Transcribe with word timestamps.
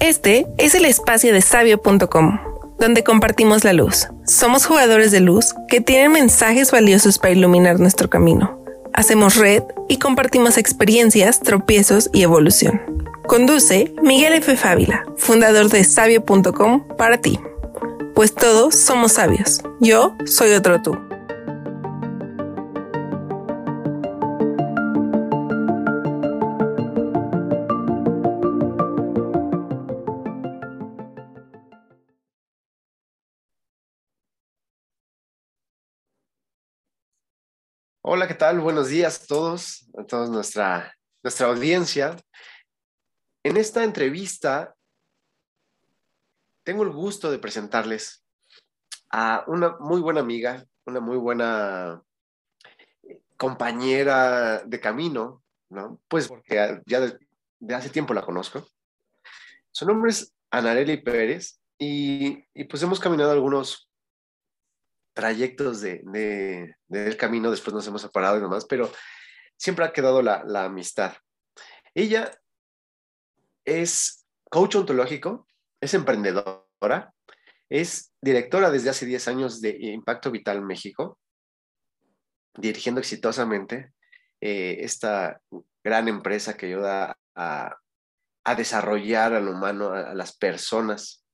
Este 0.00 0.46
es 0.56 0.74
el 0.74 0.86
espacio 0.86 1.32
de 1.32 1.42
sabio.com, 1.42 2.40
donde 2.78 3.04
compartimos 3.04 3.64
la 3.64 3.74
luz. 3.74 4.08
Somos 4.24 4.64
jugadores 4.64 5.12
de 5.12 5.20
luz 5.20 5.54
que 5.68 5.82
tienen 5.82 6.12
mensajes 6.12 6.70
valiosos 6.70 7.18
para 7.18 7.34
iluminar 7.34 7.78
nuestro 7.78 8.08
camino. 8.08 8.58
Hacemos 8.94 9.36
red 9.36 9.62
y 9.90 9.98
compartimos 9.98 10.56
experiencias, 10.56 11.40
tropiezos 11.40 12.08
y 12.14 12.22
evolución. 12.22 12.80
Conduce 13.26 13.94
Miguel 14.02 14.32
F. 14.32 14.56
Fávila, 14.56 15.04
fundador 15.18 15.68
de 15.68 15.84
sabio.com 15.84 16.88
para 16.96 17.18
ti. 17.18 17.38
Pues 18.14 18.34
todos 18.34 18.76
somos 18.76 19.12
sabios. 19.12 19.60
Yo 19.80 20.16
soy 20.24 20.52
otro 20.52 20.80
tú. 20.80 21.09
Hola, 38.12 38.26
¿qué 38.26 38.34
tal? 38.34 38.58
Buenos 38.58 38.88
días 38.88 39.22
a 39.22 39.26
todos, 39.28 39.88
a 39.96 40.02
toda 40.02 40.26
nuestra, 40.26 40.98
nuestra 41.22 41.46
audiencia. 41.46 42.16
En 43.44 43.56
esta 43.56 43.84
entrevista 43.84 44.74
tengo 46.64 46.82
el 46.82 46.90
gusto 46.90 47.30
de 47.30 47.38
presentarles 47.38 48.24
a 49.10 49.44
una 49.46 49.76
muy 49.78 50.00
buena 50.00 50.18
amiga, 50.18 50.66
una 50.86 50.98
muy 50.98 51.18
buena 51.18 52.02
compañera 53.36 54.58
de 54.64 54.80
camino, 54.80 55.44
¿no? 55.68 56.00
Pues 56.08 56.26
porque 56.26 56.82
ya 56.86 56.98
de, 56.98 57.74
hace 57.76 57.90
tiempo 57.90 58.12
la 58.12 58.22
conozco. 58.22 58.66
Su 59.70 59.86
nombre 59.86 60.10
es 60.10 60.34
Anareli 60.50 60.96
Pérez 60.96 61.60
y, 61.78 62.44
y 62.54 62.64
pues 62.64 62.82
hemos 62.82 62.98
caminado 62.98 63.30
algunos 63.30 63.88
trayectos 65.12 65.80
de, 65.80 66.74
del 66.88 67.16
camino, 67.16 67.50
después 67.50 67.74
nos 67.74 67.86
hemos 67.86 68.02
separado 68.02 68.38
y 68.38 68.40
demás, 68.40 68.66
pero 68.68 68.90
siempre 69.56 69.84
ha 69.84 69.92
quedado 69.92 70.22
la, 70.22 70.44
la 70.44 70.64
amistad. 70.64 71.14
Ella 71.94 72.30
es 73.64 74.26
coach 74.50 74.76
ontológico, 74.76 75.46
es 75.80 75.94
emprendedora, 75.94 77.14
es 77.68 78.12
directora 78.20 78.70
desde 78.70 78.90
hace 78.90 79.06
10 79.06 79.28
años 79.28 79.60
de 79.60 79.76
Impacto 79.80 80.30
Vital 80.30 80.62
México, 80.62 81.18
dirigiendo 82.54 83.00
exitosamente 83.00 83.92
eh, 84.40 84.78
esta 84.80 85.40
gran 85.84 86.08
empresa 86.08 86.56
que 86.56 86.66
ayuda 86.66 87.16
a, 87.34 87.76
a 88.44 88.54
desarrollar 88.54 89.34
al 89.34 89.48
humano, 89.48 89.92
a, 89.92 90.14
las 90.14 90.36
personas 90.36 91.24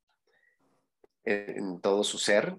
en 1.25 1.81
todo 1.81 2.05
su 2.05 2.19
ser, 2.19 2.57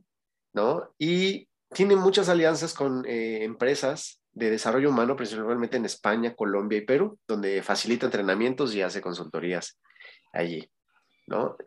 y 0.98 1.48
tiene 1.74 1.96
muchas 1.96 2.30
alianzas 2.30 2.74
con 2.74 3.06
eh, 3.06 3.44
empresas 3.44 4.22
de 4.32 4.52
desarrollo 4.52 4.90
humano, 4.90 5.16
principalmente 5.16 5.78
en 5.78 5.86
España, 5.86 6.36
Colombia 6.36 6.78
y 6.78 6.86
Perú, 6.86 7.20
donde 7.28 7.62
facilita 7.64 8.06
entrenamientos 8.06 8.74
y 8.76 8.82
hace 8.82 9.02
consultorías 9.02 9.80
allí, 10.32 10.70
¿no? 11.28 11.58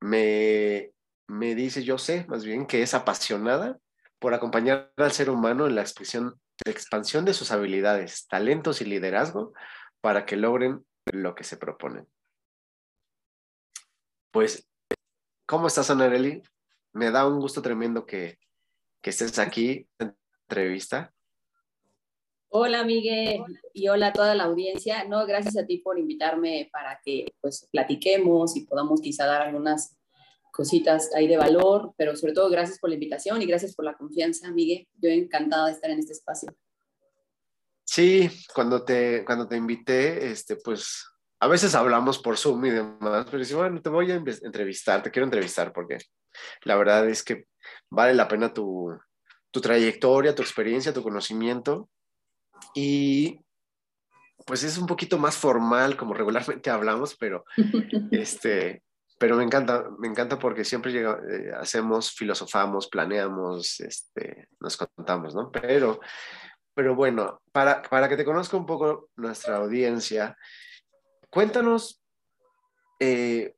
Me, 0.00 0.92
me 1.26 1.54
dice, 1.54 1.82
yo 1.84 1.98
sé, 1.98 2.24
más 2.28 2.44
bien, 2.44 2.66
que 2.66 2.82
es 2.82 2.94
apasionada 2.94 3.78
por 4.18 4.34
acompañar 4.34 4.92
al 4.96 5.12
ser 5.12 5.30
humano 5.30 5.66
en 5.66 5.74
la 5.74 5.82
expresión, 5.82 6.40
expansión 6.64 7.24
de 7.24 7.34
sus 7.34 7.52
habilidades, 7.52 8.26
talentos 8.28 8.80
y 8.80 8.84
liderazgo 8.84 9.52
para 10.00 10.24
que 10.24 10.36
logren 10.36 10.84
lo 11.12 11.34
que 11.34 11.44
se 11.44 11.56
proponen. 11.56 12.06
Pues, 14.30 14.68
¿cómo 15.46 15.66
estás, 15.66 15.90
Anareli? 15.90 16.42
Me 16.92 17.10
da 17.10 17.26
un 17.26 17.40
gusto 17.40 17.62
tremendo 17.62 18.06
que, 18.06 18.38
estés 19.02 19.38
aquí 19.38 19.88
en 19.98 20.14
entrevista. 20.42 21.14
Hola 22.50 22.84
Miguel 22.84 23.42
y 23.72 23.88
hola 23.88 24.08
a 24.08 24.12
toda 24.12 24.34
la 24.34 24.44
audiencia. 24.44 25.04
No, 25.04 25.26
gracias 25.26 25.56
a 25.56 25.64
ti 25.64 25.78
por 25.78 25.98
invitarme 25.98 26.68
para 26.70 27.00
que 27.02 27.32
pues 27.40 27.66
platiquemos 27.72 28.54
y 28.56 28.66
podamos 28.66 29.00
quizá 29.00 29.24
dar 29.24 29.40
algunas 29.40 29.96
cositas 30.52 31.14
ahí 31.14 31.26
de 31.26 31.38
valor, 31.38 31.94
pero 31.96 32.16
sobre 32.16 32.34
todo 32.34 32.50
gracias 32.50 32.78
por 32.78 32.90
la 32.90 32.94
invitación 32.94 33.40
y 33.40 33.46
gracias 33.46 33.74
por 33.74 33.86
la 33.86 33.96
confianza, 33.96 34.50
Miguel. 34.50 34.86
Yo 35.00 35.08
encantada 35.08 35.66
de 35.66 35.72
estar 35.72 35.90
en 35.90 36.00
este 36.00 36.12
espacio. 36.12 36.54
Sí, 37.84 38.28
cuando 38.54 38.84
te, 38.84 39.24
cuando 39.24 39.48
te 39.48 39.56
invité, 39.56 40.30
este, 40.30 40.56
pues 40.56 41.06
a 41.40 41.46
veces 41.46 41.74
hablamos 41.74 42.18
por 42.18 42.36
Zoom 42.36 42.66
y 42.66 42.70
demás, 42.70 43.26
pero 43.26 43.38
dice, 43.38 43.54
bueno, 43.54 43.80
te 43.80 43.90
voy 43.90 44.10
a 44.10 44.16
entrevistar, 44.16 45.02
te 45.02 45.10
quiero 45.10 45.24
entrevistar 45.24 45.72
porque 45.72 45.98
la 46.64 46.76
verdad 46.76 47.08
es 47.08 47.22
que 47.22 47.46
vale 47.90 48.14
la 48.14 48.28
pena 48.28 48.52
tu, 48.52 48.96
tu 49.50 49.60
trayectoria, 49.60 50.34
tu 50.34 50.42
experiencia, 50.42 50.92
tu 50.92 51.02
conocimiento 51.02 51.88
y 52.74 53.40
pues 54.46 54.64
es 54.64 54.78
un 54.78 54.86
poquito 54.86 55.18
más 55.18 55.36
formal 55.36 55.96
como 55.96 56.14
regularmente 56.14 56.70
hablamos, 56.70 57.16
pero 57.16 57.44
este, 58.10 58.82
pero 59.18 59.36
me 59.36 59.44
encanta, 59.44 59.84
me 59.98 60.08
encanta 60.08 60.38
porque 60.38 60.64
siempre 60.64 60.92
llega, 60.92 61.20
eh, 61.30 61.52
hacemos, 61.56 62.12
filosofamos, 62.12 62.88
planeamos, 62.88 63.80
este, 63.80 64.48
nos 64.60 64.76
contamos, 64.76 65.34
¿no? 65.34 65.50
Pero, 65.50 66.00
pero 66.74 66.94
bueno, 66.94 67.42
para, 67.52 67.82
para 67.82 68.08
que 68.08 68.16
te 68.16 68.24
conozca 68.24 68.56
un 68.56 68.66
poco 68.66 69.10
nuestra 69.16 69.56
audiencia, 69.56 70.36
cuéntanos 71.30 72.02
eh, 73.00 73.54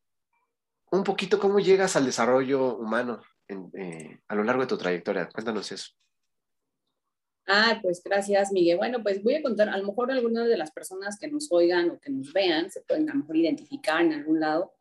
un 0.90 1.04
poquito 1.04 1.38
cómo 1.38 1.60
llegas 1.60 1.96
al 1.96 2.06
desarrollo 2.06 2.76
humano 2.76 3.22
eh, 3.48 4.20
a 4.28 4.34
lo 4.34 4.44
largo 4.44 4.62
de 4.62 4.68
tu 4.68 4.78
trayectoria. 4.78 5.28
Cuéntanos 5.28 5.70
eso. 5.72 5.92
Ah, 7.46 7.80
pues 7.82 8.02
gracias, 8.04 8.52
Miguel. 8.52 8.76
Bueno, 8.76 9.02
pues 9.02 9.22
voy 9.22 9.34
a 9.34 9.42
contar, 9.42 9.68
a 9.68 9.76
lo 9.76 9.86
mejor 9.86 10.12
algunas 10.12 10.46
de 10.46 10.56
las 10.56 10.70
personas 10.70 11.18
que 11.18 11.28
nos 11.28 11.50
oigan 11.50 11.90
o 11.90 11.98
que 11.98 12.10
nos 12.10 12.32
vean 12.32 12.70
se 12.70 12.82
pueden 12.82 13.10
a 13.10 13.14
lo 13.14 13.20
mejor 13.20 13.36
identificar 13.36 14.02
en 14.02 14.12
algún 14.12 14.38
lado. 14.38 14.72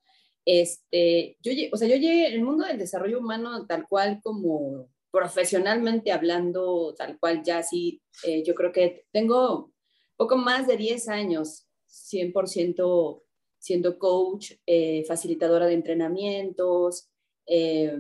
Este, 0.46 1.38
yo, 1.42 1.52
o 1.72 1.78
sea, 1.78 1.88
yo 1.88 1.96
llegué 1.96 2.28
el 2.28 2.44
mundo 2.44 2.66
del 2.66 2.78
desarrollo 2.78 3.20
humano 3.20 3.66
tal 3.66 3.88
cual 3.88 4.20
como 4.22 4.88
profesionalmente 5.12 6.12
hablando, 6.12 6.94
tal 6.96 7.18
cual 7.20 7.42
ya 7.44 7.64
sí, 7.64 8.02
eh, 8.24 8.44
yo 8.44 8.54
creo 8.54 8.72
que 8.72 9.06
tengo 9.12 9.72
poco 10.16 10.38
más 10.38 10.68
de 10.68 10.78
10 10.78 11.08
años 11.10 11.69
100% 11.90 13.24
siendo 13.58 14.00
coach, 14.00 14.54
eh, 14.66 15.04
facilitadora 15.06 15.66
de 15.66 15.74
entrenamientos, 15.74 17.10
eh, 17.46 18.00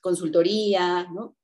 consultoría, 0.00 1.06
¿no? 1.12 1.36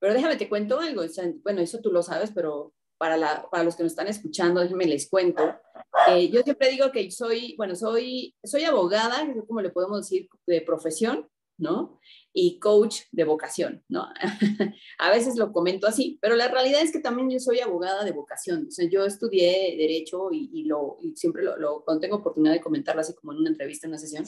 Pero 0.00 0.14
déjame 0.14 0.36
te 0.36 0.48
cuento 0.48 0.80
algo, 0.80 1.02
bueno, 1.42 1.60
eso 1.60 1.80
tú 1.80 1.90
lo 1.90 2.02
sabes, 2.02 2.30
pero 2.32 2.74
para, 2.98 3.48
para 3.50 3.64
los 3.64 3.76
que 3.76 3.84
nos 3.84 3.92
están 3.92 4.08
escuchando, 4.08 4.60
déjenme 4.60 4.86
les 4.86 5.08
cuento. 5.08 5.42
yo 6.30 6.42
siempre 6.42 6.70
digo 6.70 6.90
que 6.90 7.10
soy, 7.10 7.54
bueno, 7.56 7.74
soy, 7.76 8.34
soy 8.42 8.64
abogada, 8.64 9.26
como 9.46 9.60
le 9.60 9.70
podemos 9.70 10.00
decir, 10.00 10.28
de 10.46 10.60
profesión, 10.62 11.28
¿no? 11.58 12.00
Y 12.32 12.58
coach 12.60 13.00
de 13.10 13.24
vocación, 13.24 13.84
¿no? 13.88 14.06
a 14.98 15.10
veces 15.10 15.36
lo 15.36 15.52
comento 15.52 15.86
así, 15.86 16.18
pero 16.22 16.36
la 16.36 16.48
realidad 16.48 16.80
es 16.82 16.92
que 16.92 17.00
también 17.00 17.28
yo 17.28 17.40
soy 17.40 17.58
abogada 17.60 18.04
de 18.04 18.12
vocación. 18.12 18.66
O 18.68 18.70
sea, 18.70 18.88
yo 18.88 19.04
estudié 19.04 19.76
Derecho 19.76 20.28
y, 20.32 20.64
lo, 20.64 20.98
siempre 21.14 21.42
lo, 21.42 21.84
cuando 21.84 22.00
tengo 22.00 22.16
oportunidad 22.16 22.54
de 22.54 22.60
comentarlo 22.60 23.00
así 23.00 23.14
como 23.14 23.32
en 23.32 23.40
una 23.40 23.50
entrevista, 23.50 23.86
en 23.86 23.92
una 23.92 23.98
sesión, 23.98 24.24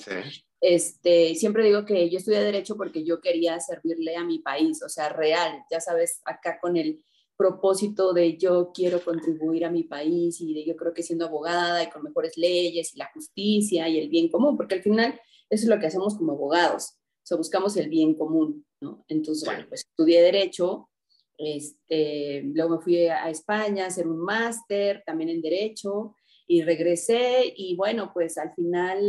este, 0.60 1.34
siempre 1.36 1.64
digo 1.64 1.84
que 1.84 2.10
yo 2.10 2.18
estudié 2.18 2.40
Derecho 2.40 2.76
porque 2.76 3.04
yo 3.04 3.20
quería 3.20 3.58
servirle 3.60 4.16
a 4.16 4.24
mi 4.24 4.40
país, 4.40 4.82
o 4.82 4.88
sea, 4.88 5.08
real, 5.08 5.62
ya 5.70 5.80
sabes, 5.80 6.20
acá 6.24 6.58
con 6.60 6.76
el 6.76 7.02
propósito 7.36 8.12
de 8.12 8.36
yo 8.36 8.70
quiero 8.74 9.02
contribuir 9.02 9.64
a 9.64 9.70
mi 9.70 9.84
país 9.84 10.42
y 10.42 10.52
de 10.52 10.66
yo 10.66 10.76
creo 10.76 10.92
que 10.92 11.02
siendo 11.02 11.24
abogada 11.24 11.82
y 11.82 11.88
con 11.88 12.02
mejores 12.02 12.36
leyes 12.36 12.94
y 12.94 12.98
la 12.98 13.10
justicia 13.14 13.88
y 13.88 13.98
el 13.98 14.10
bien 14.10 14.28
común, 14.28 14.58
porque 14.58 14.74
al 14.74 14.82
final 14.82 15.18
eso 15.48 15.64
es 15.64 15.68
lo 15.68 15.78
que 15.78 15.86
hacemos 15.86 16.16
como 16.16 16.32
abogados 16.32 16.99
sea, 17.30 17.38
buscamos 17.38 17.76
el 17.76 17.88
bien 17.88 18.14
común, 18.14 18.64
¿no? 18.80 19.04
Entonces, 19.08 19.44
bueno, 19.44 19.64
pues 19.68 19.82
estudié 19.88 20.22
Derecho, 20.22 20.90
este, 21.38 22.42
luego 22.42 22.76
me 22.76 22.82
fui 22.82 23.06
a 23.06 23.30
España 23.30 23.84
a 23.84 23.86
hacer 23.86 24.06
un 24.06 24.18
máster 24.18 25.02
también 25.06 25.30
en 25.30 25.40
Derecho 25.40 26.14
y 26.46 26.62
regresé 26.62 27.52
y 27.56 27.76
bueno, 27.76 28.10
pues 28.12 28.36
al 28.36 28.52
final, 28.54 29.00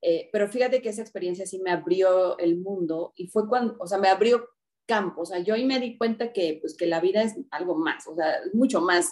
eh, 0.00 0.28
pero 0.32 0.48
fíjate 0.48 0.82
que 0.82 0.88
esa 0.88 1.02
experiencia 1.02 1.46
sí 1.46 1.60
me 1.60 1.70
abrió 1.70 2.36
el 2.38 2.58
mundo 2.58 3.12
y 3.14 3.28
fue 3.28 3.46
cuando, 3.48 3.76
o 3.78 3.86
sea, 3.86 3.98
me 3.98 4.08
abrió 4.08 4.48
campo, 4.86 5.22
o 5.22 5.26
sea, 5.26 5.38
yo 5.38 5.54
ahí 5.54 5.64
me 5.64 5.78
di 5.78 5.96
cuenta 5.96 6.32
que, 6.32 6.58
pues, 6.60 6.76
que 6.76 6.86
la 6.86 7.00
vida 7.00 7.22
es 7.22 7.36
algo 7.52 7.76
más, 7.76 8.08
o 8.08 8.16
sea, 8.16 8.40
mucho 8.52 8.80
más. 8.80 9.10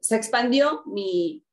Se 0.00 0.14
expandió 0.14 0.82
mi, 0.86 1.44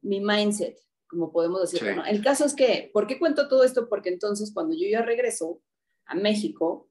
mi 0.00 0.20
mindset, 0.20 0.78
como 1.14 1.32
podemos 1.32 1.60
decir. 1.62 1.88
el 2.06 2.22
caso 2.22 2.44
es 2.44 2.54
que, 2.54 2.90
¿por 2.92 3.06
qué 3.06 3.18
cuento 3.18 3.48
todo 3.48 3.64
esto? 3.64 3.88
Porque 3.88 4.10
entonces 4.10 4.52
cuando 4.52 4.74
yo 4.74 4.86
ya 4.88 5.02
regreso 5.02 5.62
a 6.06 6.14
México, 6.14 6.90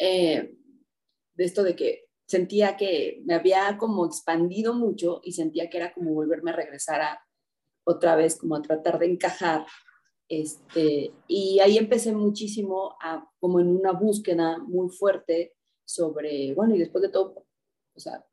eh, 0.00 0.56
de 1.34 1.44
esto 1.44 1.62
de 1.62 1.76
que 1.76 2.06
sentía 2.26 2.76
que 2.76 3.22
me 3.24 3.34
había 3.34 3.76
como 3.78 4.06
expandido 4.06 4.74
mucho 4.74 5.20
y 5.22 5.32
sentía 5.32 5.70
que 5.70 5.76
era 5.76 5.92
como 5.92 6.12
volverme 6.12 6.50
a 6.50 6.56
regresar 6.56 7.00
a 7.02 7.20
otra 7.84 8.16
vez, 8.16 8.36
como 8.36 8.56
a 8.56 8.62
tratar 8.62 8.98
de 8.98 9.06
encajar 9.06 9.66
Este, 10.28 11.12
y 11.28 11.60
ahí 11.60 11.78
empecé 11.78 12.12
muchísimo 12.12 12.96
a, 13.00 13.30
como 13.38 13.60
en 13.60 13.68
una 13.68 13.92
búsqueda 13.92 14.58
muy 14.58 14.88
fuerte 14.88 15.54
sobre, 15.84 16.52
bueno, 16.54 16.74
y 16.74 16.78
después 16.78 17.02
de 17.02 17.10
todo, 17.10 17.46
o 17.94 18.00
sea, 18.00 18.26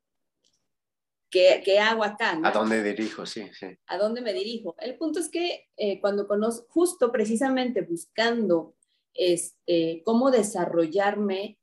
¿qué, 1.34 1.62
qué 1.66 1.80
hago 1.80 2.04
acá? 2.04 2.40
¿A 2.44 2.52
dónde 2.52 2.84
dirijo? 2.84 3.26
Sí, 3.26 3.50
sí. 3.60 3.66
¿A 3.88 3.98
dónde 3.98 4.22
me 4.22 4.34
dirijo? 4.34 4.76
El 4.80 4.96
punto 4.98 5.20
es 5.20 5.30
que 5.30 5.68
eh, 5.76 6.00
cuando 6.00 6.28
conozco, 6.28 6.68
justo 6.70 7.12
precisamente 7.12 7.82
buscando 7.82 8.76
este, 9.16 10.04
cómo 10.06 10.30
desarrollarme 10.30 11.60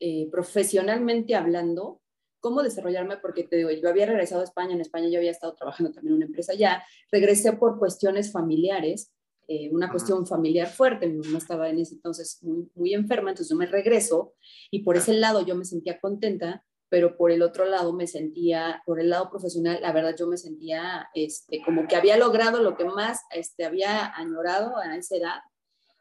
eh, 0.00 0.28
profesionalmente 0.30 1.36
hablando, 1.36 2.02
cómo 2.40 2.64
desarrollarme, 2.64 3.18
porque 3.18 3.44
te 3.44 3.56
digo, 3.56 3.70
yo 3.70 3.88
había 3.88 4.06
regresado 4.06 4.40
a 4.40 4.44
España, 4.44 4.74
en 4.74 4.80
España 4.80 5.08
yo 5.08 5.18
había 5.18 5.30
estado 5.30 5.54
trabajando 5.54 5.92
también 5.92 6.14
en 6.14 6.16
una 6.16 6.26
empresa 6.26 6.54
ya, 6.54 6.84
regresé 7.12 7.52
por 7.52 7.78
cuestiones 7.78 8.32
familiares, 8.32 9.12
eh, 9.46 9.70
una 9.70 9.90
cuestión 9.90 10.26
familiar 10.26 10.66
fuerte, 10.68 11.06
mi 11.06 11.18
mamá 11.18 11.38
estaba 11.38 11.68
en 11.68 11.78
ese 11.78 11.94
entonces 11.94 12.42
muy, 12.42 12.68
muy 12.74 12.94
enferma, 12.94 13.30
entonces 13.30 13.50
yo 13.50 13.56
me 13.56 13.66
regreso 13.66 14.34
y 14.72 14.80
por 14.80 14.96
ese 14.96 15.12
lado 15.12 15.46
yo 15.46 15.54
me 15.54 15.64
sentía 15.64 16.00
contenta, 16.00 16.64
pero 16.92 17.16
por 17.16 17.30
el 17.30 17.40
otro 17.40 17.64
lado 17.64 17.94
me 17.94 18.06
sentía, 18.06 18.82
por 18.84 19.00
el 19.00 19.08
lado 19.08 19.30
profesional, 19.30 19.78
la 19.80 19.94
verdad 19.94 20.14
yo 20.14 20.26
me 20.26 20.36
sentía 20.36 21.08
este, 21.14 21.62
como 21.64 21.88
que 21.88 21.96
había 21.96 22.18
logrado 22.18 22.62
lo 22.62 22.76
que 22.76 22.84
más 22.84 23.22
este, 23.30 23.64
había 23.64 24.14
añorado 24.14 24.76
a 24.76 24.94
esa 24.98 25.16
edad, 25.16 25.40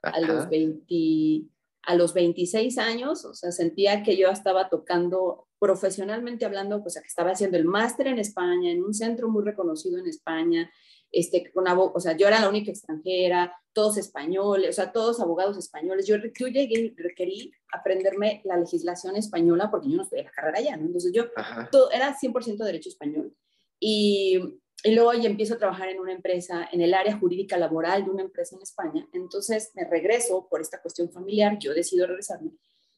a 0.02 0.20
los 0.20 0.50
20, 0.50 1.48
a 1.84 1.96
los 1.96 2.14
26 2.14 2.78
años, 2.78 3.24
o 3.24 3.34
sea, 3.34 3.54
sentía 3.54 4.04
que 4.04 4.18
yo 4.18 4.28
estaba 4.32 4.68
tocando 4.68 5.48
profesionalmente 5.60 6.44
hablando, 6.44 6.82
pues 6.82 7.00
que 7.00 7.08
estaba 7.08 7.32
haciendo 7.32 7.56
el 7.56 7.64
máster 7.64 8.08
en 8.08 8.20
España, 8.20 8.70
en 8.70 8.84
un 8.84 8.94
centro 8.94 9.30
muy 9.30 9.46
reconocido 9.46 9.98
en 9.98 10.08
España, 10.08 10.70
este, 11.12 11.52
con 11.52 11.66
o 11.68 12.00
sea, 12.00 12.16
yo 12.16 12.28
era 12.28 12.40
la 12.40 12.50
única 12.50 12.72
extranjera, 12.72 13.54
todos 13.74 13.98
españoles, 13.98 14.70
o 14.70 14.74
sea, 14.74 14.92
todos 14.92 15.20
abogados 15.20 15.58
españoles. 15.58 16.08
Yo, 16.08 16.18
yo 16.18 16.48
llegué, 16.48 16.94
requerí 16.98 17.52
aprenderme 17.74 18.42
la 18.46 18.58
legislación 18.58 19.16
española 19.16 19.70
porque 19.70 19.90
yo 19.90 19.98
no 19.98 20.04
estudié 20.04 20.24
la 20.24 20.32
carrera 20.32 20.60
allá, 20.60 20.78
¿no? 20.78 20.86
Entonces 20.86 21.12
yo 21.14 21.26
todo, 21.72 21.92
era 21.92 22.18
100% 22.18 22.58
derecho 22.64 22.90
español. 22.90 23.36
Y 23.80 24.40
y 24.84 24.96
luego 24.96 25.14
ya 25.14 25.30
empiezo 25.30 25.54
a 25.54 25.58
trabajar 25.58 25.90
en 25.90 26.00
una 26.00 26.12
empresa, 26.12 26.68
en 26.72 26.82
el 26.82 26.94
área 26.94 27.18
jurídica 27.18 27.58
laboral 27.58 28.04
de 28.04 28.10
una 28.10 28.24
empresa 28.24 28.56
en 28.56 28.64
España. 28.64 29.08
Entonces 29.14 29.72
me 29.76 29.86
regreso 29.86 30.48
por 30.50 30.62
esta 30.62 30.82
cuestión 30.82 31.12
familiar, 31.12 31.58
yo 31.60 31.74
decido 31.74 32.08
regresarme. 32.08 32.52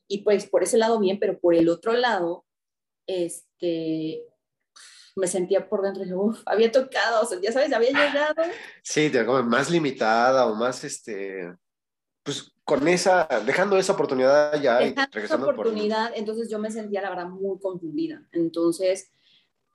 Y 0.08 0.20
pues 0.20 0.48
por 0.48 0.64
ese 0.64 0.78
lado 0.78 1.00
bien, 1.00 1.20
pero 1.20 1.40
por 1.40 1.56
el 1.56 1.68
otro 1.68 1.94
lado, 1.94 2.46
este, 3.06 4.24
me 5.16 5.28
sentía 5.28 5.68
por 5.68 5.82
dentro, 5.82 6.04
yo, 6.04 6.20
uf, 6.20 6.42
había 6.46 6.72
tocado, 6.72 7.22
o 7.22 7.26
sea, 7.26 7.40
ya 7.42 7.52
sabes, 7.52 7.72
había 7.74 7.92
llegado. 7.92 8.44
Sí, 8.82 9.12
más 9.46 9.70
limitada 9.70 10.48
o 10.48 10.56
más, 10.56 10.84
este, 10.84 11.54
pues 12.24 12.54
con 12.64 12.88
esa, 12.88 13.28
dejando 13.46 13.78
esa 13.78 13.94
oportunidad 13.94 14.60
ya. 14.62 14.80
Dejando 14.80 15.20
esa 15.20 15.36
oportunidad, 15.36 16.12
entonces 16.16 16.50
yo 16.50 16.60
me 16.60 16.72
sentía, 16.72 17.02
la 17.02 17.10
verdad, 17.10 17.28
muy 17.28 17.60
confundida. 17.60 18.26
Entonces, 18.32 19.12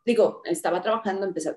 digo, 0.04 0.40
estaba 0.44 0.80
trabajando, 0.80 1.26
empecé 1.26 1.54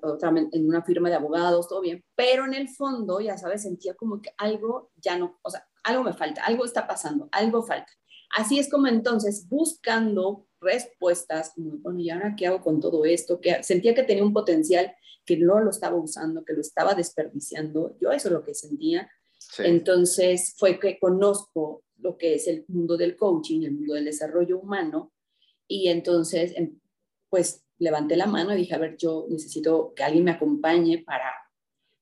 en 0.51 0.67
una 0.67 0.83
firma 0.83 1.09
de 1.09 1.15
abogados, 1.15 1.67
todo 1.67 1.81
bien, 1.81 2.03
pero 2.15 2.45
en 2.45 2.53
el 2.53 2.69
fondo, 2.69 3.21
ya 3.21 3.37
sabes, 3.37 3.63
sentía 3.63 3.95
como 3.95 4.21
que 4.21 4.33
algo 4.37 4.91
ya 4.97 5.17
no, 5.17 5.39
o 5.41 5.49
sea, 5.49 5.65
algo 5.83 6.03
me 6.03 6.13
falta, 6.13 6.43
algo 6.43 6.65
está 6.65 6.85
pasando, 6.85 7.29
algo 7.31 7.63
falta. 7.63 7.91
Así 8.35 8.59
es 8.59 8.69
como 8.69 8.87
entonces, 8.87 9.47
buscando 9.49 10.45
respuestas, 10.61 11.51
como, 11.55 11.77
bueno, 11.79 11.99
¿y 11.99 12.09
ahora 12.09 12.35
qué 12.37 12.47
hago 12.47 12.61
con 12.61 12.79
todo 12.79 13.03
esto? 13.05 13.41
Que 13.41 13.63
sentía 13.63 13.93
que 13.93 14.03
tenía 14.03 14.23
un 14.23 14.33
potencial 14.33 14.93
que 15.25 15.37
no 15.37 15.59
lo 15.59 15.71
estaba 15.71 15.97
usando, 15.97 16.45
que 16.45 16.53
lo 16.53 16.61
estaba 16.61 16.93
desperdiciando. 16.93 17.97
Yo 17.99 18.11
eso 18.11 18.29
es 18.29 18.33
lo 18.33 18.43
que 18.43 18.53
sentía. 18.53 19.09
Entonces 19.57 20.55
fue 20.57 20.79
que 20.79 20.99
conozco 20.99 21.83
lo 21.97 22.17
que 22.17 22.35
es 22.35 22.47
el 22.47 22.65
mundo 22.67 22.97
del 22.97 23.15
coaching, 23.15 23.63
el 23.63 23.73
mundo 23.73 23.93
del 23.95 24.05
desarrollo 24.05 24.59
humano, 24.59 25.11
y 25.67 25.87
entonces, 25.87 26.53
em, 26.55 26.79
pues 27.29 27.63
levanté 27.79 28.17
la 28.17 28.25
mano 28.27 28.53
y 28.53 28.57
dije, 28.57 28.75
a 28.75 28.79
ver, 28.79 28.97
yo 28.97 29.25
necesito 29.29 29.93
que 29.95 30.03
alguien 30.03 30.25
me 30.25 30.31
acompañe 30.31 30.99
para 30.99 31.31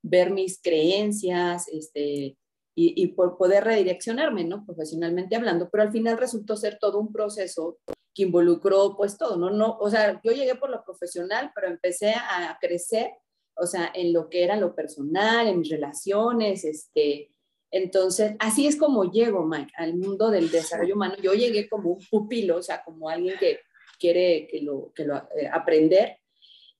ver 0.02 0.32
mis 0.32 0.60
creencias, 0.62 1.68
este, 1.68 2.36
y, 2.81 3.08
por 3.08 3.38
poder 3.38 3.64
redireccionarme, 3.64 4.44
¿no? 4.44 4.66
Profesionalmente 4.66 5.36
hablando, 5.36 5.70
pero 5.70 5.84
al 5.84 5.92
final 5.92 6.18
resultó 6.18 6.56
ser 6.56 6.78
todo 6.80 7.00
un 7.00 7.12
proceso 7.12 7.80
que 8.14 8.24
involucró 8.24 8.96
pues 8.96 9.18
todo, 9.18 9.38
¿no? 9.38 9.50
no 9.50 9.78
o 9.80 9.90
sea, 9.90 10.20
yo 10.24 10.31
llegué 10.31 10.56
por 10.56 10.70
lo 10.70 10.84
profesional, 10.84 11.52
pero 11.54 11.68
empecé 11.68 12.12
a 12.12 12.58
crecer, 12.60 13.12
o 13.56 13.66
sea, 13.66 13.92
en 13.94 14.14
lo 14.14 14.30
que 14.30 14.44
era 14.44 14.56
lo 14.56 14.76
personal, 14.76 15.48
en 15.48 15.60
mis 15.60 15.70
relaciones, 15.70 16.64
este, 16.64 17.31
entonces, 17.72 18.36
así 18.40 18.68
es 18.68 18.76
como 18.76 19.12
llego, 19.12 19.46
Mike, 19.46 19.74
al 19.75 19.96
mundo 19.96 20.32
del 20.32 20.50
desarrollo 20.50 20.96
humano. 20.96 21.16
Yo 21.22 21.34
llegué 21.34 21.70
como 21.70 21.92
un 21.92 22.06
pupilo, 22.10 22.58
o 22.58 22.64
sea, 22.64 22.84
como 22.84 23.10
alguien 23.10 23.38
que 23.40 23.60
quiere 24.00 24.48
que 24.48 24.62
lo, 24.62 24.92
que 24.94 25.06
lo 25.06 25.18
eh, 25.38 25.48
aprender. 25.52 26.18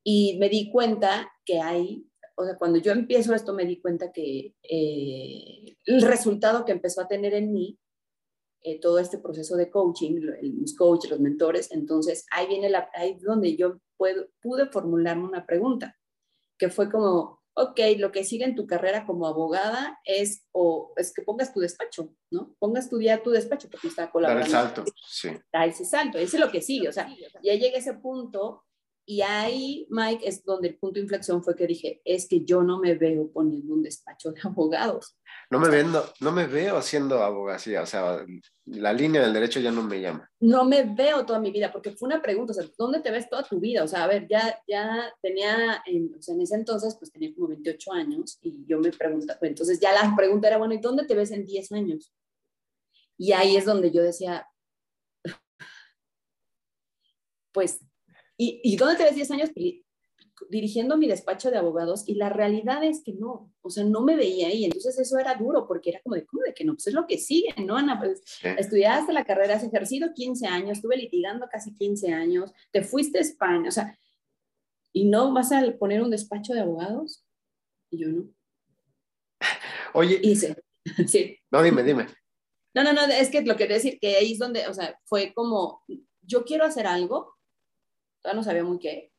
Y 0.04 0.38
me 0.40 0.50
di 0.50 0.72
cuenta 0.72 1.32
que 1.46 1.60
hay, 1.60 2.06
o 2.40 2.46
sea, 2.46 2.58
cuando 2.58 2.80
yo 2.80 2.94
empiezo 2.94 3.36
esto 3.36 3.54
me 3.54 3.66
di 3.66 3.82
cuenta 3.82 4.14
que 4.14 4.56
eh, 4.64 5.76
el 5.86 6.02
resultado 6.02 6.64
que 6.64 6.72
empezó 6.72 7.02
a 7.02 7.08
tener 7.08 7.34
en 7.34 7.52
mí 7.52 7.78
eh, 8.62 8.80
todo 8.80 8.98
este 9.00 9.18
proceso 9.18 9.58
de 9.58 9.70
coaching, 9.70 10.22
los 10.22 10.74
coaches, 10.76 11.12
los 11.12 11.20
mentores, 11.20 11.70
entonces 11.72 12.26
ahí 12.32 12.48
viene 12.48 12.70
la, 12.70 12.90
ahí 12.94 13.18
donde 13.20 13.58
yo 13.58 13.80
puedo, 13.98 14.28
pude 14.42 14.68
formularme 14.68 15.26
una 15.26 15.46
pregunta, 15.46 15.98
que 16.58 16.70
fue 16.70 16.90
como, 16.90 17.42
ok, 17.56 17.80
lo 17.98 18.14
que 18.14 18.24
sigue 18.24 18.46
en 18.46 18.56
tu 18.56 18.66
carrera 18.68 19.06
como 19.06 19.28
abogada 19.28 20.00
es, 20.06 20.46
o 20.54 20.94
es 20.96 21.14
que 21.14 21.24
pongas 21.24 21.54
tu 21.54 21.60
despacho, 21.60 22.14
¿no? 22.32 22.56
Pongas 22.58 22.90
tu 22.90 22.98
día 22.98 23.22
tu 23.22 23.32
despacho 23.32 23.70
porque 23.70 23.90
está 23.90 24.10
colaborando. 24.10 24.50
Dar 24.50 24.66
el 24.66 24.74
salto, 24.76 24.92
sí. 25.10 25.30
Dar 25.52 25.68
ese 25.68 25.84
salto, 25.84 26.18
ese 26.18 26.38
es 26.38 26.42
lo 26.42 26.52
que 26.52 26.62
sigue, 26.62 26.88
o 26.88 26.94
sea, 26.94 27.14
ya 27.44 27.56
llega 27.56 27.78
ese 27.78 27.96
punto 27.96 28.64
y 29.10 29.24
ahí, 29.24 29.88
Mike, 29.90 30.28
es 30.28 30.44
donde 30.44 30.68
el 30.68 30.78
punto 30.78 31.00
de 31.00 31.02
inflexión 31.02 31.44
fue 31.44 31.56
que 31.56 31.66
dije, 31.66 32.00
es 32.06 32.28
que 32.28 32.46
yo 32.46 32.62
no 32.62 32.78
me 32.78 32.94
veo 32.94 33.32
poniendo 33.32 33.74
un 33.74 33.82
despacho 33.82 34.32
de 34.32 34.40
abogados. 34.44 35.18
No 35.50 35.60
me, 35.60 35.68
vendo, 35.68 36.06
no 36.20 36.32
me 36.32 36.46
veo 36.46 36.78
haciendo 36.78 37.24
abogacía, 37.24 37.82
o 37.82 37.88
sea, 37.88 38.24
la 38.66 38.94
línea 38.94 39.24
del 39.24 39.34
derecho 39.34 39.60
ya 39.62 39.72
no 39.72 39.82
me 39.82 40.00
llama. 40.00 40.30
No 40.40 40.64
me 40.64 40.84
veo 40.84 41.26
toda 41.26 41.40
mi 41.40 41.50
vida, 41.50 41.72
porque 41.72 41.90
fue 41.90 42.06
una 42.06 42.22
pregunta, 42.22 42.52
o 42.52 42.54
sea, 42.54 42.70
¿dónde 42.78 43.00
te 43.00 43.10
ves 43.10 43.28
toda 43.28 43.42
tu 43.42 43.60
vida? 43.60 43.84
O 43.84 43.88
sea, 43.88 44.04
a 44.04 44.08
ver, 44.08 44.28
ya, 44.30 44.62
ya 44.68 45.12
tenía, 45.24 45.82
en, 45.88 46.14
o 46.16 46.22
sea, 46.22 46.36
en 46.36 46.42
ese 46.42 46.54
entonces, 46.54 46.96
pues 47.00 47.12
tenía 47.12 47.34
como 47.34 47.48
28 47.48 47.92
años 47.92 48.38
y 48.44 48.64
yo 48.68 48.78
me 48.78 48.92
preguntaba, 48.92 49.40
pues, 49.40 49.50
entonces 49.50 49.80
ya 49.80 49.92
la 49.92 50.16
pregunta 50.16 50.50
era, 50.50 50.60
bueno, 50.60 50.76
¿y 50.76 50.78
dónde 50.78 51.06
te 51.06 51.16
ves 51.16 51.32
en 51.32 51.46
10 51.46 51.72
años? 51.72 52.14
Y 53.18 53.32
ahí 53.32 53.58
es 53.58 53.66
donde 53.66 53.90
yo 53.90 54.04
decía, 54.04 54.48
pues 57.52 57.80
¿Y, 58.42 58.62
¿Y, 58.64 58.78
dónde 58.78 58.96
te 58.96 59.04
ves 59.04 59.16
10 59.16 59.32
años? 59.32 59.50
Dirigiendo 60.50 60.96
mi 60.96 61.10
despacho 61.10 61.52
de 61.52 61.58
abogados 61.58 62.08
y 62.08 62.16
la 62.16 62.30
realidad 62.30 62.82
es 62.86 63.04
que 63.04 63.12
no, 63.12 63.52
o 63.62 63.70
sea, 63.70 63.84
no 63.84 64.00
me 64.00 64.16
veía 64.16 64.48
ahí. 64.48 64.64
Entonces 64.64 64.98
eso 64.98 65.20
era 65.20 65.36
duro 65.36 65.68
porque 65.68 65.90
era 65.90 66.00
como 66.02 66.16
de, 66.16 66.26
¿cómo 66.26 66.44
de 66.44 66.54
que 66.54 66.64
no? 66.64 66.74
Pues 66.74 66.88
es 66.88 66.94
lo 66.94 67.06
que 67.06 67.18
sigue, 67.18 67.54
¿no, 67.58 67.76
Ana? 67.76 68.00
Pues 68.00 68.22
estudiaste 68.42 69.12
la 69.12 69.26
carrera, 69.26 69.56
has 69.56 69.66
ejercido 69.66 70.14
15 70.14 70.48
años, 70.48 70.78
estuve 70.78 70.96
litigando 70.96 71.50
casi 71.52 71.76
15 71.76 72.14
años, 72.14 72.54
te 72.72 72.82
fuiste 72.82 73.18
a 73.18 73.22
España, 73.22 73.68
o 73.68 73.72
sea, 73.72 74.00
¿y 74.94 75.04
no 75.04 75.34
vas 75.34 75.52
a 75.52 75.62
poner 75.78 76.02
un 76.02 76.10
despacho 76.10 76.54
de 76.54 76.62
abogados? 76.62 77.26
Y 77.92 77.98
yo 78.00 78.08
no. 78.08 78.34
Oye. 79.94 80.18
Hice, 80.24 80.56
sí. 81.08 81.38
No, 81.52 81.62
dime, 81.62 81.84
dime. 81.84 82.08
No, 82.74 82.86
no, 82.86 82.94
no, 82.94 83.02
es 83.06 83.30
que 83.30 83.42
lo 83.42 83.58
que 83.58 83.68
decir 83.68 84.00
que 84.00 84.16
ahí 84.16 84.32
es 84.32 84.40
donde, 84.40 84.66
o 84.68 84.74
sea, 84.74 84.98
fue 85.04 85.34
como, 85.34 85.84
yo 86.22 86.46
quiero 86.46 86.64
hacer 86.64 86.88
algo, 86.88 87.36
todavía 88.22 88.40
no 88.40 88.44
sabía 88.44 88.64
muy 88.64 88.80
qué, 88.80 89.12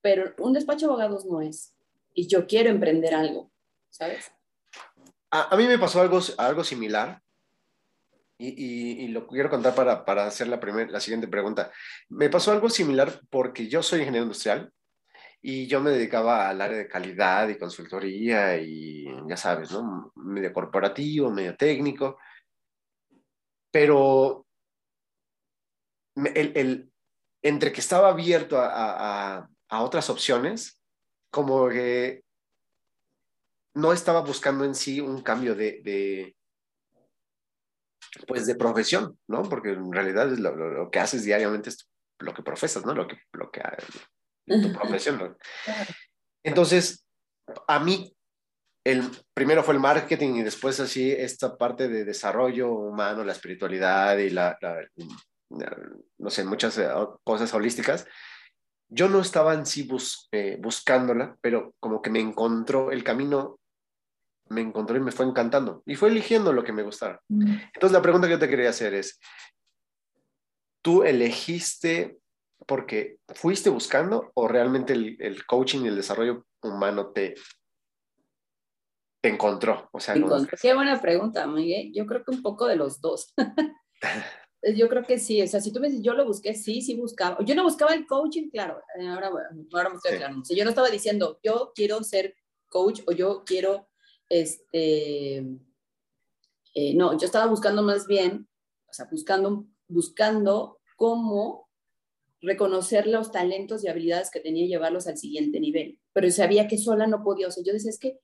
pero 0.00 0.34
un 0.38 0.52
despacho 0.52 0.86
de 0.86 0.92
abogados 0.92 1.24
no 1.26 1.40
es. 1.40 1.74
Y 2.12 2.28
yo 2.28 2.46
quiero 2.46 2.70
emprender 2.70 3.14
algo, 3.14 3.50
¿sabes? 3.90 4.32
A, 5.30 5.56
mí 5.56 5.66
me 5.66 5.78
pasó 5.78 6.00
algo, 6.00 6.20
algo 6.38 6.62
similar. 6.62 7.20
Y, 8.36 9.04
y, 9.04 9.08
lo 9.08 9.26
quiero 9.28 9.48
contar 9.48 9.74
para, 9.74 10.04
para 10.04 10.26
hacer 10.26 10.48
la, 10.48 10.58
primer, 10.60 10.90
la 10.90 11.00
siguiente 11.00 11.28
pregunta. 11.28 11.72
Me 12.08 12.28
pasó 12.28 12.52
algo 12.52 12.68
similar 12.68 13.20
porque 13.30 13.68
yo 13.68 13.82
soy 13.82 14.00
ingeniero 14.00 14.24
industrial 14.24 14.72
y 15.46 15.66
yo 15.66 15.78
me 15.80 15.90
dedicaba 15.90 16.48
al 16.48 16.60
área 16.62 16.78
de 16.78 16.88
calidad 16.88 17.46
y 17.48 17.58
consultoría 17.58 18.56
y 18.56 19.04
ya 19.28 19.36
sabes, 19.36 19.70
¿no? 19.72 20.10
Medio 20.16 20.52
corporativo, 20.54 21.30
medio 21.30 21.54
técnico. 21.54 22.18
Pero 23.70 24.46
el, 26.16 26.52
el, 26.56 26.92
entre 27.44 27.72
que 27.72 27.80
estaba 27.80 28.08
abierto 28.08 28.56
a, 28.58 29.48
otras 29.70 30.08
opciones, 30.08 30.80
como 31.30 31.68
que 31.68 32.22
no 33.74 33.92
estaba 33.92 34.20
buscando 34.20 34.64
en 34.64 34.74
sí 34.74 35.00
un 35.00 35.20
cambio 35.20 35.54
de, 35.54 36.34
pues 38.26 38.46
de 38.46 38.54
profesión, 38.54 39.18
¿no? 39.28 39.42
Porque 39.42 39.70
en 39.70 39.92
realidad 39.92 40.32
es 40.32 40.38
lo, 40.38 40.90
que 40.90 41.00
haces 41.00 41.24
diariamente 41.24 41.70
es 41.70 41.88
lo 42.20 42.32
que 42.32 42.42
profesas, 42.42 42.86
¿no? 42.86 42.94
Lo 42.94 43.06
que, 43.06 43.18
lo 43.32 43.50
que 43.50 43.62
tu 44.46 44.72
profesión, 44.72 45.18
¿no? 45.18 45.36
Entonces, 46.44 47.04
a 47.66 47.80
mí, 47.80 48.16
el, 48.84 49.02
primero 49.34 49.62
fue 49.64 49.74
el 49.74 49.80
marketing 49.80 50.36
y 50.36 50.42
después 50.44 50.78
así 50.80 51.10
esta 51.10 51.58
parte 51.58 51.88
de 51.88 52.04
desarrollo 52.04 52.70
humano, 52.70 53.24
la 53.24 53.32
espiritualidad 53.32 54.16
y 54.18 54.30
la, 54.30 54.56
no 55.50 56.30
sé, 56.30 56.44
muchas 56.44 56.78
eh, 56.78 56.88
cosas 57.22 57.52
holísticas. 57.54 58.06
Yo 58.88 59.08
no 59.08 59.20
estaba 59.20 59.54
en 59.54 59.66
sí 59.66 59.88
eh, 60.32 60.58
buscándola, 60.60 61.36
pero 61.40 61.74
como 61.80 62.02
que 62.02 62.10
me 62.10 62.20
encontró 62.20 62.90
el 62.90 63.02
camino, 63.02 63.58
me 64.48 64.60
encontró 64.60 64.96
y 64.96 65.00
me 65.00 65.12
fue 65.12 65.26
encantando. 65.26 65.82
Y 65.86 65.96
fue 65.96 66.10
eligiendo 66.10 66.52
lo 66.52 66.64
que 66.64 66.72
me 66.72 66.82
gustara. 66.82 67.20
Mm. 67.28 67.56
Entonces 67.74 67.92
la 67.92 68.02
pregunta 68.02 68.26
que 68.26 68.34
yo 68.34 68.38
te 68.38 68.48
quería 68.48 68.70
hacer 68.70 68.94
es, 68.94 69.18
¿tú 70.82 71.02
elegiste 71.02 72.18
porque 72.66 73.18
fuiste 73.34 73.70
buscando 73.70 74.30
o 74.34 74.48
realmente 74.48 74.92
el, 74.92 75.16
el 75.20 75.44
coaching 75.46 75.84
y 75.84 75.88
el 75.88 75.96
desarrollo 75.96 76.46
humano 76.62 77.08
te, 77.08 77.34
te 79.20 79.28
encontró? 79.30 79.88
O 79.92 80.00
sea, 80.00 80.14
Qué 80.60 80.74
buena 80.74 81.00
pregunta, 81.00 81.46
Miguel. 81.46 81.92
Yo 81.94 82.06
creo 82.06 82.22
que 82.24 82.30
un 82.30 82.42
poco 82.42 82.66
de 82.66 82.76
los 82.76 83.00
dos. 83.00 83.34
yo 84.72 84.88
creo 84.88 85.02
que 85.02 85.18
sí, 85.18 85.42
o 85.42 85.46
sea, 85.46 85.60
si 85.60 85.72
tú 85.72 85.80
me 85.80 85.88
dices, 85.88 86.02
yo 86.02 86.14
lo 86.14 86.24
busqué, 86.24 86.54
sí, 86.54 86.80
sí 86.80 86.94
buscaba. 86.94 87.38
Yo 87.44 87.54
no 87.54 87.64
buscaba 87.64 87.94
el 87.94 88.06
coaching, 88.06 88.48
claro, 88.50 88.80
eh, 88.98 89.06
ahora, 89.06 89.30
ahora 89.72 89.90
me 89.90 89.96
estoy 89.96 90.14
aclarando. 90.14 90.42
yo 90.48 90.64
no 90.64 90.70
estaba 90.70 90.88
diciendo, 90.88 91.38
yo 91.42 91.72
quiero 91.74 92.02
ser 92.02 92.34
coach 92.68 93.02
o 93.06 93.12
yo 93.12 93.44
quiero, 93.44 93.88
este, 94.28 95.38
eh, 96.74 96.94
no, 96.94 97.18
yo 97.18 97.26
estaba 97.26 97.46
buscando 97.46 97.82
más 97.82 98.06
bien, 98.06 98.48
o 98.88 98.92
sea, 98.92 99.06
buscando, 99.10 99.66
buscando 99.88 100.80
cómo 100.96 101.68
reconocer 102.40 103.06
los 103.06 103.32
talentos 103.32 103.84
y 103.84 103.88
habilidades 103.88 104.30
que 104.30 104.40
tenía 104.40 104.64
y 104.64 104.68
llevarlos 104.68 105.06
al 105.06 105.16
siguiente 105.18 105.60
nivel. 105.60 105.98
Pero 106.12 106.30
sabía 106.30 106.68
que 106.68 106.78
sola 106.78 107.06
no 107.06 107.22
podía, 107.22 107.48
o 107.48 107.50
sea, 107.50 107.64
yo 107.64 107.72
decía, 107.72 107.90
es 107.90 107.98
que 107.98 108.18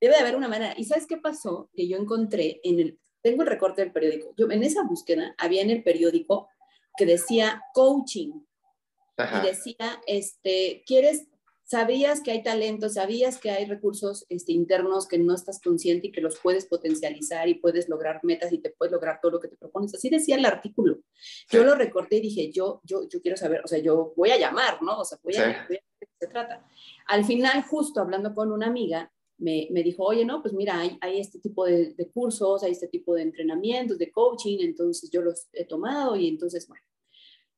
debe 0.00 0.14
de 0.14 0.20
haber 0.20 0.36
una 0.36 0.48
manera. 0.48 0.74
¿Y 0.76 0.84
sabes 0.84 1.06
qué 1.06 1.16
pasó? 1.16 1.70
Que 1.74 1.88
yo 1.88 1.96
encontré 1.96 2.60
en 2.62 2.78
el, 2.78 2.98
tengo 3.22 3.42
el 3.42 3.48
recorte 3.48 3.82
del 3.82 3.92
periódico, 3.92 4.34
yo 4.36 4.50
en 4.50 4.62
esa 4.62 4.82
búsqueda 4.82 5.34
había 5.38 5.62
en 5.62 5.70
el 5.70 5.82
periódico 5.82 6.48
que 6.96 7.06
decía 7.06 7.62
coaching 7.74 8.32
y 9.18 9.46
decía, 9.46 10.00
este, 10.06 10.84
¿quieres, 10.86 11.26
sabías 11.64 12.22
que 12.22 12.30
hay 12.30 12.42
talento, 12.42 12.88
sabías 12.88 13.38
que 13.38 13.50
hay 13.50 13.66
recursos 13.66 14.24
este, 14.28 14.52
internos 14.52 15.08
que 15.08 15.18
no 15.18 15.34
estás 15.34 15.60
consciente 15.60 16.06
y 16.06 16.12
que 16.12 16.20
los 16.20 16.38
puedes 16.38 16.66
potencializar 16.66 17.48
y 17.48 17.54
puedes 17.54 17.88
lograr 17.88 18.20
metas 18.22 18.52
y 18.52 18.58
te 18.58 18.70
puedes 18.70 18.92
lograr 18.92 19.18
todo 19.20 19.32
lo 19.32 19.40
que 19.40 19.48
te 19.48 19.56
propones? 19.56 19.94
Así 19.94 20.08
decía 20.08 20.36
el 20.36 20.46
artículo. 20.46 21.00
Yo 21.50 21.64
lo 21.64 21.74
recorté 21.74 22.16
y 22.16 22.20
dije, 22.20 22.52
yo, 22.52 22.80
yo, 22.84 23.08
yo 23.08 23.20
quiero 23.20 23.36
saber, 23.36 23.60
o 23.64 23.68
sea, 23.68 23.80
yo 23.80 24.12
voy 24.16 24.30
a 24.30 24.38
llamar, 24.38 24.82
¿no? 24.82 25.00
O 25.00 25.04
sea, 25.04 25.18
voy 25.22 25.36
a, 25.36 25.44
voy 25.44 25.54
a 25.54 25.68
ver 25.68 25.82
de 26.00 26.06
qué 26.06 26.12
se 26.20 26.26
trata. 26.28 26.64
Al 27.06 27.24
final, 27.24 27.62
justo 27.64 28.00
hablando 28.00 28.34
con 28.34 28.52
una 28.52 28.66
amiga, 28.66 29.12
me, 29.38 29.68
me, 29.70 29.82
dijo, 29.82 30.04
oye, 30.04 30.24
no, 30.24 30.42
pues 30.42 30.52
mira, 30.52 30.80
hay, 30.80 31.18
este 31.18 31.38
tipo 31.38 31.64
de, 31.64 31.94
cursos, 32.12 32.62
hay 32.62 32.72
este 32.72 32.88
tipo 32.88 33.14
de 33.14 33.22
entrenamientos, 33.22 33.98
de 33.98 34.10
coaching, 34.10 34.58
entonces 34.60 35.10
yo 35.10 35.22
los 35.22 35.48
he 35.52 35.64
tomado 35.64 36.16
y 36.16 36.28
entonces, 36.28 36.66
bueno. 36.68 36.82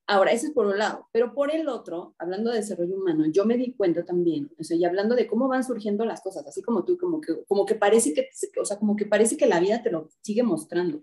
Ahora, 0.07 0.33
ese 0.33 0.49
es 0.49 0.53
por 0.53 0.67
un 0.67 0.77
lado, 0.77 1.07
pero 1.13 1.33
por 1.35 1.55
el 1.55 1.69
otro, 1.69 2.17
hablando 2.19 2.51
de 2.51 2.57
desarrollo 2.57 2.97
humano, 2.97 3.27
yo 3.31 3.45
me 3.45 3.57
di 3.57 3.75
cuenta 3.75 4.05
también, 4.05 4.51
o 4.59 4.65
sea, 4.65 4.77
y 4.77 4.85
hablando 4.85 5.15
de 5.15 5.29
cómo 5.29 5.47
van 5.47 5.63
surgiendo 5.63 6.05
las 6.05 6.21
cosas, 6.21 6.45
así 6.49 6.63
como 6.63 6.85
tú, 6.85 6.99
como 6.99 7.21
que, 7.21 7.45
como 7.47 7.65
que 7.65 7.77
parece 7.77 8.13
que, 8.13 8.29
o 8.61 8.65
sea, 8.65 8.77
como 8.77 8.97
que 8.97 9.07
parece 9.07 9.37
que 9.37 9.47
la 9.47 9.61
vida 9.61 9.83
te 9.85 9.93
lo 9.93 10.09
sigue 10.23 10.43
mostrando. 10.43 11.03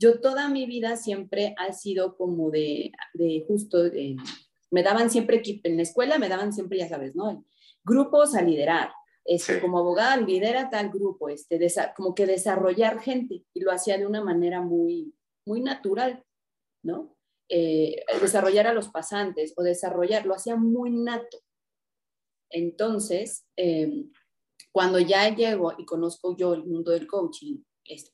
Yo 0.00 0.20
toda 0.20 0.48
mi 0.48 0.66
vida 0.66 0.96
siempre 0.96 1.54
ha 1.58 1.72
sido 1.72 2.16
como 2.16 2.50
de, 2.50 2.90
de 3.14 3.44
justo, 3.46 3.78
me 4.72 4.82
daban 4.82 5.10
siempre, 5.10 5.42
en 5.62 5.76
la 5.76 5.82
escuela 5.82 6.18
me 6.18 6.28
daban 6.28 6.52
siempre, 6.52 6.78
ya 6.78 6.88
sabes, 6.88 7.14
¿no? 7.14 7.44
Grupos 7.84 8.34
a 8.34 8.42
liderar, 8.42 8.90
este, 9.24 9.60
como 9.60 9.78
abogada 9.78 10.16
lidera 10.16 10.70
tal 10.70 10.90
grupo, 10.90 11.28
este, 11.28 11.58
como 11.96 12.14
que 12.14 12.26
desarrollar 12.26 13.00
gente 13.00 13.44
y 13.52 13.60
lo 13.60 13.72
hacía 13.72 13.98
de 13.98 14.06
una 14.06 14.22
manera 14.22 14.60
muy, 14.60 15.14
muy 15.46 15.60
natural, 15.60 16.24
¿no? 16.82 17.16
Eh, 17.48 18.04
desarrollar 18.20 18.66
a 18.66 18.74
los 18.74 18.88
pasantes 18.88 19.52
o 19.56 19.62
desarrollar, 19.62 20.24
lo 20.24 20.34
hacía 20.34 20.56
muy 20.56 20.90
nato. 20.90 21.38
Entonces, 22.48 23.46
em, 23.56 24.12
cuando 24.72 24.98
ya 24.98 25.34
llego 25.34 25.72
y 25.76 25.84
conozco 25.84 26.36
yo 26.36 26.54
el 26.54 26.64
mundo 26.64 26.92
del 26.92 27.06
coaching, 27.06 27.58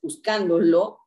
buscándolo, 0.03 1.01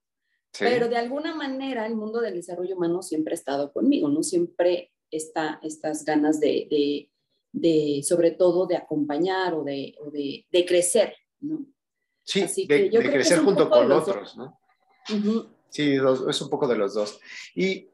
pero 0.58 0.88
de 0.88 0.98
alguna 0.98 1.36
manera 1.36 1.86
el 1.86 1.96
mundo 1.96 2.22
del 2.22 2.36
desarrollo 2.36 2.76
humano 2.76 3.02
siempre 3.02 3.34
ha 3.34 3.36
estado 3.36 3.72
conmigo, 3.72 4.10
¿no? 4.10 4.24
Siempre 4.24 4.92
está 5.12 5.60
estas 5.64 6.06
ganas 6.06 6.40
de 6.40 6.68
de, 6.70 7.12
sobre 8.04 8.32
todo, 8.32 8.66
de 8.68 8.78
acompañar 8.78 9.54
o 9.54 9.64
de, 9.64 9.96
de, 10.52 10.66
crecer, 10.66 11.16
¿no? 11.42 11.66
Sí, 12.24 12.66
de, 12.68 12.90
crecer 12.90 13.40
junto 13.40 13.70
con 13.70 13.92
otros, 13.92 14.38
¿no? 14.38 14.60
Sí, 15.70 15.96
es 16.30 16.42
un 16.42 16.50
poco 16.50 16.68
de 16.68 16.76
los 16.76 16.94
dos. 16.94 17.20
¿Y, 17.56 17.90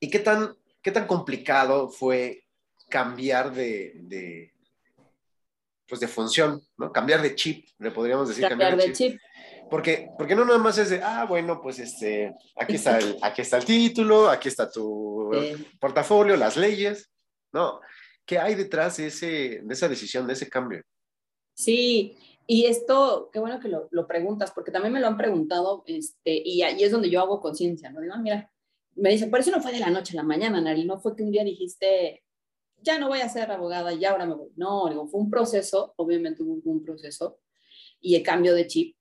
y 0.00 0.10
qué, 0.10 0.18
tan, 0.18 0.54
qué 0.82 0.90
tan 0.90 1.06
complicado 1.06 1.88
fue 1.88 2.44
cambiar 2.88 3.54
de, 3.54 3.92
de, 3.94 4.52
pues 5.88 6.00
de 6.00 6.08
función, 6.08 6.62
¿no? 6.76 6.92
Cambiar 6.92 7.22
de 7.22 7.34
chip, 7.34 7.66
le 7.78 7.90
podríamos 7.90 8.28
decir. 8.28 8.48
Cambiar, 8.48 8.76
de 8.76 8.92
chip. 8.92 9.20
Porque, 9.70 10.08
porque 10.18 10.34
no 10.34 10.44
nada 10.44 10.58
más 10.58 10.76
es 10.76 10.90
de, 10.90 11.02
ah, 11.02 11.24
bueno, 11.24 11.60
pues 11.62 11.78
este, 11.78 12.34
aquí 12.56 12.74
está 12.74 12.98
el, 12.98 13.16
aquí 13.22 13.40
está 13.40 13.56
el 13.56 13.64
título, 13.64 14.28
aquí 14.28 14.48
está 14.48 14.70
tu 14.70 15.30
portafolio, 15.80 16.36
las 16.36 16.56
leyes. 16.56 17.10
No, 17.52 17.80
¿Qué 18.32 18.38
hay 18.38 18.54
detrás 18.54 18.96
de, 18.96 19.08
ese, 19.08 19.60
de 19.62 19.74
esa 19.74 19.88
decisión, 19.90 20.26
de 20.26 20.32
ese 20.32 20.48
cambio? 20.48 20.80
Sí, 21.52 22.16
y 22.46 22.64
esto, 22.64 23.28
qué 23.30 23.38
bueno 23.38 23.60
que 23.60 23.68
lo, 23.68 23.88
lo, 23.90 24.06
preguntas, 24.06 24.52
porque 24.52 24.70
también 24.70 24.94
me 24.94 25.00
lo 25.00 25.06
han 25.08 25.18
preguntado, 25.18 25.84
este, 25.86 26.40
y 26.42 26.62
ahí 26.62 26.82
es 26.82 26.90
donde 26.90 27.10
yo 27.10 27.20
hago 27.20 27.42
conciencia, 27.42 27.90
¿no? 27.90 28.00
Digo, 28.00 28.14
ah, 28.16 28.22
mira, 28.22 28.50
me 28.94 29.10
dicen, 29.10 29.30
por 29.30 29.40
eso 29.40 29.50
no 29.50 29.60
fue 29.60 29.72
de 29.72 29.80
la 29.80 29.90
noche 29.90 30.16
a 30.16 30.22
la 30.22 30.26
mañana, 30.26 30.62
Nari, 30.62 30.86
no 30.86 30.98
fue 30.98 31.14
que 31.14 31.24
un 31.24 31.30
día 31.30 31.44
dijiste, 31.44 32.24
ya 32.80 32.98
no 32.98 33.08
voy 33.08 33.20
a 33.20 33.28
ser 33.28 33.50
abogada, 33.50 33.92
ya 33.92 34.12
ahora 34.12 34.24
me 34.24 34.34
voy. 34.34 34.48
No, 34.56 34.88
digo, 34.88 35.06
fue 35.08 35.20
un 35.20 35.28
proceso, 35.28 35.92
obviamente 35.98 36.42
hubo 36.42 36.58
un 36.70 36.82
proceso, 36.82 37.38
y 38.00 38.14
el 38.14 38.22
cambio 38.22 38.54
de 38.54 38.66
chip, 38.66 38.96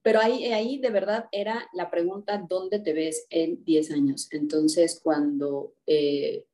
pero 0.00 0.20
ahí, 0.20 0.44
ahí 0.52 0.78
de 0.78 0.90
verdad 0.90 1.24
era 1.32 1.68
la 1.72 1.90
pregunta, 1.90 2.40
¿dónde 2.48 2.78
te 2.78 2.92
ves 2.92 3.26
en 3.30 3.64
10 3.64 3.90
años? 3.90 4.28
Entonces, 4.30 5.00
cuando 5.02 5.74
eh, 5.86 6.46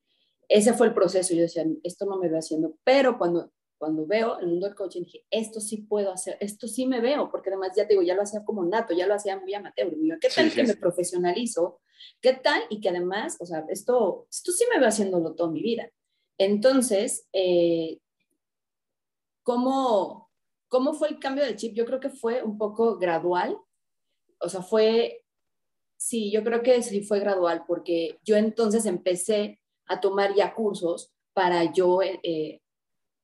ese 0.49 0.73
fue 0.75 0.89
el 0.89 0.95
proceso. 0.95 1.35
Yo 1.35 1.43
decía, 1.43 1.65
esto 1.83 2.07
no 2.07 2.19
me 2.19 2.29
veo 2.29 2.39
haciendo, 2.39 2.77
pero 2.85 3.19
cuando, 3.19 3.53
cuando 3.79 4.07
veo 4.07 4.39
el 4.39 4.49
mundo 4.49 4.67
del 4.67 4.77
coaching, 4.77 5.03
dije, 5.03 5.27
esto 5.31 5.61
sí 5.61 5.79
puedo 5.79 6.13
hacer, 6.13 6.37
esto 6.41 6.69
sí 6.69 6.87
me 6.87 7.01
veo, 7.01 7.31
porque 7.31 7.51
además 7.51 7.73
ya 7.77 7.87
te 7.87 7.95
digo, 7.95 8.03
ya 8.03 8.15
lo 8.15 8.23
hacía 8.23 8.45
como 8.45 8.65
nato, 8.65 8.95
ya 8.95 9.07
lo 9.07 9.15
hacía 9.15 9.39
muy 9.39 9.55
amateur. 9.55 9.93
¿Qué 10.21 10.29
tal 10.29 10.53
que 10.53 10.65
me 10.65 10.77
profesionalizo? 10.77 11.81
¿Qué 12.21 12.35
tal? 12.35 12.63
Y 12.71 12.81
que 12.81 12.89
además, 12.89 13.37
o 13.41 13.47
sea, 13.47 13.65
esto, 13.69 14.27
esto 14.31 14.53
sí 14.53 14.65
me 14.71 14.79
veo 14.79 14.89
haciéndolo 14.89 15.35
toda 15.35 15.51
mi 15.51 15.63
vida. 15.63 15.91
Entonces, 16.39 17.27
eh, 17.33 17.99
¿cómo, 19.43 20.31
¿cómo 20.69 20.95
fue 20.95 21.09
el 21.09 21.19
cambio 21.19 21.45
del 21.45 21.57
chip? 21.57 21.75
Yo 21.75 21.87
creo 21.87 22.01
que 22.01 22.11
fue 22.11 22.43
un 22.43 22.59
poco 22.59 22.99
gradual. 22.99 23.59
O 24.41 24.49
sea, 24.49 24.63
fue, 24.63 25.25
sí, 25.97 26.31
yo 26.31 26.45
creo 26.45 26.63
que 26.63 26.83
sí 26.83 27.03
fue 27.03 27.21
gradual, 27.21 27.65
porque 27.67 28.19
yo 28.23 28.37
entonces 28.37 28.85
empecé 28.87 29.61
a 29.87 30.01
tomar 30.01 30.35
ya 30.35 30.55
cursos 30.55 31.13
para 31.33 31.73
yo 31.73 32.03
eh, 32.03 32.19
eh, 32.23 32.61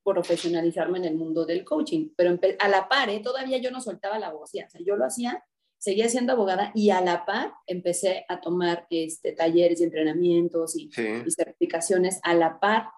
profesionalizarme 0.05 0.99
en 0.99 1.05
el 1.05 1.15
mundo 1.15 1.47
del 1.47 1.65
coaching. 1.65 2.11
Pero 2.17 2.39
a 2.59 2.69
la 2.69 2.89
par, 2.89 3.11
eh, 3.11 3.21
todavía 3.21 3.59
yo 3.59 3.71
no 3.71 3.81
soltaba 3.81 4.19
la 4.19 4.33
voz, 4.33 4.51
o 4.55 4.69
sea, 4.69 4.69
yo 4.85 4.97
lo 4.97 5.05
hacía, 5.05 5.45
seguía 5.79 6.09
siendo 6.09 6.35
abogada 6.35 6.73
y 6.75 6.91
a 6.91 7.01
la 7.01 7.25
par 7.25 7.53
empecé 7.67 8.25
a 8.29 8.41
tomar 8.41 8.87
este, 8.91 9.33
talleres 9.33 9.81
y 9.81 9.85
entrenamientos 9.85 10.77
y, 10.77 10.91
certificaciones 10.93 12.21
a 12.23 12.35
la 12.35 12.61
par, 12.61 12.89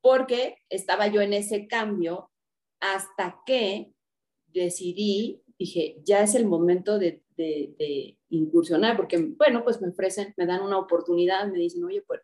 porque 0.00 0.58
estaba 0.68 1.06
yo 1.08 1.20
en 1.20 1.32
ese 1.32 1.66
cambio 1.66 2.30
hasta 2.80 3.40
que 3.44 3.92
decidí, 4.46 5.42
dije, 5.58 5.96
ya 6.04 6.22
es 6.22 6.34
el 6.34 6.46
momento 6.46 6.98
de, 6.98 7.22
de, 7.36 7.74
de, 7.78 8.18
incursionar, 8.30 8.96
porque, 8.96 9.16
bueno, 9.18 9.64
pues 9.64 9.80
me 9.80 9.88
ofrecen, 9.88 10.34
me 10.36 10.44
dan 10.44 10.60
una 10.62 10.78
oportunidad, 10.78 11.48
me 11.48 11.58
dicen, 11.58 11.82
oye, 11.82 12.02
pues 12.02 12.20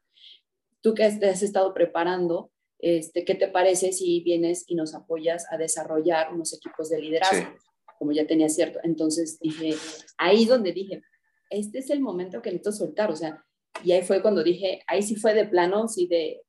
tú 0.84 0.92
que 0.92 1.02
has 1.02 1.42
estado 1.42 1.72
preparando, 1.72 2.52
este, 2.78 3.24
¿qué 3.24 3.34
te 3.34 3.48
parece 3.48 3.90
si 3.90 4.20
vienes 4.20 4.64
y 4.68 4.74
nos 4.74 4.94
apoyas 4.94 5.50
a 5.50 5.56
desarrollar 5.56 6.32
unos 6.34 6.52
equipos 6.52 6.90
de 6.90 7.00
liderazgo? 7.00 7.54
Como 7.98 8.12
ya 8.12 8.26
tenía 8.26 8.50
cierto. 8.50 8.80
Entonces 8.82 9.38
dije, 9.40 9.74
ahí 10.18 10.44
donde 10.44 10.72
dije, 10.72 11.02
este 11.48 11.78
es 11.78 11.88
el 11.88 12.00
momento 12.00 12.42
que 12.42 12.50
necesito 12.50 12.72
soltar, 12.72 13.10
o 13.10 13.16
sea, 13.16 13.42
y 13.82 13.92
ahí 13.92 14.02
fue 14.02 14.20
cuando 14.20 14.44
dije, 14.44 14.82
ahí 14.86 15.00
sí 15.00 15.16
fue 15.16 15.32
de 15.32 15.46
plano, 15.46 15.88
sí 15.88 16.06
de 16.06 16.42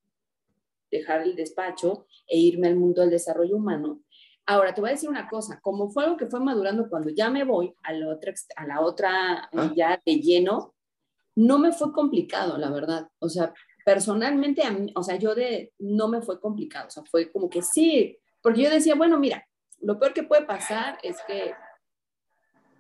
dejar 0.92 1.22
el 1.22 1.38
despacho 1.38 2.06
e 2.28 2.38
irme 2.38 2.68
al 2.68 2.76
mundo 2.76 3.02
del 3.02 3.12
desarrollo 3.12 3.56
humano. 3.56 4.02
Ahora, 4.46 4.74
te 4.74 4.82
voy 4.82 4.90
a 4.90 4.94
decir 4.94 5.10
una 5.10 5.30
cosa, 5.30 5.62
como 5.62 5.90
fue 5.90 6.04
algo 6.04 6.18
que 6.18 6.28
fue 6.28 6.42
madurando 6.42 6.90
cuando 6.90 7.10
ya 7.10 7.30
me 7.30 7.46
voy 7.46 7.74
a 7.84 7.94
la 7.94 8.10
otra, 8.10 8.34
a 8.58 8.68
la 8.68 8.82
otra 8.82 9.50
ah. 9.54 9.74
ya 9.74 10.02
de 10.06 10.16
lleno, 10.18 10.76
no 11.36 11.58
me 11.58 11.72
fue 11.72 11.94
complicado, 11.94 12.58
la 12.58 12.70
verdad. 12.70 13.08
O 13.20 13.30
sea, 13.30 13.54
personalmente, 13.86 14.64
a 14.64 14.72
mí, 14.72 14.92
o 14.96 15.04
sea, 15.04 15.16
yo 15.16 15.36
de, 15.36 15.72
no 15.80 16.10
me 16.10 16.22
fue 16.22 16.42
complicado, 16.42 16.88
o 16.88 16.92
sea, 16.92 17.04
fue 17.04 17.32
como 17.32 17.50
que 17.50 17.62
sí, 17.62 18.18
porque 18.42 18.64
yo 18.64 18.70
decía, 18.70 18.96
bueno, 18.96 19.18
mira, 19.20 19.48
lo 19.80 19.98
peor 20.00 20.14
que 20.14 20.24
puede 20.24 20.46
pasar 20.46 20.98
es 21.04 21.18
que 21.28 21.54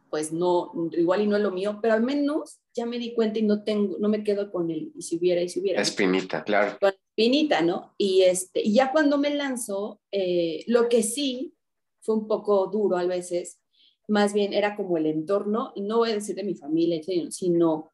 pues 0.09 0.31
no, 0.31 0.71
igual 0.93 1.23
y 1.23 1.27
no 1.27 1.35
es 1.35 1.43
lo 1.43 1.51
mío, 1.51 1.79
pero 1.81 1.93
al 1.93 2.01
menos 2.01 2.59
ya 2.73 2.85
me 2.85 2.99
di 2.99 3.13
cuenta 3.13 3.39
y 3.39 3.41
no 3.41 3.63
tengo, 3.63 3.97
no 3.99 4.07
me 4.07 4.23
quedo 4.23 4.49
con 4.49 4.71
él, 4.71 4.91
y 4.95 5.01
si 5.01 5.17
hubiera, 5.17 5.41
y 5.41 5.49
si 5.49 5.59
hubiera. 5.59 5.81
Espinita, 5.81 6.43
claro. 6.43 6.77
Con 6.79 6.93
espinita, 7.09 7.61
¿no? 7.61 7.93
Y, 7.97 8.21
este, 8.21 8.61
y 8.61 8.73
ya 8.73 8.91
cuando 8.91 9.17
me 9.17 9.35
lanzo, 9.35 9.99
eh, 10.11 10.63
lo 10.67 10.87
que 10.87 11.03
sí 11.03 11.53
fue 11.99 12.15
un 12.15 12.27
poco 12.27 12.67
duro 12.67 12.97
a 12.97 13.05
veces, 13.05 13.59
más 14.07 14.33
bien 14.33 14.53
era 14.53 14.77
como 14.77 14.97
el 14.97 15.05
entorno, 15.05 15.73
y 15.75 15.81
no 15.81 15.97
voy 15.97 16.11
a 16.11 16.15
decir 16.15 16.35
de 16.35 16.43
mi 16.43 16.55
familia, 16.55 17.01
sino, 17.29 17.91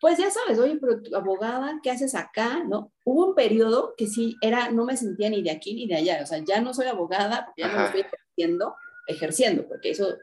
pues 0.00 0.18
ya 0.18 0.30
sabes, 0.30 0.58
oye, 0.58 0.78
pero 0.80 1.02
tu 1.02 1.14
abogada, 1.16 1.80
¿qué 1.82 1.90
haces 1.90 2.14
acá? 2.14 2.62
¿No? 2.64 2.92
Hubo 3.04 3.26
un 3.26 3.34
periodo 3.34 3.94
que 3.96 4.06
sí 4.06 4.36
era, 4.40 4.70
no 4.70 4.84
me 4.84 4.96
sentía 4.96 5.28
ni 5.30 5.42
de 5.42 5.50
aquí 5.50 5.74
ni 5.74 5.86
de 5.86 5.96
allá, 5.96 6.20
o 6.22 6.26
sea, 6.26 6.38
ya 6.44 6.60
no 6.60 6.72
soy 6.72 6.86
abogada, 6.86 7.46
porque 7.46 7.62
ya 7.62 7.68
no 7.68 7.78
lo 7.78 7.84
estoy 7.86 8.00
ejerciendo, 8.02 8.76
ejerciendo, 9.06 9.68
porque 9.68 9.90
eso, 9.90 10.16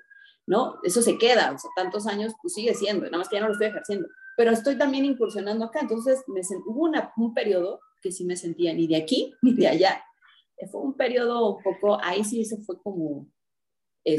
¿no? 0.47 0.77
Eso 0.83 1.01
se 1.01 1.17
queda, 1.17 1.51
o 1.51 1.57
sea, 1.57 1.69
tantos 1.75 2.07
años, 2.07 2.33
pues 2.41 2.53
sigue 2.53 2.73
siendo, 2.73 3.05
nada 3.05 3.17
más 3.17 3.29
que 3.29 3.35
ya 3.35 3.41
no 3.41 3.47
lo 3.47 3.53
estoy 3.53 3.67
ejerciendo, 3.67 4.07
pero 4.37 4.51
estoy 4.51 4.77
también 4.77 5.05
incursionando 5.05 5.65
acá, 5.65 5.79
entonces 5.81 6.23
me 6.27 6.41
hubo 6.67 6.83
una, 6.83 7.11
un 7.17 7.33
periodo 7.33 7.81
que 8.01 8.11
sí 8.11 8.23
me 8.25 8.37
sentía 8.37 8.73
ni 8.73 8.87
de 8.87 8.97
aquí 8.97 9.33
ni 9.41 9.53
de 9.53 9.67
allá, 9.67 10.03
fue 10.71 10.81
un 10.81 10.95
periodo 10.95 11.55
un 11.55 11.63
poco, 11.63 11.99
ahí 12.01 12.23
sí 12.23 12.41
eso 12.41 12.57
fue 12.65 12.81
como... 12.81 13.27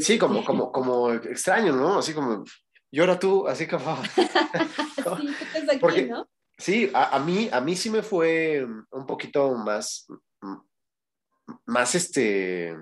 Sí, 0.01 0.19
como, 0.19 0.35
este, 0.35 0.45
como, 0.45 0.71
como 0.71 1.13
extraño, 1.13 1.73
¿no? 1.73 1.99
Así 1.99 2.13
como, 2.13 2.43
llora 2.91 3.19
tú, 3.19 3.47
así 3.47 3.67
como... 3.67 4.01
sí, 4.15 5.69
aquí, 5.69 5.79
Porque, 5.79 6.05
¿no? 6.05 6.27
Sí, 6.57 6.89
a, 6.93 7.15
a, 7.15 7.19
mí, 7.19 7.49
a 7.51 7.61
mí 7.61 7.75
sí 7.75 7.89
me 7.89 8.01
fue 8.01 8.65
un 8.91 9.05
poquito 9.05 9.53
más, 9.55 10.07
más 11.65 11.95
este, 11.95 12.75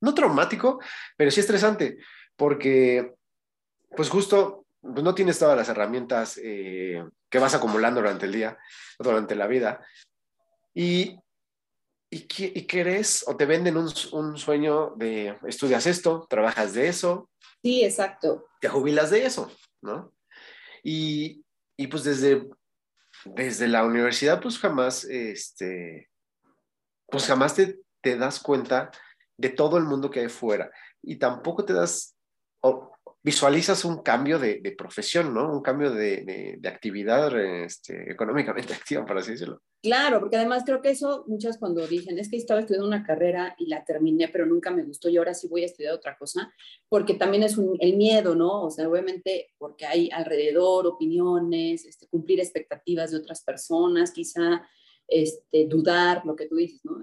no 0.00 0.14
traumático, 0.14 0.80
pero 1.16 1.30
sí 1.30 1.40
estresante, 1.40 1.98
porque 2.36 3.14
pues 3.96 4.08
justo 4.08 4.66
pues 4.80 5.02
no 5.02 5.14
tienes 5.14 5.38
todas 5.38 5.56
las 5.56 5.68
herramientas 5.68 6.38
eh, 6.42 7.04
que 7.28 7.38
vas 7.38 7.54
acumulando 7.54 8.00
durante 8.00 8.26
el 8.26 8.32
día, 8.32 8.56
durante 8.98 9.34
la 9.34 9.48
vida, 9.48 9.84
y 10.72 11.18
y, 12.10 12.26
y 12.58 12.62
querés 12.62 13.24
o 13.26 13.36
te 13.36 13.44
venden 13.44 13.76
un, 13.76 13.92
un, 14.12 14.38
sueño 14.38 14.94
de 14.96 15.36
estudias 15.46 15.86
esto, 15.86 16.26
trabajas 16.28 16.72
de 16.72 16.88
eso. 16.88 17.28
Sí, 17.62 17.84
exacto. 17.84 18.47
Te 18.60 18.68
jubilas 18.68 19.10
de 19.10 19.24
eso, 19.24 19.50
¿no? 19.82 20.12
Y, 20.82 21.44
y 21.76 21.86
pues 21.86 22.04
desde, 22.04 22.48
desde 23.24 23.68
la 23.68 23.84
universidad, 23.84 24.40
pues 24.40 24.58
jamás, 24.58 25.04
este, 25.04 26.10
pues 27.06 27.26
jamás 27.26 27.54
te, 27.54 27.80
te 28.00 28.16
das 28.16 28.40
cuenta 28.40 28.90
de 29.36 29.50
todo 29.50 29.78
el 29.78 29.84
mundo 29.84 30.10
que 30.10 30.20
hay 30.20 30.28
fuera 30.28 30.70
y 31.02 31.16
tampoco 31.16 31.64
te 31.64 31.72
das, 31.72 32.16
visualizas 33.22 33.84
un 33.84 34.02
cambio 34.02 34.38
de, 34.38 34.74
profesión, 34.76 35.34
¿no? 35.34 35.52
Un 35.52 35.62
cambio 35.62 35.90
de, 35.90 36.58
actividad 36.64 37.36
este, 37.38 38.10
económicamente 38.10 38.72
activa, 38.74 39.04
por 39.04 39.18
así 39.18 39.32
decirlo. 39.32 39.60
Claro, 39.80 40.18
porque 40.18 40.36
además 40.36 40.64
creo 40.66 40.82
que 40.82 40.90
eso 40.90 41.24
muchas 41.28 41.56
cuando 41.58 41.86
dicen, 41.86 42.18
es 42.18 42.28
que 42.28 42.36
estaba 42.36 42.60
estudiando 42.60 42.88
una 42.88 43.04
carrera 43.04 43.54
y 43.58 43.66
la 43.66 43.84
terminé, 43.84 44.28
pero 44.28 44.44
nunca 44.44 44.72
me 44.72 44.82
gustó 44.82 45.08
y 45.08 45.16
ahora 45.16 45.34
sí 45.34 45.46
voy 45.46 45.62
a 45.62 45.66
estudiar 45.66 45.94
otra 45.94 46.16
cosa, 46.18 46.52
porque 46.88 47.14
también 47.14 47.44
es 47.44 47.56
el 47.78 47.96
miedo, 47.96 48.34
¿no? 48.34 48.64
O 48.64 48.70
sea, 48.70 48.88
obviamente 48.88 49.50
porque 49.56 49.86
hay 49.86 50.10
alrededor 50.12 50.86
opiniones, 50.86 51.84
este, 51.84 52.08
cumplir 52.08 52.40
expectativas 52.40 53.12
de 53.12 53.18
otras 53.18 53.44
personas, 53.44 54.10
quizá 54.10 54.66
este, 55.06 55.66
dudar, 55.66 56.22
lo 56.26 56.34
que 56.34 56.46
tú 56.46 56.56
dices, 56.56 56.84
¿no? 56.84 57.00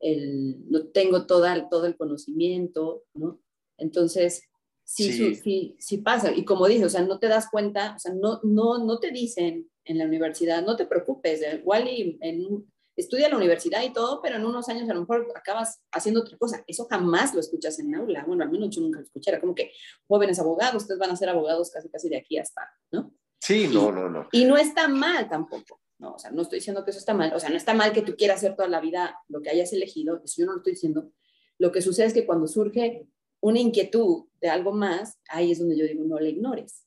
El, 0.00 0.70
no 0.70 0.86
tengo 0.88 1.26
toda, 1.26 1.68
todo 1.68 1.86
el 1.86 1.96
conocimiento, 1.96 3.04
¿no? 3.14 3.40
Entonces, 3.78 4.42
sí, 4.88 5.34
sí. 5.34 5.76
sí, 5.78 5.98
pasa. 5.98 6.32
Y 6.32 6.44
como 6.44 6.66
dices, 6.66 6.86
o 6.86 6.88
sea, 6.88 7.02
no 7.02 7.18
te 7.18 7.28
das 7.28 7.48
cuenta, 7.50 7.94
o 7.96 7.98
sea, 7.98 8.12
no, 8.14 8.40
no, 8.42 8.84
no 8.84 8.98
te 8.98 9.10
dicen 9.10 9.70
en 9.84 9.98
la 9.98 10.04
universidad, 10.04 10.64
no 10.64 10.76
te 10.76 10.86
preocupes, 10.86 11.40
igual 11.60 11.88
y 11.88 12.18
en, 12.20 12.66
estudia 12.96 13.28
la 13.28 13.36
universidad 13.36 13.82
y 13.84 13.92
todo, 13.92 14.20
pero 14.22 14.36
en 14.36 14.44
unos 14.44 14.68
años 14.68 14.88
a 14.88 14.94
lo 14.94 15.00
mejor 15.00 15.28
acabas 15.34 15.80
haciendo 15.92 16.22
otra 16.22 16.36
cosa. 16.36 16.64
Eso 16.66 16.86
jamás 16.90 17.34
lo 17.34 17.40
escuchas 17.40 17.78
en 17.78 17.94
aula. 17.94 18.24
Bueno, 18.26 18.42
al 18.42 18.50
menos 18.50 18.70
yo 18.70 18.80
nunca 18.80 18.98
lo 18.98 19.04
escuché. 19.04 19.30
Era 19.30 19.40
como 19.40 19.54
que 19.54 19.72
jóvenes 20.06 20.38
abogados, 20.38 20.82
ustedes 20.82 20.98
van 20.98 21.10
a 21.10 21.16
ser 21.16 21.28
abogados 21.28 21.70
casi 21.70 21.88
casi 21.88 22.08
de 22.08 22.16
aquí 22.16 22.38
hasta, 22.38 22.68
¿no? 22.90 23.14
Sí, 23.40 23.68
no, 23.72 23.92
no, 23.92 24.08
no. 24.08 24.28
Y 24.32 24.44
no 24.44 24.56
está 24.56 24.88
mal 24.88 25.28
tampoco. 25.28 25.80
No, 25.98 26.14
o 26.14 26.18
sea, 26.18 26.30
no 26.30 26.42
estoy 26.42 26.58
diciendo 26.58 26.84
que 26.84 26.90
eso 26.90 26.98
está 26.98 27.14
mal. 27.14 27.32
O 27.34 27.40
sea, 27.40 27.50
no 27.50 27.56
está 27.56 27.74
mal 27.74 27.92
que 27.92 28.02
tú 28.02 28.16
quieras 28.16 28.38
hacer 28.38 28.56
toda 28.56 28.68
la 28.68 28.80
vida 28.80 29.16
lo 29.28 29.42
que 29.42 29.50
hayas 29.50 29.72
elegido. 29.72 30.20
Eso 30.24 30.36
yo 30.38 30.46
no 30.46 30.52
lo 30.52 30.58
estoy 30.58 30.72
diciendo. 30.72 31.12
Lo 31.58 31.72
que 31.72 31.82
sucede 31.82 32.06
es 32.06 32.14
que 32.14 32.26
cuando 32.26 32.46
surge 32.46 33.06
una 33.40 33.58
inquietud 33.58 34.26
de 34.40 34.50
algo 34.50 34.72
más, 34.72 35.18
ahí 35.28 35.52
es 35.52 35.58
donde 35.58 35.76
yo 35.76 35.84
digo, 35.86 36.04
no 36.04 36.18
le 36.18 36.30
ignores. 36.30 36.84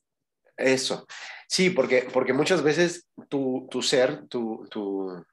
Eso, 0.56 1.06
sí, 1.48 1.70
porque, 1.70 2.08
porque 2.12 2.32
muchas 2.32 2.62
veces 2.62 3.08
tu, 3.28 3.66
tu 3.70 3.82
ser, 3.82 4.26
tu, 4.28 4.66
tu, 4.70 5.24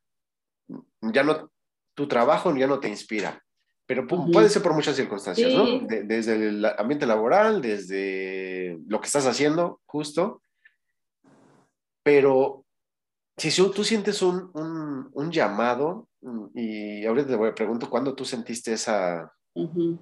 ya 1.01 1.23
no, 1.23 1.51
tu 1.93 2.07
trabajo 2.07 2.55
ya 2.55 2.67
no 2.67 2.79
te 2.79 2.87
inspira, 2.87 3.43
pero 3.85 4.07
puede 4.07 4.49
ser 4.49 4.61
por 4.61 4.73
muchas 4.73 4.95
circunstancias, 4.95 5.51
¿no? 5.53 5.79
desde 5.87 6.35
el 6.35 6.65
ambiente 6.65 7.05
laboral, 7.05 7.61
desde 7.61 8.79
lo 8.87 9.01
que 9.01 9.07
estás 9.07 9.25
haciendo, 9.25 9.81
justo, 9.85 10.41
pero 12.03 12.65
si 13.37 13.51
tú 13.71 13.83
sientes 13.83 14.21
un, 14.21 14.51
un, 14.53 15.09
un 15.11 15.31
llamado, 15.31 16.07
y 16.53 17.05
ahorita 17.05 17.27
te 17.37 17.51
pregunto, 17.53 17.89
¿cuándo 17.89 18.13
tú 18.13 18.25
sentiste 18.25 18.73
esa, 18.73 19.33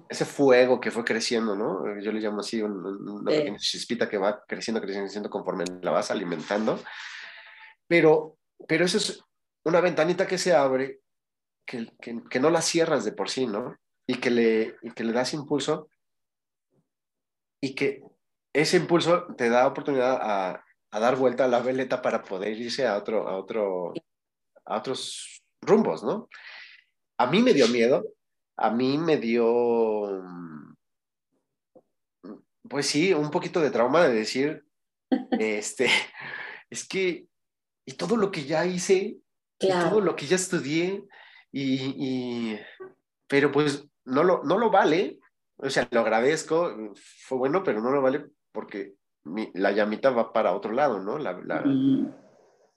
ese 0.08 0.24
fuego 0.24 0.80
que 0.80 0.90
fue 0.90 1.04
creciendo, 1.04 1.54
¿no? 1.56 2.00
Yo 2.00 2.12
le 2.12 2.20
llamo 2.20 2.40
así 2.40 2.62
una 2.62 3.30
pequeña 3.30 3.58
chispita 3.58 4.08
que 4.08 4.18
va 4.18 4.44
creciendo, 4.46 4.80
creciendo, 4.80 5.06
creciendo 5.06 5.30
conforme 5.30 5.64
la 5.82 5.90
vas 5.90 6.10
alimentando. 6.10 6.78
Pero, 7.86 8.36
pero 8.66 8.84
eso 8.84 8.98
es 8.98 9.22
una 9.64 9.80
ventanita 9.80 10.26
que 10.26 10.38
se 10.38 10.54
abre, 10.54 11.00
que, 11.66 11.86
que, 12.00 12.22
que 12.28 12.40
no 12.40 12.50
la 12.50 12.62
cierras 12.62 13.04
de 13.04 13.12
por 13.12 13.30
sí, 13.30 13.46
¿no? 13.46 13.76
Y 14.06 14.16
que, 14.16 14.30
le, 14.30 14.76
y 14.82 14.90
que 14.92 15.04
le 15.04 15.12
das 15.12 15.34
impulso 15.34 15.88
y 17.60 17.74
que 17.74 18.02
ese 18.52 18.76
impulso 18.76 19.26
te 19.36 19.48
da 19.48 19.66
oportunidad 19.66 20.18
a, 20.20 20.64
a, 20.90 21.00
dar 21.00 21.16
vuelta 21.16 21.44
a 21.44 21.48
la 21.48 21.60
veleta 21.60 22.00
para 22.00 22.22
poder 22.22 22.56
irse 22.56 22.86
a, 22.86 22.96
otro, 22.96 23.28
a, 23.28 23.36
otro, 23.36 23.92
a 24.64 24.78
otros 24.78 25.42
rumbos, 25.60 26.02
¿no? 26.02 26.28
A 27.18 27.26
mí 27.26 27.42
me 27.42 27.52
dio 27.52 27.68
miedo, 27.68 28.04
a 28.58 28.70
mí 28.70 28.98
me 28.98 29.16
dio, 29.16 30.20
pues 32.68 32.86
sí, 32.86 33.14
un 33.14 33.30
poquito 33.30 33.60
de 33.60 33.70
trauma 33.70 34.02
de 34.06 34.12
decir, 34.12 34.64
este, 35.30 35.88
es 36.68 36.86
que, 36.86 37.26
y 37.86 37.92
todo 37.92 38.16
lo 38.16 38.30
que 38.30 38.44
ya 38.44 38.66
hice, 38.66 39.18
y 39.60 39.68
todo 39.68 40.00
lo 40.00 40.16
que 40.16 40.26
ya 40.26 40.36
estudié, 40.36 41.04
y, 41.52 42.58
pero 43.28 43.50
pues 43.52 43.86
no 44.04 44.24
lo, 44.24 44.42
no 44.42 44.58
lo 44.58 44.70
vale, 44.70 45.20
o 45.56 45.70
sea, 45.70 45.88
lo 45.90 46.00
agradezco, 46.00 46.92
fue 47.22 47.38
bueno, 47.38 47.62
pero 47.62 47.80
no 47.80 47.90
lo 47.90 48.02
vale 48.02 48.26
porque 48.52 48.94
la 49.54 49.72
llamita 49.72 50.10
va 50.10 50.32
para 50.32 50.54
otro 50.54 50.72
lado, 50.72 51.00
¿no? 51.00 51.18
La, 51.18 51.62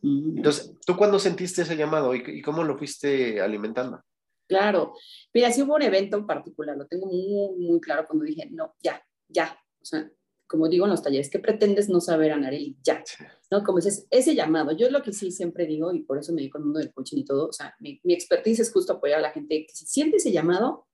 Entonces, 0.03 0.75
¿tú 0.85 0.95
cuándo 0.95 1.19
sentiste 1.19 1.63
ese 1.63 1.75
llamado 1.75 2.15
y, 2.15 2.23
y 2.25 2.41
cómo 2.41 2.63
lo 2.63 2.77
fuiste 2.77 3.41
alimentando? 3.41 4.03
Claro. 4.51 4.95
Mira, 5.33 5.49
sí 5.49 5.61
hubo 5.61 5.75
un 5.75 5.81
evento 5.81 6.17
en 6.17 6.27
particular, 6.27 6.75
lo 6.75 6.85
tengo 6.85 7.05
muy, 7.05 7.55
muy 7.57 7.79
claro 7.79 8.05
cuando 8.05 8.25
dije, 8.25 8.49
no, 8.51 8.75
ya, 8.83 9.01
ya. 9.29 9.57
O 9.81 9.85
sea, 9.85 10.11
como 10.45 10.67
digo 10.67 10.83
en 10.83 10.91
los 10.91 11.01
talleres, 11.01 11.29
¿qué 11.29 11.39
pretendes 11.39 11.87
no 11.87 12.01
saber, 12.01 12.33
Anareli? 12.33 12.75
Ya. 12.83 13.01
¿No? 13.49 13.63
Como 13.63 13.77
dices, 13.77 14.07
ese 14.09 14.35
llamado, 14.35 14.73
yo 14.73 14.87
es 14.87 14.91
lo 14.91 15.01
que 15.03 15.13
sí 15.13 15.31
siempre 15.31 15.65
digo, 15.65 15.93
y 15.93 16.03
por 16.03 16.17
eso 16.17 16.33
me 16.33 16.41
dedico 16.41 16.57
al 16.57 16.65
mundo 16.65 16.79
del 16.79 16.91
coaching 16.91 17.19
y 17.19 17.23
todo, 17.23 17.47
o 17.47 17.53
sea, 17.53 17.73
mi, 17.79 18.01
mi 18.03 18.13
expertise 18.13 18.59
es 18.59 18.73
justo 18.73 18.91
apoyar 18.91 19.19
a 19.19 19.21
la 19.21 19.31
gente 19.31 19.65
que 19.65 19.73
si 19.73 19.85
siente 19.85 20.17
ese 20.17 20.33
llamado, 20.33 20.85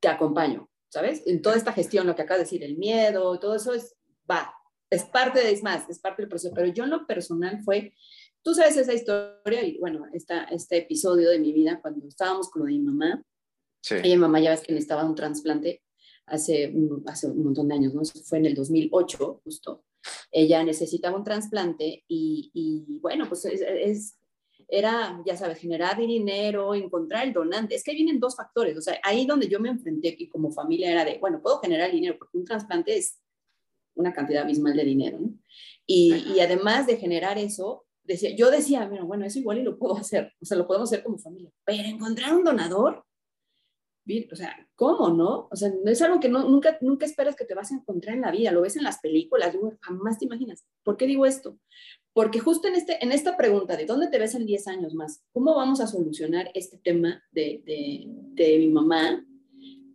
te 0.00 0.08
acompaño, 0.08 0.68
¿sabes? 0.88 1.22
En 1.26 1.42
toda 1.42 1.54
esta 1.54 1.72
gestión, 1.72 2.08
lo 2.08 2.16
que 2.16 2.22
acabas 2.22 2.40
de 2.40 2.44
decir, 2.44 2.64
el 2.64 2.76
miedo, 2.76 3.38
todo 3.38 3.54
eso 3.54 3.72
es, 3.72 3.94
va, 4.28 4.52
es 4.90 5.04
parte 5.04 5.38
de, 5.38 5.52
es 5.52 5.62
más, 5.62 5.88
es 5.88 6.00
parte 6.00 6.22
del 6.22 6.28
proceso, 6.28 6.52
pero 6.52 6.66
yo 6.66 6.82
en 6.82 6.90
lo 6.90 7.06
personal 7.06 7.62
fue, 7.62 7.94
Tú 8.42 8.54
sabes 8.54 8.76
esa 8.76 8.92
historia 8.92 9.64
y 9.64 9.78
bueno, 9.78 10.06
esta, 10.12 10.44
este 10.44 10.78
episodio 10.78 11.30
de 11.30 11.38
mi 11.38 11.52
vida 11.52 11.80
cuando 11.80 12.06
estábamos 12.08 12.50
con 12.50 12.60
lo 12.60 12.66
de 12.66 12.72
mi 12.72 12.80
mamá. 12.80 13.22
Sí. 13.80 13.96
Ella, 14.02 14.14
mi 14.16 14.22
mamá, 14.22 14.40
ya 14.40 14.50
ves 14.50 14.62
que 14.62 14.72
necesitaba 14.72 15.04
un 15.04 15.14
trasplante 15.14 15.82
hace, 16.26 16.74
hace 17.06 17.28
un 17.28 17.44
montón 17.44 17.68
de 17.68 17.74
años, 17.74 17.94
¿no? 17.94 18.02
Fue 18.24 18.38
en 18.38 18.46
el 18.46 18.54
2008, 18.54 19.42
justo. 19.44 19.84
Ella 20.30 20.64
necesitaba 20.64 21.16
un 21.16 21.24
trasplante 21.24 22.04
y, 22.08 22.50
y 22.52 22.98
bueno, 22.98 23.28
pues 23.28 23.44
es, 23.44 23.60
es, 23.60 24.18
era, 24.68 25.22
ya 25.26 25.36
sabes, 25.36 25.58
generar 25.58 25.98
dinero, 25.98 26.74
encontrar 26.74 27.26
el 27.26 27.32
donante. 27.32 27.74
Es 27.74 27.84
que 27.84 27.92
vienen 27.92 28.18
dos 28.18 28.36
factores. 28.36 28.76
O 28.76 28.80
sea, 28.80 28.98
ahí 29.02 29.26
donde 29.26 29.48
yo 29.48 29.60
me 29.60 29.68
enfrenté 29.68 30.16
que 30.16 30.28
como 30.28 30.50
familia 30.50 30.90
era 30.90 31.04
de, 31.04 31.18
bueno, 31.18 31.40
puedo 31.42 31.60
generar 31.60 31.92
dinero 31.92 32.16
porque 32.18 32.38
un 32.38 32.44
trasplante 32.44 32.96
es 32.96 33.20
una 33.94 34.12
cantidad 34.12 34.44
abismal 34.44 34.74
de 34.74 34.84
dinero, 34.84 35.18
¿no? 35.20 35.34
Y, 35.86 36.14
y 36.34 36.40
además 36.40 36.86
de 36.86 36.96
generar 36.96 37.36
eso, 37.36 37.84
decía, 38.04 38.34
yo 38.36 38.50
decía, 38.50 38.86
bueno, 38.86 39.06
bueno, 39.06 39.24
eso 39.24 39.38
igual 39.38 39.58
y 39.58 39.62
lo 39.62 39.78
puedo 39.78 39.96
hacer, 39.96 40.32
o 40.40 40.44
sea, 40.44 40.56
lo 40.56 40.66
podemos 40.66 40.90
hacer 40.90 41.04
como 41.04 41.18
familia, 41.18 41.50
pero 41.64 41.88
encontrar 41.88 42.34
un 42.34 42.44
donador, 42.44 43.04
o 44.30 44.36
sea, 44.36 44.68
¿cómo 44.74 45.10
no? 45.10 45.48
O 45.50 45.56
sea, 45.56 45.72
es 45.86 46.02
algo 46.02 46.18
que 46.18 46.28
no, 46.28 46.48
nunca, 46.48 46.76
nunca 46.80 47.06
esperas 47.06 47.36
que 47.36 47.44
te 47.44 47.54
vas 47.54 47.70
a 47.70 47.76
encontrar 47.76 48.16
en 48.16 48.22
la 48.22 48.32
vida, 48.32 48.50
lo 48.50 48.62
ves 48.62 48.76
en 48.76 48.82
las 48.82 48.98
películas, 48.98 49.56
jamás 49.80 50.18
te 50.18 50.24
imaginas. 50.24 50.64
¿Por 50.82 50.96
qué 50.96 51.06
digo 51.06 51.24
esto? 51.24 51.58
Porque 52.12 52.40
justo 52.40 52.68
en, 52.68 52.74
este, 52.74 53.02
en 53.02 53.12
esta 53.12 53.36
pregunta 53.36 53.76
de 53.76 53.86
dónde 53.86 54.08
te 54.08 54.18
ves 54.18 54.34
en 54.34 54.44
10 54.44 54.66
años 54.68 54.94
más, 54.94 55.22
¿cómo 55.32 55.54
vamos 55.54 55.80
a 55.80 55.86
solucionar 55.86 56.50
este 56.54 56.78
tema 56.78 57.22
de, 57.30 57.62
de, 57.64 58.04
de 58.06 58.58
mi 58.58 58.68
mamá? 58.68 59.24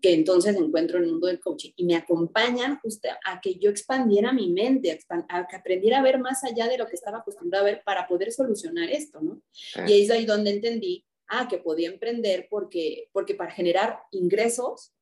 Que 0.01 0.13
entonces 0.13 0.55
encuentro 0.55 0.97
en 0.97 1.05
el 1.05 1.11
mundo 1.11 1.27
del 1.27 1.39
coaching 1.39 1.71
y 1.75 1.85
me 1.85 1.95
acompañan 1.95 2.79
justo 2.79 3.09
a 3.25 3.41
que 3.41 3.55
yo 3.55 3.69
expandiera 3.69 4.31
mi 4.33 4.49
mente, 4.49 4.99
a, 5.29 5.47
que 5.47 5.55
aprendiera 5.55 5.99
a 5.99 6.03
ver 6.03 6.19
más 6.19 6.43
allá 6.43 6.67
de 6.67 6.77
lo 6.77 6.87
que 6.87 6.95
estaba 6.95 7.19
acostumbrado 7.19 7.65
a 7.65 7.69
ver 7.69 7.81
para 7.83 8.07
poder 8.07 8.31
solucionar 8.31 8.89
esto, 8.89 9.21
¿no? 9.21 9.41
Y 9.87 10.03
es 10.03 10.11
ahí 10.11 10.25
donde 10.25 10.51
entendí 10.51 11.05
ah, 11.27 11.47
que 11.47 11.57
podía 11.57 11.89
emprender 11.89 12.47
porque, 12.49 13.09
porque 13.11 13.35
para 13.35 13.51
generar 13.51 13.99
ingresos 14.11 14.93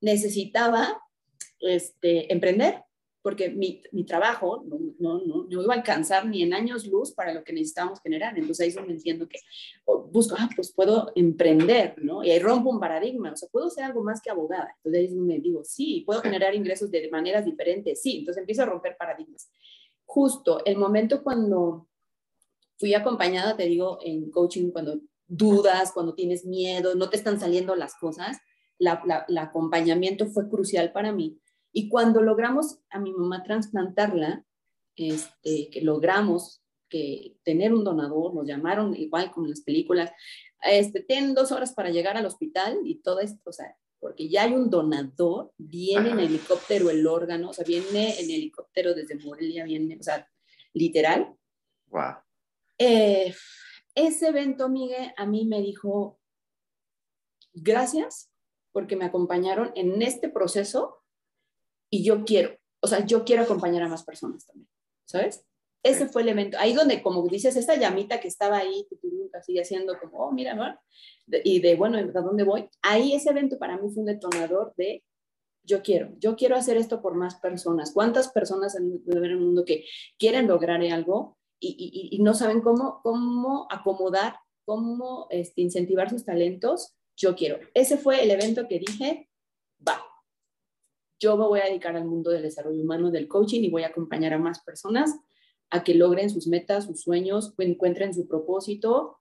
necesitaba 0.00 1.00
este, 1.60 2.32
emprender, 2.32 2.82
porque 3.22 3.50
mi, 3.50 3.82
mi 3.92 4.04
trabajo 4.04 4.64
no, 4.66 4.78
no, 4.98 5.24
no, 5.24 5.46
no, 5.48 5.62
iba 5.62 5.74
a 5.74 5.76
alcanzar 5.76 6.26
ni 6.26 6.42
en 6.42 6.52
años 6.52 6.86
luz 6.86 7.12
para 7.12 7.32
lo 7.32 7.44
que 7.44 7.52
necesitábamos 7.52 8.00
generar. 8.00 8.36
Entonces 8.36 8.60
ahí 8.60 8.68
es 8.68 8.74
donde 8.74 8.94
entiendo 8.94 9.28
que 9.28 9.38
busco, 10.10 10.34
ah, 10.38 10.48
pues 10.54 10.72
puedo 10.72 11.12
emprender, 11.14 11.94
¿no? 12.02 12.24
Y 12.24 12.30
ahí 12.30 12.38
rompo 12.40 12.70
un 12.70 12.80
paradigma, 12.80 13.32
o 13.32 13.36
sea, 13.36 13.48
puedo 13.50 13.70
ser 13.70 13.84
algo 13.84 14.02
más 14.02 14.20
que 14.20 14.30
abogada. 14.30 14.74
Entonces 14.78 14.98
ahí 14.98 15.06
es 15.06 15.14
donde 15.14 15.38
digo, 15.38 15.64
sí, 15.64 16.02
puedo 16.04 16.20
generar 16.20 16.54
ingresos 16.54 16.90
de 16.90 17.08
maneras 17.10 17.44
diferentes, 17.44 18.02
sí. 18.02 18.18
Entonces 18.18 18.40
empiezo 18.40 18.62
a 18.62 18.66
romper 18.66 18.96
paradigmas. 18.98 19.50
Justo 20.04 20.64
el 20.64 20.76
momento 20.76 21.22
cuando 21.22 21.88
fui 22.78 22.94
acompañada, 22.94 23.56
te 23.56 23.66
digo, 23.66 23.98
en 24.02 24.30
coaching, 24.30 24.70
cuando 24.72 25.00
dudas, 25.28 25.92
cuando 25.92 26.14
tienes 26.14 26.44
miedo, 26.44 26.94
no 26.96 27.08
te 27.08 27.16
están 27.16 27.38
saliendo 27.38 27.76
las 27.76 27.94
cosas, 27.94 28.38
la, 28.78 29.24
acompañamiento 29.38 30.26
fue 30.26 30.48
crucial 30.48 30.92
para 30.92 31.12
mí. 31.12 31.38
Y 31.72 31.88
cuando 31.88 32.22
logramos 32.22 32.78
a 32.90 33.00
mi 33.00 33.12
mamá 33.12 33.42
trasplantarla, 33.42 34.44
este, 34.96 35.70
que 35.70 35.80
logramos 35.80 36.62
que 36.88 37.36
tener 37.42 37.72
un 37.72 37.84
donador, 37.84 38.34
nos 38.34 38.46
llamaron 38.46 38.94
igual 38.94 39.30
como 39.30 39.46
en 39.46 39.50
las 39.50 39.62
películas, 39.62 40.12
este, 40.62 41.00
tienen 41.00 41.34
dos 41.34 41.50
horas 41.50 41.72
para 41.72 41.90
llegar 41.90 42.16
al 42.16 42.26
hospital 42.26 42.78
y 42.84 42.96
todo 42.96 43.20
esto, 43.20 43.48
o 43.48 43.52
sea, 43.52 43.76
porque 43.98 44.28
ya 44.28 44.42
hay 44.42 44.52
un 44.52 44.68
donador, 44.68 45.52
viene 45.56 46.10
en 46.10 46.20
helicóptero 46.20 46.90
el 46.90 47.06
órgano, 47.06 47.50
o 47.50 47.52
sea, 47.52 47.64
viene 47.64 48.20
en 48.20 48.30
helicóptero 48.30 48.94
desde 48.94 49.14
Morelia, 49.14 49.64
viene, 49.64 49.96
o 49.98 50.02
sea, 50.02 50.28
literal. 50.74 51.34
Wow. 51.86 52.16
Eh, 52.78 53.34
ese 53.94 54.28
evento, 54.28 54.68
Miguel, 54.68 55.12
a 55.16 55.24
mí 55.24 55.46
me 55.46 55.62
dijo, 55.62 56.18
gracias 57.54 58.30
porque 58.72 58.96
me 58.96 59.04
acompañaron 59.04 59.70
en 59.76 60.02
este 60.02 60.28
proceso 60.28 61.01
y 61.92 62.02
yo 62.04 62.24
quiero, 62.24 62.56
o 62.80 62.86
sea, 62.86 63.04
yo 63.04 63.24
quiero 63.24 63.42
acompañar 63.42 63.82
a 63.82 63.88
más 63.88 64.04
personas 64.04 64.46
también, 64.46 64.68
¿sabes? 65.04 65.44
Ese 65.84 66.06
fue 66.06 66.22
el 66.22 66.28
evento, 66.30 66.56
ahí 66.60 66.72
donde, 66.74 67.02
como 67.02 67.26
dices, 67.26 67.56
esta 67.56 67.76
llamita 67.76 68.20
que 68.20 68.28
estaba 68.28 68.58
ahí, 68.58 68.86
que 68.88 68.96
tú 68.96 69.12
sigue 69.44 69.60
haciendo 69.60 69.98
como, 69.98 70.18
oh, 70.18 70.32
mira, 70.32 70.54
¿no? 70.54 70.64
y 71.44 71.60
de, 71.60 71.76
bueno, 71.76 71.98
¿a 71.98 72.20
dónde 72.20 72.44
voy? 72.44 72.68
Ahí 72.82 73.14
ese 73.14 73.30
evento 73.30 73.58
para 73.58 73.76
mí 73.76 73.88
fue 73.92 74.00
un 74.00 74.06
detonador 74.06 74.74
de, 74.76 75.02
yo 75.64 75.82
quiero, 75.82 76.12
yo 76.18 76.36
quiero 76.36 76.56
hacer 76.56 76.76
esto 76.76 77.00
por 77.00 77.14
más 77.14 77.36
personas. 77.36 77.92
¿Cuántas 77.92 78.28
personas 78.32 78.74
en 78.76 79.00
el 79.06 79.38
mundo 79.38 79.64
que 79.64 79.84
quieren 80.18 80.48
lograr 80.48 80.82
algo 80.82 81.38
y, 81.60 82.18
no 82.20 82.34
saben 82.34 82.60
cómo, 82.60 83.00
cómo 83.04 83.68
acomodar, 83.70 84.36
cómo 84.64 85.28
este, 85.30 85.62
incentivar 85.62 86.10
sus 86.10 86.24
talentos, 86.24 86.96
yo 87.16 87.36
quiero. 87.36 87.60
Ese 87.74 87.96
fue 87.96 88.24
el 88.24 88.32
evento 88.32 88.66
que 88.66 88.80
dije, 88.80 89.28
va, 89.86 90.02
yo 91.22 91.36
me 91.36 91.46
voy 91.46 91.60
a 91.60 91.66
dedicar 91.66 91.94
al 91.94 92.04
mundo 92.04 92.32
del 92.32 92.42
desarrollo 92.42 92.82
humano, 92.82 93.12
del 93.12 93.28
coaching 93.28 93.62
y 93.62 93.70
voy 93.70 93.84
a 93.84 93.88
acompañar 93.88 94.32
a 94.32 94.38
más 94.38 94.60
personas 94.64 95.16
a 95.70 95.84
que 95.84 95.94
logren 95.94 96.28
sus 96.28 96.48
metas, 96.48 96.86
sus 96.86 97.02
sueños, 97.02 97.54
encuentren 97.58 98.12
su 98.12 98.26
propósito 98.26 99.20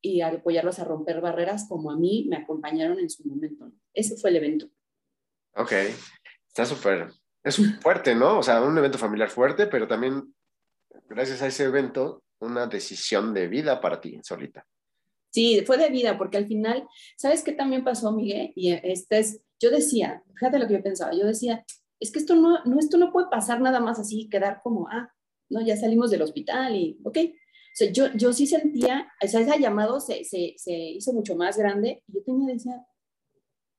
y 0.00 0.20
apoyarlos 0.20 0.80
a 0.80 0.84
romper 0.84 1.20
barreras 1.20 1.66
como 1.68 1.92
a 1.92 1.96
mí 1.96 2.26
me 2.28 2.36
acompañaron 2.36 2.98
en 2.98 3.08
su 3.08 3.24
momento. 3.24 3.70
Ese 3.94 4.16
fue 4.16 4.30
el 4.30 4.36
evento. 4.36 4.66
Ok, 5.54 5.72
está 6.48 6.66
súper, 6.66 7.12
es 7.44 7.56
fuerte, 7.80 8.16
¿no? 8.16 8.40
O 8.40 8.42
sea, 8.42 8.60
un 8.60 8.76
evento 8.76 8.98
familiar 8.98 9.30
fuerte, 9.30 9.68
pero 9.68 9.86
también 9.86 10.34
gracias 11.08 11.40
a 11.42 11.46
ese 11.46 11.64
evento, 11.64 12.24
una 12.40 12.66
decisión 12.66 13.32
de 13.32 13.46
vida 13.46 13.80
para 13.80 14.00
ti, 14.00 14.18
solita. 14.24 14.66
Sí, 15.30 15.62
fue 15.64 15.78
de 15.78 15.88
vida, 15.88 16.18
porque 16.18 16.36
al 16.36 16.46
final, 16.46 16.86
¿sabes 17.16 17.42
qué 17.44 17.52
también 17.52 17.84
pasó, 17.84 18.12
Miguel? 18.12 18.52
Y 18.56 18.72
este 18.72 19.20
es, 19.20 19.40
yo 19.62 19.70
decía, 19.70 20.22
fíjate 20.34 20.58
lo 20.58 20.66
que 20.66 20.74
yo 20.74 20.82
pensaba, 20.82 21.12
yo 21.12 21.24
decía, 21.24 21.64
es 22.00 22.10
que 22.10 22.18
esto 22.18 22.34
no, 22.34 22.64
no, 22.64 22.80
esto 22.80 22.98
no 22.98 23.12
puede 23.12 23.28
pasar 23.30 23.60
nada 23.60 23.78
más 23.78 24.00
así, 24.00 24.28
quedar 24.28 24.60
como, 24.60 24.88
ah, 24.88 25.14
no, 25.48 25.64
ya 25.64 25.76
salimos 25.76 26.10
del 26.10 26.22
hospital 26.22 26.74
y, 26.74 26.98
ok. 27.04 27.18
O 27.18 27.74
sea, 27.74 27.92
yo, 27.92 28.12
yo 28.14 28.32
sí 28.32 28.46
sentía, 28.46 29.08
o 29.22 29.28
sea, 29.28 29.40
ese 29.40 29.60
llamado 29.60 30.00
se, 30.00 30.24
se, 30.24 30.54
se 30.56 30.72
hizo 30.72 31.12
mucho 31.12 31.36
más 31.36 31.56
grande 31.56 32.02
y 32.08 32.14
yo 32.14 32.24
tenía, 32.24 32.52
decía, 32.52 32.84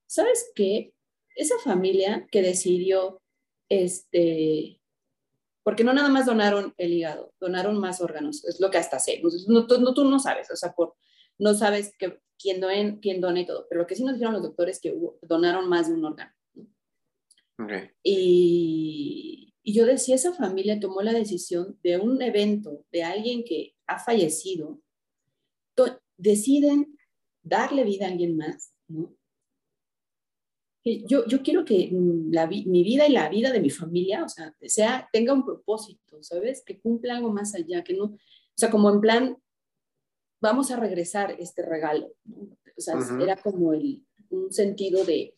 ¿sabes 0.08 0.52
qué? 0.56 0.93
Esa 1.36 1.56
familia 1.60 2.28
que 2.32 2.41
decidió, 2.41 3.22
este, 3.67 4.80
porque 5.63 5.84
no 5.84 5.93
nada 5.93 6.10
más 6.10 6.26
donaron 6.26 6.74
el 6.78 6.93
hígado, 6.93 7.34
donaron 7.41 7.78
más 7.78 8.00
órganos, 8.00 8.46
es 8.46 8.60
lo 8.62 8.72
que 8.72 8.78
hasta 8.78 9.00
sé. 9.00 9.22
No, 9.48 9.67
tú, 9.67 9.82
no, 9.82 9.93
tú 9.93 10.06
no 10.06 10.17
sabes, 10.17 10.50
o 10.50 10.56
sea, 10.56 10.72
por, 10.72 10.96
no 11.39 11.54
sabes 11.54 11.96
que, 11.98 12.19
quién, 12.39 12.62
doen, 12.62 13.00
quién 13.02 13.22
dona 13.22 13.41
y 13.41 13.46
todo, 13.46 13.67
pero 13.69 13.82
lo 13.82 13.88
que 13.88 13.96
sí 13.96 14.04
nos 14.04 14.13
dijeron 14.13 14.34
los 14.34 14.43
doctores 14.43 14.78
es 14.78 14.82
que 14.82 14.98
donaron 15.22 15.69
más 15.69 15.88
de 15.88 15.96
un 15.96 16.06
órgano. 16.06 16.32
Y, 18.04 19.54
y 19.63 19.74
yo 19.74 19.86
decía, 19.86 20.15
esa 20.15 20.34
familia 20.34 20.80
tomó 20.80 21.02
la 21.02 21.13
decisión 21.13 21.80
de 21.84 21.98
un 21.98 22.22
evento, 22.22 22.86
de 22.91 23.04
alguien 23.04 23.43
que 23.43 23.76
ha 23.88 24.00
fallecido, 24.00 24.82
deciden 26.17 26.98
darle 27.41 27.84
vida 27.84 28.06
a 28.06 28.10
alguien 28.10 28.38
más, 28.38 28.74
¿no? 28.88 29.15
yo, 30.86 31.26
yo 31.28 31.41
quiero 31.43 31.63
que 31.63 31.89
la, 32.30 32.46
mi 32.48 32.84
vida 32.84 33.08
y 33.08 33.12
la 33.13 33.30
vida 33.30 33.52
de 33.52 33.62
mi 33.62 33.69
familia, 33.69 34.24
o 34.26 34.30
sea, 34.30 34.54
sea, 34.62 35.10
tenga 35.13 35.34
un 35.34 35.46
propósito, 35.46 36.22
¿sabes? 36.22 36.62
Que 36.65 36.80
cumpla 36.80 37.15
algo 37.15 37.32
más 37.32 37.56
allá, 37.56 37.84
que 37.84 37.93
no, 37.93 38.06
o 38.06 38.17
sea, 38.56 38.69
como 38.69 38.89
en 38.89 39.00
plan, 39.00 39.38
vamos 40.44 40.72
a 40.72 40.76
regresar 40.76 41.36
este 41.40 41.62
regalo, 41.66 42.12
O 42.78 42.82
sea, 42.82 42.96
era 43.22 43.38
como 43.38 43.74
el, 43.74 44.04
un 44.30 44.52
sentido 44.52 45.06
de... 45.06 45.34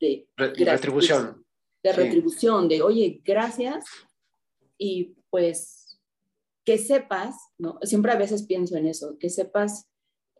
De, 0.00 0.26
retribución. 0.36 1.46
De 1.80 1.92
retribución, 1.92 2.68
de, 2.68 2.82
oye, 2.82 3.22
gracias, 3.24 3.84
y 4.76 5.14
pues 5.30 5.98
que 6.64 6.76
sepas, 6.76 7.36
¿no? 7.56 7.78
Siempre 7.82 8.10
a 8.10 8.16
veces 8.16 8.42
pienso 8.42 8.76
en 8.76 8.86
eso, 8.86 9.16
que 9.20 9.30
sepas 9.30 9.86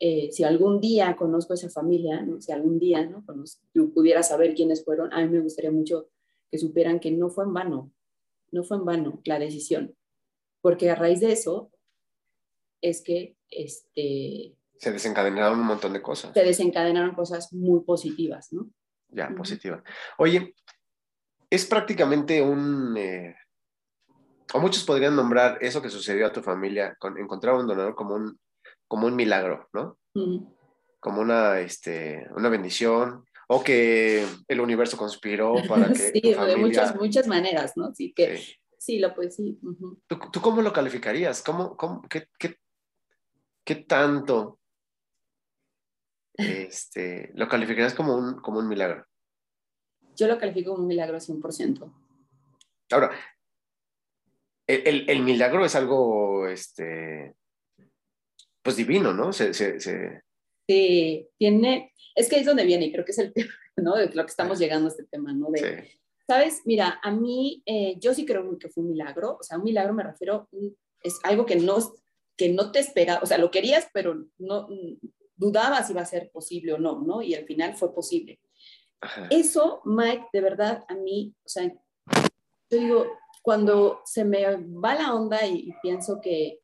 eh, 0.00 0.30
si 0.32 0.42
algún 0.42 0.80
día 0.80 1.16
conozco 1.16 1.54
esa 1.54 1.70
familia, 1.70 2.20
¿no? 2.22 2.40
si 2.40 2.50
algún 2.52 2.78
día 2.80 3.06
¿no? 3.06 3.24
yo 3.72 3.94
pudiera 3.94 4.22
saber 4.24 4.54
quiénes 4.54 4.84
fueron, 4.84 5.12
a 5.12 5.22
mí 5.22 5.28
me 5.28 5.40
gustaría 5.40 5.70
mucho 5.70 6.10
que 6.50 6.58
supieran 6.58 6.98
que 6.98 7.12
no 7.12 7.30
fue 7.30 7.44
en 7.44 7.54
vano, 7.54 7.92
no 8.50 8.64
fue 8.64 8.76
en 8.76 8.84
vano 8.84 9.22
la 9.24 9.38
decisión, 9.38 9.94
porque 10.60 10.90
a 10.90 10.96
raíz 10.96 11.20
de 11.20 11.32
eso 11.32 11.70
es 12.82 13.00
que 13.00 13.35
este, 13.50 14.54
se 14.78 14.92
desencadenaron 14.92 15.60
un 15.60 15.66
montón 15.66 15.92
de 15.92 16.02
cosas. 16.02 16.32
Se 16.34 16.44
desencadenaron 16.44 17.14
cosas 17.14 17.52
muy 17.52 17.80
positivas, 17.80 18.52
¿no? 18.52 18.68
Ya, 19.08 19.28
positivas. 19.34 19.82
Oye, 20.18 20.54
es 21.50 21.64
prácticamente 21.66 22.42
un... 22.42 22.96
Eh, 22.96 23.34
o 24.52 24.60
muchos 24.60 24.84
podrían 24.84 25.16
nombrar 25.16 25.58
eso 25.60 25.82
que 25.82 25.90
sucedió 25.90 26.26
a 26.26 26.32
tu 26.32 26.42
familia, 26.42 26.96
con 26.98 27.18
encontrar 27.18 27.54
un 27.54 27.66
donador 27.66 27.94
como 27.94 28.14
un 28.14 28.38
como 28.88 29.06
un 29.06 29.16
milagro, 29.16 29.68
¿no? 29.72 29.98
Como 31.00 31.20
una, 31.20 31.60
este, 31.60 32.26
una 32.36 32.48
bendición, 32.48 33.24
o 33.48 33.62
que 33.62 34.26
el 34.48 34.60
universo 34.60 34.96
conspiró 34.96 35.54
para 35.68 35.88
que. 35.88 35.94
sí, 36.12 36.20
de 36.20 36.56
muchas, 36.56 36.96
muchas 36.96 37.26
maneras, 37.26 37.72
¿no? 37.76 37.94
Sí, 37.94 38.12
que 38.12 38.40
sí, 38.78 38.98
lo 38.98 39.14
pues 39.14 39.36
sí. 39.36 39.58
¿Tú, 40.06 40.40
cómo 40.40 40.62
lo 40.62 40.72
calificarías? 40.72 41.42
¿Cómo, 41.42 41.76
cómo 41.76 42.02
qué, 42.08 42.28
qué, 42.38 42.56
qué, 43.66 43.74
tanto 43.74 44.60
este, 46.34 47.32
lo 47.34 47.48
calificarías 47.48 47.94
como 47.94 48.16
un, 48.16 48.40
como 48.40 48.60
un 48.60 48.68
milagro? 48.68 49.04
Yo 50.16 50.28
lo 50.28 50.38
califico 50.38 50.70
como 50.70 50.82
un 50.82 50.88
milagro 50.88 51.18
100%. 51.18 51.92
Ahora, 52.92 53.10
el, 54.66 54.86
el, 54.86 55.10
el 55.10 55.22
milagro 55.22 55.64
es 55.64 55.74
algo, 55.74 56.46
este, 56.48 57.34
pues 58.62 58.76
divino, 58.76 59.12
¿no? 59.12 59.32
Se, 59.32 59.52
Sí, 60.68 61.28
tiene, 61.38 61.92
es 62.16 62.28
que 62.28 62.40
es 62.40 62.46
donde 62.46 62.64
viene, 62.64 62.86
y 62.86 62.92
creo 62.92 63.04
que 63.04 63.12
es 63.12 63.18
el 63.18 63.32
tema, 63.34 63.52
¿no? 63.76 63.96
De 63.96 64.08
lo 64.08 64.24
que 64.24 64.30
estamos 64.30 64.58
llegando 64.58 64.88
a 64.88 64.90
este 64.90 65.04
tema, 65.04 65.32
¿no? 65.32 65.50
De, 65.50 65.90
Sabes, 66.26 66.62
mira, 66.64 66.98
a 67.04 67.12
mí, 67.12 67.62
eh, 67.66 67.96
yo 68.00 68.12
sí 68.12 68.26
creo 68.26 68.58
que 68.58 68.68
fue 68.68 68.82
un 68.82 68.90
milagro, 68.90 69.36
o 69.40 69.42
sea, 69.44 69.58
un 69.58 69.64
milagro 69.64 69.94
me 69.94 70.02
refiero, 70.02 70.48
es 71.02 71.20
algo 71.22 71.46
que 71.46 71.54
no, 71.54 71.78
que 72.36 72.50
no 72.50 72.70
te 72.70 72.80
espera, 72.80 73.20
o 73.22 73.26
sea, 73.26 73.38
lo 73.38 73.50
querías, 73.50 73.88
pero 73.92 74.26
no, 74.38 74.68
dudaba 75.36 75.82
si 75.82 75.92
iba 75.92 76.02
a 76.02 76.06
ser 76.06 76.30
posible 76.30 76.72
o 76.72 76.78
no, 76.78 77.00
¿no? 77.02 77.22
Y 77.22 77.34
al 77.34 77.44
final 77.44 77.74
fue 77.74 77.94
posible. 77.94 78.40
Eso, 79.30 79.82
Mike, 79.84 80.26
de 80.32 80.40
verdad, 80.40 80.84
a 80.88 80.94
mí, 80.94 81.34
o 81.44 81.48
sea, 81.48 81.64
yo 82.70 82.78
digo, 82.78 83.06
cuando 83.42 84.00
se 84.04 84.24
me 84.24 84.44
va 84.56 84.94
la 84.94 85.14
onda 85.14 85.46
y, 85.46 85.72
pienso 85.82 86.20
que, 86.20 86.60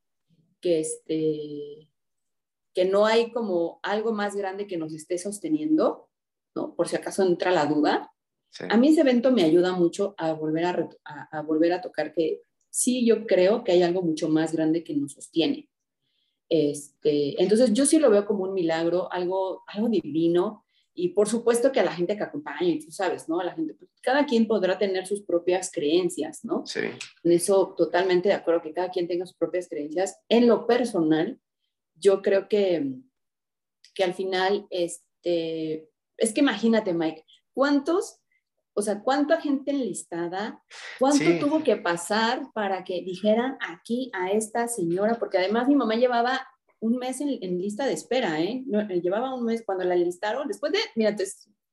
que, 0.61 0.81
este, 0.81 1.89
que 2.75 2.85
no 2.85 3.07
hay 3.07 3.31
como 3.33 3.79
algo 3.83 4.13
más 4.13 4.35
grande 4.35 4.67
que 4.67 4.79
nos 4.79 4.93
esté 4.95 5.19
sosteniendo, 5.19 6.09
¿no? 6.55 6.75
Por 6.75 6.89
si 6.89 6.97
acaso 6.97 7.23
entra 7.23 7.51
la 7.51 7.67
duda. 7.67 8.13
A 8.69 8.77
mí 8.77 8.89
ese 8.89 9.01
evento 9.01 9.31
me 9.31 9.45
ayuda 9.45 9.73
mucho 9.73 10.15
a 10.19 10.33
volver 10.33 10.65
a, 10.67 11.29
a, 11.31 11.43
volver 11.43 11.73
a 11.73 11.81
tocar 11.81 12.13
que 12.13 12.43
sí, 12.73 13.05
yo 13.05 13.27
creo 13.27 13.63
que 13.63 13.73
hay 13.73 13.83
algo 13.83 14.03
mucho 14.03 14.29
más 14.29 14.53
grande 14.53 14.83
que 14.83 14.97
nos 14.97 15.13
sostiene. 15.13 15.69
Este, 16.49 17.41
entonces 17.41 17.73
yo 17.73 17.87
sí 17.87 17.99
lo 17.99 18.11
veo 18.11 18.27
como 18.27 18.45
un 18.45 18.55
milagro, 18.55 19.13
algo, 19.13 19.63
algo 19.69 19.89
divino, 19.89 20.65
y 20.95 21.11
por 21.11 21.29
supuesto 21.29 21.71
que 21.71 21.81
a 21.81 21.85
la 21.85 21.93
gente 21.93 22.17
que 22.17 22.23
acompaña, 22.23 22.69
y 22.69 22.79
tú 22.79 22.91
sabes, 22.91 23.29
¿no? 23.29 23.41
A 23.41 23.45
la 23.45 23.55
gente, 23.55 23.75
pues, 23.75 23.91
cada 24.03 24.27
quien 24.27 24.47
podrá 24.47 24.79
tener 24.79 25.07
sus 25.07 25.23
propias 25.23 25.71
creencias, 25.71 26.45
¿no? 26.45 26.67
Sí. 26.67 26.81
En 27.25 27.33
eso 27.33 27.75
totalmente 27.77 28.29
de 28.29 28.35
acuerdo, 28.35 28.63
que 28.63 28.75
cada 28.75 28.91
quien 28.91 29.09
tenga 29.09 29.25
sus 29.25 29.37
propias 29.37 29.69
creencias. 29.69 30.19
En 30.29 30.49
lo 30.49 30.67
personal, 30.67 31.41
yo 31.95 32.21
creo 32.21 32.49
que, 32.49 32.95
que 33.95 34.05
al 34.05 34.15
final, 34.15 34.67
este, 34.71 35.91
es 36.17 36.33
que 36.35 36.41
imagínate, 36.41 36.93
Mike, 36.93 37.25
¿cuántos, 37.55 38.19
o 38.75 38.83
sea, 38.83 39.03
cuánta 39.03 39.41
gente 39.41 39.71
enlistada, 39.71 40.63
cuánto 40.99 41.25
tuvo 41.39 41.63
que 41.63 41.77
pasar 41.77 42.51
para 42.55 42.85
que 42.85 43.03
dijeran 43.03 43.59
aquí 43.61 44.11
a 44.15 44.31
esta 44.31 44.69
señora? 44.69 45.19
Porque 45.19 45.39
además 45.39 45.69
mi 45.69 45.75
mamá 45.75 45.95
llevaba 45.95 46.47
un 46.81 46.97
mes 46.97 47.21
en, 47.21 47.59
lista 47.59 47.87
de 47.87 47.93
espera, 47.93 48.41
¿eh? 48.41 48.65
¿eh? 48.89 49.01
Llevaba 49.01 49.35
un 49.35 49.45
mes 49.45 49.63
cuando 49.65 49.85
la 49.85 49.95
enlistaron, 49.95 50.49
después 50.49 50.73
de, 50.73 50.79
mira, 50.97 51.15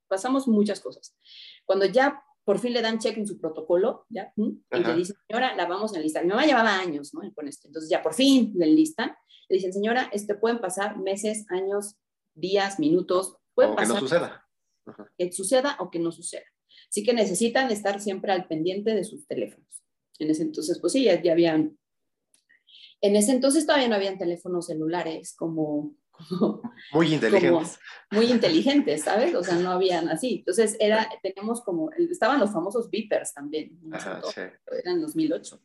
pasamos 0.08 0.46
muchas 0.46 0.80
cosas. 0.80 1.16
Cuando 1.64 1.86
ya 1.86 2.22
por 2.44 2.58
fin 2.58 2.72
le 2.72 2.82
dan 2.82 2.98
check 2.98 3.16
en 3.16 3.26
su 3.26 3.38
protocolo, 3.38 4.06
¿ya? 4.08 4.32
Y 4.36 4.60
le 4.70 4.94
dicen, 4.94 5.16
señora, 5.26 5.54
la 5.56 5.66
vamos 5.66 5.94
a 5.94 5.98
enlistar. 5.98 6.24
Mi 6.24 6.30
mamá 6.30 6.46
llevaba 6.46 6.78
años, 6.78 7.14
¿no? 7.14 7.20
Con 7.34 7.48
esto. 7.48 7.68
Entonces 7.68 7.90
ya 7.90 8.02
por 8.02 8.14
fin 8.14 8.52
le 8.56 8.66
enlistan. 8.66 9.14
Le 9.48 9.56
dicen, 9.56 9.72
señora, 9.72 10.10
este, 10.12 10.34
pueden 10.34 10.60
pasar 10.60 10.98
meses, 10.98 11.46
años, 11.48 11.96
días, 12.34 12.78
minutos. 12.78 13.36
Puede 13.54 13.70
o 13.70 13.76
pasar. 13.76 13.88
que 13.88 13.94
no 13.94 14.00
suceda. 14.00 14.48
Que 15.16 15.32
suceda 15.32 15.76
o 15.80 15.90
que 15.90 15.98
no 15.98 16.12
suceda. 16.12 16.44
Así 16.90 17.02
que 17.02 17.14
necesitan 17.14 17.70
estar 17.70 18.00
siempre 18.00 18.32
al 18.32 18.46
pendiente 18.46 18.94
de 18.94 19.04
sus 19.04 19.26
teléfonos. 19.26 19.66
En 20.18 20.28
ese 20.30 20.42
entonces, 20.42 20.78
pues 20.80 20.92
sí, 20.92 21.04
ya, 21.04 21.22
ya 21.22 21.32
habían 21.32 21.78
en 23.00 23.16
ese 23.16 23.32
entonces 23.32 23.66
todavía 23.66 23.88
no 23.88 23.94
habían 23.94 24.18
teléfonos 24.18 24.66
celulares 24.66 25.34
como... 25.36 25.96
muy 26.92 27.14
inteligentes. 27.14 27.78
muy 28.10 28.26
inteligentes, 28.26 29.04
¿sabes? 29.04 29.34
O 29.34 29.42
sea, 29.42 29.56
no 29.56 29.70
habían 29.70 30.08
así. 30.10 30.36
Entonces, 30.40 30.76
era, 30.78 31.08
teníamos 31.22 31.62
como, 31.62 31.90
estaban 31.92 32.38
los 32.38 32.52
famosos 32.52 32.90
beepers 32.90 33.32
también. 33.32 33.78
Ajá, 33.90 34.20
sí. 34.34 34.40
Era 34.40 34.92
en 34.92 35.00
2008. 35.00 35.62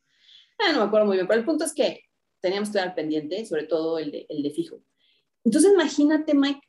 Ah, 0.59 0.71
no 0.71 0.79
me 0.79 0.85
acuerdo 0.85 1.07
muy 1.07 1.17
bien, 1.17 1.27
pero 1.27 1.41
el 1.41 1.45
punto 1.45 1.65
es 1.65 1.73
que 1.73 2.05
teníamos 2.39 2.69
que 2.69 2.77
estar 2.77 2.95
pendiente, 2.95 3.45
sobre 3.45 3.65
todo 3.65 3.99
el 3.99 4.11
de, 4.11 4.25
el 4.29 4.41
de 4.41 4.51
fijo. 4.51 4.81
Entonces, 5.43 5.73
imagínate, 5.73 6.33
Mike, 6.33 6.61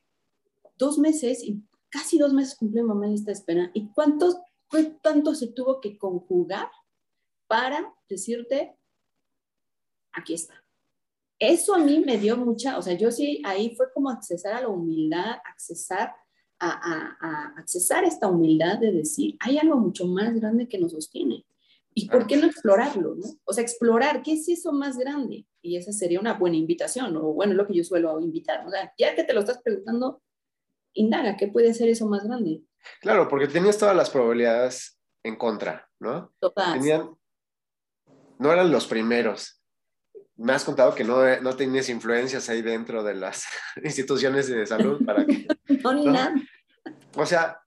dos 0.77 0.97
meses 0.97 1.41
y 1.41 1.63
casi 1.89 2.17
dos 2.17 2.33
meses 2.33 2.57
cumplió 2.57 2.83
mamá 2.83 3.05
en 3.05 3.13
lista 3.13 3.31
de 3.31 3.37
espera. 3.37 3.71
¿Y 3.73 3.87
cuántos, 3.93 4.35
tanto 5.01 5.35
se 5.35 5.47
tuvo 5.47 5.79
que 5.81 5.97
conjugar 5.97 6.69
para 7.47 7.93
decirte, 8.09 8.77
aquí 10.11 10.33
está. 10.33 10.63
Eso 11.39 11.75
a 11.75 11.79
mí 11.79 11.99
me 11.99 12.17
dio 12.17 12.35
mucha, 12.35 12.77
o 12.77 12.81
sea, 12.81 12.93
yo 12.93 13.11
sí, 13.11 13.41
ahí 13.45 13.75
fue 13.75 13.91
como 13.93 14.09
accesar 14.09 14.55
a 14.55 14.61
la 14.61 14.69
humildad, 14.69 15.37
accesar 15.45 16.15
a, 16.59 16.69
a, 16.69 17.17
a 17.19 17.59
accesar 17.59 18.03
esta 18.03 18.27
humildad 18.27 18.79
de 18.79 18.91
decir, 18.91 19.37
hay 19.39 19.57
algo 19.59 19.77
mucho 19.77 20.07
más 20.07 20.33
grande 20.33 20.67
que 20.67 20.79
nos 20.79 20.93
sostiene. 20.93 21.45
¿Y 21.93 22.07
por 22.09 22.27
qué 22.27 22.37
no 22.37 22.45
explorarlo? 22.45 23.15
¿no? 23.15 23.25
O 23.43 23.53
sea, 23.53 23.63
explorar, 23.63 24.21
¿qué 24.21 24.33
es 24.33 24.47
eso 24.47 24.71
más 24.71 24.99
grande? 24.99 25.47
Y 25.63 25.77
esa 25.77 25.91
sería 25.91 26.19
una 26.19 26.33
buena 26.33 26.55
invitación, 26.55 27.17
o 27.17 27.33
bueno, 27.33 27.55
lo 27.55 27.65
que 27.65 27.73
yo 27.73 27.83
suelo 27.83 28.19
invitar. 28.19 28.67
O 28.67 28.69
sea, 28.69 28.93
ya 28.99 29.15
que 29.15 29.23
te 29.23 29.33
lo 29.33 29.39
estás 29.39 29.59
preguntando, 29.63 30.21
indaga, 30.93 31.37
¿qué 31.37 31.47
puede 31.47 31.73
ser 31.73 31.89
eso 31.89 32.07
más 32.07 32.23
grande? 32.23 32.61
Claro, 33.01 33.27
porque 33.27 33.47
tenías 33.47 33.77
todas 33.77 33.95
las 33.95 34.09
probabilidades 34.09 34.99
en 35.23 35.35
contra, 35.35 35.87
¿no? 35.99 36.33
Total. 36.39 36.73
Tenían, 36.73 37.15
no 38.39 38.51
eran 38.51 38.71
los 38.71 38.87
primeros, 38.87 39.57
me 40.37 40.53
has 40.53 40.63
contado 40.63 40.93
que 40.93 41.03
no, 41.03 41.39
no 41.41 41.55
tenías 41.55 41.89
influencias 41.89 42.47
ahí 42.49 42.61
dentro 42.61 43.03
de 43.03 43.15
las 43.15 43.45
instituciones 43.83 44.47
de 44.47 44.65
salud 44.65 45.03
para 45.05 45.25
que... 45.25 45.47
no, 45.83 45.93
ni 45.93 46.05
nada. 46.05 46.33
O 47.15 47.25
sea, 47.25 47.59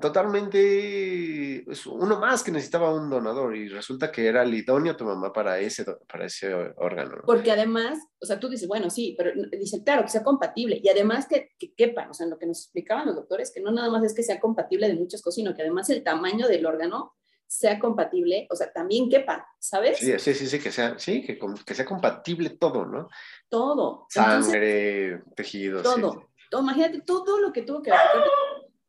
totalmente 0.00 1.70
es 1.70 1.86
uno 1.86 2.20
más 2.20 2.42
que 2.42 2.52
necesitaba 2.52 2.94
un 2.94 3.08
donador 3.08 3.56
y 3.56 3.68
resulta 3.68 4.12
que 4.12 4.26
era 4.26 4.42
el 4.42 4.54
idóneo 4.54 4.96
tu 4.96 5.04
mamá 5.04 5.32
para 5.32 5.58
ese, 5.58 5.84
para 6.06 6.26
ese 6.26 6.52
órgano. 6.76 7.22
Porque 7.24 7.50
además, 7.50 7.98
o 8.20 8.26
sea, 8.26 8.38
tú 8.38 8.48
dices, 8.48 8.68
bueno, 8.68 8.90
sí, 8.90 9.14
pero 9.16 9.30
dice, 9.58 9.82
claro, 9.82 10.02
que 10.02 10.10
sea 10.10 10.22
compatible 10.22 10.80
y 10.82 10.88
además 10.88 11.26
que, 11.26 11.50
que 11.58 11.74
quepa, 11.74 12.08
o 12.10 12.14
sea, 12.14 12.26
lo 12.26 12.38
que 12.38 12.46
nos 12.46 12.64
explicaban 12.64 13.06
los 13.06 13.16
doctores, 13.16 13.52
que 13.52 13.60
no 13.60 13.70
nada 13.70 13.90
más 13.90 14.04
es 14.04 14.14
que 14.14 14.22
sea 14.22 14.38
compatible 14.38 14.88
de 14.88 14.94
muchas 14.94 15.22
cosas, 15.22 15.36
sino 15.36 15.54
que 15.54 15.62
además 15.62 15.88
el 15.90 16.02
tamaño 16.02 16.46
del 16.46 16.66
órgano 16.66 17.14
sea 17.46 17.78
compatible, 17.78 18.46
o 18.50 18.56
sea, 18.56 18.72
también 18.72 19.08
quepa, 19.08 19.46
¿sabes? 19.58 19.98
Sí, 19.98 20.18
sí, 20.18 20.34
sí, 20.34 20.46
sí 20.46 20.58
que 20.58 20.72
sea, 20.72 20.98
sí, 20.98 21.24
que, 21.24 21.38
que 21.64 21.74
sea 21.74 21.84
compatible 21.84 22.50
todo, 22.50 22.84
¿no? 22.84 23.08
Todo. 23.48 24.06
Sangre, 24.08 25.22
tejidos. 25.34 25.82
Todo, 25.82 26.26
todo. 26.50 26.62
Imagínate 26.62 27.00
todo 27.02 27.40
lo 27.40 27.52
que 27.52 27.62
tuvo 27.62 27.82
que 27.82 27.92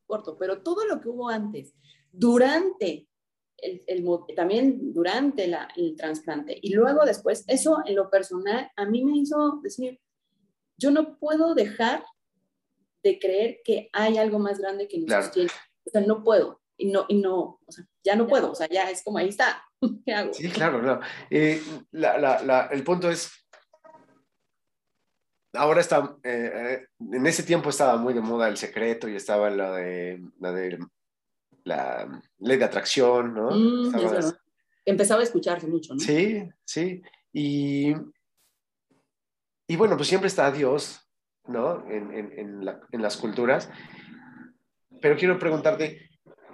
corto, 0.07 0.37
pero 0.37 0.61
todo 0.61 0.85
lo 0.85 0.99
que 0.99 1.09
hubo 1.09 1.29
antes, 1.29 1.75
durante 2.11 3.07
el, 3.57 3.83
el, 3.87 4.05
también 4.35 4.93
durante 4.93 5.47
la, 5.47 5.67
el 5.75 5.95
trasplante 5.95 6.57
y 6.61 6.73
luego 6.73 7.05
después, 7.05 7.43
eso 7.47 7.79
en 7.85 7.95
lo 7.95 8.09
personal 8.09 8.71
a 8.75 8.85
mí 8.85 9.03
me 9.03 9.17
hizo 9.17 9.59
decir, 9.61 9.99
yo 10.77 10.91
no 10.91 11.17
puedo 11.17 11.53
dejar 11.55 12.03
de 13.03 13.19
creer 13.19 13.59
que 13.63 13.89
hay 13.93 14.17
algo 14.17 14.39
más 14.39 14.59
grande 14.59 14.87
que 14.87 14.97
nos 14.97 15.07
claro. 15.07 15.23
sostiene. 15.23 15.49
O 15.85 15.89
sea, 15.89 16.01
no 16.01 16.23
puedo 16.23 16.61
y 16.77 16.91
no, 16.91 17.05
y 17.07 17.15
no, 17.15 17.59
o 17.65 17.71
sea, 17.71 17.85
ya 18.03 18.15
no 18.15 18.27
puedo, 18.27 18.51
o 18.51 18.55
sea, 18.55 18.67
ya 18.69 18.89
es 18.89 19.03
como 19.03 19.17
ahí 19.17 19.29
está, 19.29 19.63
¿qué 20.05 20.13
hago? 20.13 20.33
Sí, 20.33 20.49
claro, 20.49 20.79
claro. 20.79 21.01
Eh, 21.29 21.61
la, 21.91 22.17
la, 22.17 22.41
la, 22.43 22.67
el 22.67 22.83
punto 22.83 23.09
es, 23.09 23.31
ahora 25.53 25.81
está, 25.81 26.17
eh, 26.23 26.51
eh, 26.53 26.87
en 26.99 27.25
ese 27.25 27.43
tiempo 27.43 27.69
estaba 27.69 27.97
muy 27.97 28.13
de 28.13 28.21
moda 28.21 28.47
el 28.47 28.57
secreto 28.57 29.07
y 29.07 29.15
estaba 29.15 29.49
la 29.49 29.71
de 29.71 30.21
la, 30.39 30.51
de, 30.51 30.79
la 31.63 32.21
ley 32.39 32.57
de 32.57 32.65
atracción, 32.65 33.33
¿no? 33.33 33.51
Mm, 33.51 33.95
estaba, 33.95 34.37
Empezaba 34.85 35.19
a 35.19 35.23
escucharse 35.23 35.67
mucho, 35.67 35.93
¿no? 35.93 35.99
Sí, 35.99 36.47
sí. 36.63 37.01
Y, 37.33 37.93
y 39.67 39.75
bueno, 39.75 39.97
pues 39.97 40.07
siempre 40.07 40.27
está 40.27 40.49
Dios, 40.49 41.01
¿no? 41.45 41.85
En, 41.89 42.13
en, 42.13 42.39
en, 42.39 42.65
la, 42.65 42.79
en 42.91 43.01
las 43.01 43.17
culturas. 43.17 43.69
Pero 45.01 45.17
quiero 45.17 45.37
preguntarte, 45.37 46.09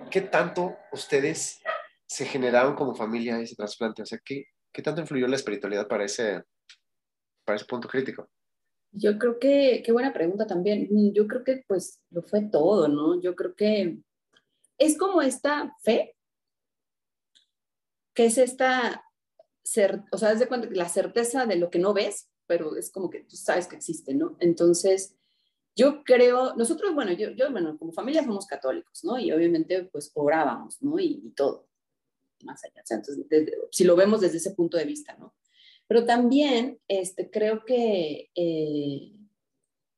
¿qué 0.09 0.21
tanto 0.21 0.75
ustedes 0.91 1.61
se 2.07 2.25
generaron 2.25 2.75
como 2.75 2.95
familia 2.95 3.39
ese 3.39 3.55
trasplante? 3.55 4.01
O 4.01 4.05
sea, 4.05 4.19
¿qué, 4.25 4.45
qué 4.71 4.81
tanto 4.81 5.01
influyó 5.01 5.27
la 5.27 5.35
espiritualidad 5.35 5.87
para 5.87 6.05
ese, 6.05 6.43
para 7.45 7.55
ese 7.55 7.65
punto 7.65 7.87
crítico? 7.87 8.29
Yo 8.95 9.17
creo 9.17 9.39
que, 9.39 9.81
qué 9.83 9.91
buena 9.91 10.13
pregunta 10.13 10.45
también. 10.45 10.87
Yo 11.13 11.27
creo 11.27 11.43
que 11.43 11.63
pues 11.67 11.99
lo 12.11 12.21
fue 12.21 12.41
todo, 12.41 12.87
¿no? 12.87 13.19
Yo 13.19 13.35
creo 13.35 13.55
que 13.55 13.99
es 14.77 14.97
como 14.97 15.21
esta 15.21 15.75
fe, 15.81 16.15
que 18.13 18.25
es 18.25 18.37
esta, 18.37 19.03
o 20.11 20.17
sea, 20.17 20.31
es 20.31 20.39
de 20.39 20.47
cuenta 20.47 20.67
la 20.71 20.89
certeza 20.89 21.45
de 21.45 21.55
lo 21.55 21.69
que 21.71 21.79
no 21.79 21.93
ves, 21.93 22.29
pero 22.45 22.75
es 22.75 22.91
como 22.91 23.09
que 23.09 23.23
tú 23.23 23.35
sabes 23.35 23.67
que 23.67 23.75
existe, 23.75 24.13
¿no? 24.13 24.37
Entonces, 24.39 25.15
yo 25.75 26.03
creo, 26.03 26.55
nosotros, 26.55 26.93
bueno, 26.93 27.11
yo, 27.13 27.31
yo, 27.31 27.51
bueno, 27.51 27.77
como 27.79 27.91
familia 27.91 28.23
somos 28.23 28.45
católicos, 28.45 29.03
¿no? 29.03 29.17
Y 29.17 29.31
obviamente, 29.31 29.85
pues, 29.85 30.11
orábamos, 30.13 30.79
¿no? 30.83 30.99
Y, 30.99 31.21
y 31.25 31.31
todo, 31.31 31.67
más 32.43 32.63
allá. 32.63 32.81
O 32.83 32.85
sea, 32.85 32.97
entonces, 32.97 33.27
desde, 33.27 33.57
si 33.71 33.83
lo 33.83 33.95
vemos 33.95 34.21
desde 34.21 34.37
ese 34.37 34.51
punto 34.51 34.77
de 34.77 34.85
vista, 34.85 35.15
¿no? 35.17 35.33
Pero 35.87 36.05
también, 36.05 36.79
este, 36.87 37.29
creo 37.29 37.65
que 37.65 38.29
eh, 38.35 39.11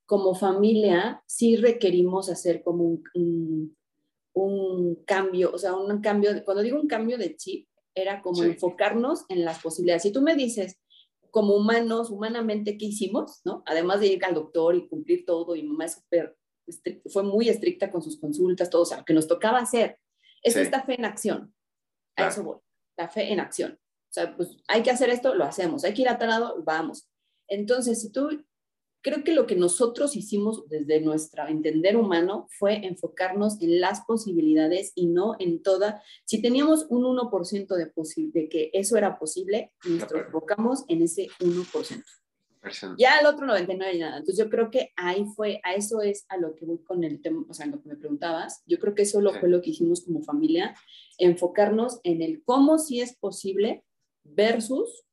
como 0.05 0.35
familia 0.35 1.23
sí 1.25 1.55
requerimos 1.55 2.29
hacer 2.29 2.63
como 2.63 2.83
un, 2.83 3.03
un, 3.13 3.77
un, 4.33 4.95
cambio, 5.05 5.51
o 5.53 5.57
sea, 5.57 5.75
un 5.75 6.01
cambio, 6.01 6.31
cuando 6.43 6.63
digo 6.63 6.79
un 6.79 6.87
cambio 6.87 7.17
de 7.17 7.35
chip, 7.35 7.67
era 7.93 8.21
como 8.21 8.43
sí. 8.43 8.49
enfocarnos 8.49 9.25
en 9.29 9.45
las 9.45 9.59
posibilidades. 9.59 10.03
Si 10.03 10.11
tú 10.11 10.21
me 10.21 10.35
dices, 10.35 10.79
como 11.31 11.55
humanos, 11.55 12.11
humanamente, 12.11 12.77
¿qué 12.77 12.85
hicimos? 12.85 13.41
¿no? 13.43 13.63
Además 13.65 13.99
de 13.99 14.07
ir 14.07 14.25
al 14.25 14.35
doctor 14.35 14.75
y 14.75 14.87
cumplir 14.87 15.25
todo, 15.25 15.55
y 15.55 15.63
mamá 15.63 15.85
es 15.85 15.95
súper, 15.95 16.37
fue 17.07 17.23
muy 17.23 17.49
estricta 17.49 17.91
con 17.91 18.01
sus 18.01 18.19
consultas, 18.19 18.69
todo, 18.69 18.83
o 18.83 18.85
sea, 18.85 18.99
lo 18.99 19.05
que 19.05 19.13
nos 19.13 19.27
tocaba 19.27 19.59
hacer. 19.59 19.99
Es 20.41 20.53
sí. 20.53 20.59
esta 20.59 20.83
fe 20.83 20.95
en 20.95 21.05
acción. 21.05 21.53
A 22.11 22.15
claro. 22.15 22.31
eso 22.31 22.43
voy, 22.43 22.57
la 22.97 23.09
fe 23.09 23.31
en 23.31 23.39
acción. 23.39 23.79
Sea, 24.15 24.33
pues 24.33 24.55
hay 24.69 24.81
que 24.81 24.91
hacer 24.91 25.09
esto, 25.09 25.35
lo 25.35 25.43
hacemos. 25.43 25.83
Hay 25.83 25.93
que 25.93 26.03
ir 26.03 26.07
a 26.07 26.17
tal 26.17 26.29
lado, 26.29 26.63
vamos. 26.63 27.05
Entonces, 27.49 28.01
si 28.01 28.13
tú 28.13 28.29
creo 29.01 29.25
que 29.25 29.33
lo 29.33 29.45
que 29.45 29.57
nosotros 29.57 30.15
hicimos 30.15 30.69
desde 30.69 31.01
nuestro 31.01 31.45
entender 31.47 31.97
humano 31.97 32.47
fue 32.57 32.85
enfocarnos 32.87 33.61
en 33.61 33.81
las 33.81 34.05
posibilidades 34.05 34.93
y 34.95 35.07
no 35.07 35.35
en 35.37 35.61
toda. 35.61 36.01
Si 36.23 36.41
teníamos 36.41 36.85
un 36.87 37.03
1% 37.03 37.75
de, 37.75 38.31
de 38.31 38.49
que 38.49 38.69
eso 38.71 38.95
era 38.95 39.19
posible, 39.19 39.73
nos 39.83 40.09
enfocamos 40.13 40.85
en 40.87 41.01
ese 41.01 41.27
1%. 41.41 42.03
Ya 42.97 43.19
el 43.19 43.25
otro 43.27 43.45
99 43.45 43.95
y 43.95 43.99
nada. 43.99 44.17
Entonces 44.17 44.43
yo 44.43 44.49
creo 44.49 44.71
que 44.71 44.93
ahí 44.95 45.25
fue, 45.35 45.59
a 45.63 45.73
eso 45.73 46.01
es 46.01 46.25
a 46.29 46.37
lo 46.37 46.55
que 46.55 46.65
voy 46.65 46.79
con 46.79 47.03
el 47.03 47.21
tema, 47.21 47.45
o 47.49 47.53
sea, 47.53 47.65
lo 47.65 47.81
que 47.81 47.89
me 47.89 47.97
preguntabas. 47.97 48.63
Yo 48.65 48.79
creo 48.79 48.95
que 48.95 49.01
eso 49.03 49.19
lo 49.19 49.33
fue 49.33 49.49
lo 49.49 49.61
que 49.61 49.71
hicimos 49.71 50.05
como 50.05 50.23
familia, 50.23 50.73
enfocarnos 51.17 51.99
en 52.03 52.21
el 52.21 52.41
cómo 52.43 52.79
sí 52.79 53.01
es 53.01 53.17
posible 53.17 53.83
versus, 54.25 55.05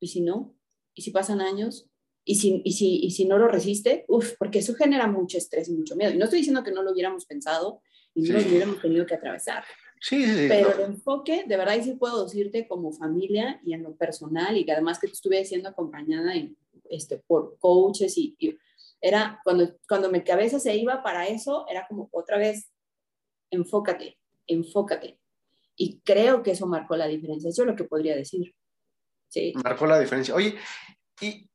y 0.00 0.08
si 0.08 0.20
no, 0.20 0.54
y 0.94 1.02
si 1.02 1.10
pasan 1.10 1.40
años, 1.40 1.88
y 2.24 2.36
si, 2.36 2.62
y 2.64 2.72
si, 2.72 2.98
y 3.04 3.10
si 3.12 3.24
no 3.24 3.38
lo 3.38 3.48
resiste, 3.48 4.04
uff, 4.08 4.34
porque 4.38 4.58
eso 4.58 4.74
genera 4.74 5.06
mucho 5.06 5.38
estrés 5.38 5.68
y 5.68 5.74
mucho 5.74 5.94
miedo. 5.94 6.12
Y 6.12 6.18
no 6.18 6.24
estoy 6.24 6.40
diciendo 6.40 6.64
que 6.64 6.72
no 6.72 6.82
lo 6.82 6.92
hubiéramos 6.92 7.24
pensado 7.24 7.80
y 8.14 8.22
no 8.22 8.34
lo 8.34 8.46
hubiéramos 8.46 8.80
tenido 8.80 9.06
que 9.06 9.14
atravesar. 9.14 9.64
Sí, 10.00 10.24
sí, 10.24 10.46
Pero 10.48 10.72
el 10.74 10.80
enfoque, 10.90 11.44
de 11.46 11.56
verdad, 11.56 11.80
sí 11.82 11.94
puedo 11.94 12.24
decirte 12.24 12.66
como 12.66 12.92
familia 12.92 13.60
y 13.64 13.72
en 13.72 13.82
lo 13.82 13.96
personal, 13.96 14.56
y 14.56 14.64
que 14.64 14.72
además 14.72 14.98
que 14.98 15.06
estuve 15.06 15.44
siendo 15.44 15.68
acompañada 15.68 16.34
en, 16.34 16.56
este, 16.90 17.18
por 17.18 17.58
coaches 17.58 18.16
y, 18.18 18.36
era 19.00 19.40
cuando, 19.44 19.76
cuando 19.88 20.10
mi 20.10 20.22
cabeza 20.22 20.58
se 20.58 20.74
iba 20.74 21.02
para 21.02 21.28
eso, 21.28 21.66
era 21.68 21.86
como 21.86 22.08
otra 22.12 22.38
vez, 22.38 22.72
enfócate, 23.50 24.18
enfócate. 24.46 25.18
Y 25.76 26.00
creo 26.00 26.42
que 26.42 26.52
eso 26.52 26.66
marcó 26.66 26.96
la 26.96 27.06
diferencia. 27.06 27.50
Eso 27.50 27.62
es 27.62 27.68
lo 27.68 27.76
que 27.76 27.84
podría 27.84 28.16
decir. 28.16 28.54
Sí. 29.28 29.52
Marcó 29.62 29.86
la 29.86 30.00
diferencia. 30.00 30.34
Oye, 30.34 30.56
y 31.20 31.48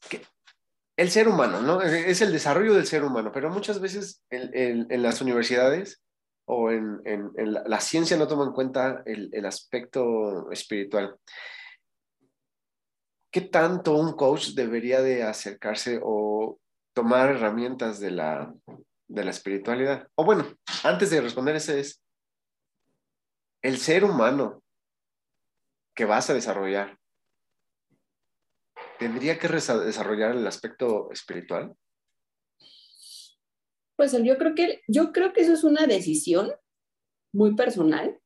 el 0.97 1.09
ser 1.09 1.27
humano, 1.27 1.61
¿no? 1.61 1.81
Es 1.81 2.21
el 2.21 2.31
desarrollo 2.31 2.73
del 2.73 2.85
ser 2.85 3.03
humano, 3.03 3.31
pero 3.33 3.49
muchas 3.49 3.79
veces 3.79 4.23
en, 4.29 5.01
las 5.01 5.21
universidades 5.21 6.03
o 6.45 6.69
en, 6.69 7.01
la, 7.35 7.79
ciencia 7.79 8.17
no 8.17 8.27
toman 8.27 8.49
en 8.49 8.53
cuenta 8.53 9.01
el, 9.05 9.45
aspecto 9.45 10.51
espiritual. 10.51 11.15
¿Qué 13.31 13.41
tanto 13.41 13.95
un 13.95 14.13
coach 14.13 14.49
debería 14.49 15.01
de 15.01 15.23
acercarse 15.23 15.99
o 16.03 16.59
tomar 16.93 17.29
herramientas 17.29 17.99
de 17.99 18.11
la, 18.11 18.53
de 19.07 19.23
la 19.23 19.31
espiritualidad? 19.31 20.07
O 20.15 20.25
bueno, 20.25 20.45
antes 20.83 21.09
de 21.09 21.21
responder 21.21 21.55
ese 21.55 21.79
es, 21.79 22.00
el 23.61 23.77
ser 23.77 24.03
humano 24.03 24.63
que 25.95 26.05
vas 26.05 26.29
a 26.29 26.33
desarrollar, 26.33 26.97
¿tendría 28.97 29.37
que 29.37 29.47
desarrollar 29.47 30.35
el 30.35 30.47
aspecto 30.47 31.11
espiritual? 31.11 31.75
Pues 33.95 34.11
yo 34.23 34.37
creo 34.37 34.55
que, 34.55 34.81
yo 34.87 35.11
creo 35.11 35.33
que 35.33 35.41
eso 35.41 35.53
es 35.53 35.63
una 35.63 35.85
decisión 35.85 36.51
muy 37.33 37.55
personal, 37.55 38.19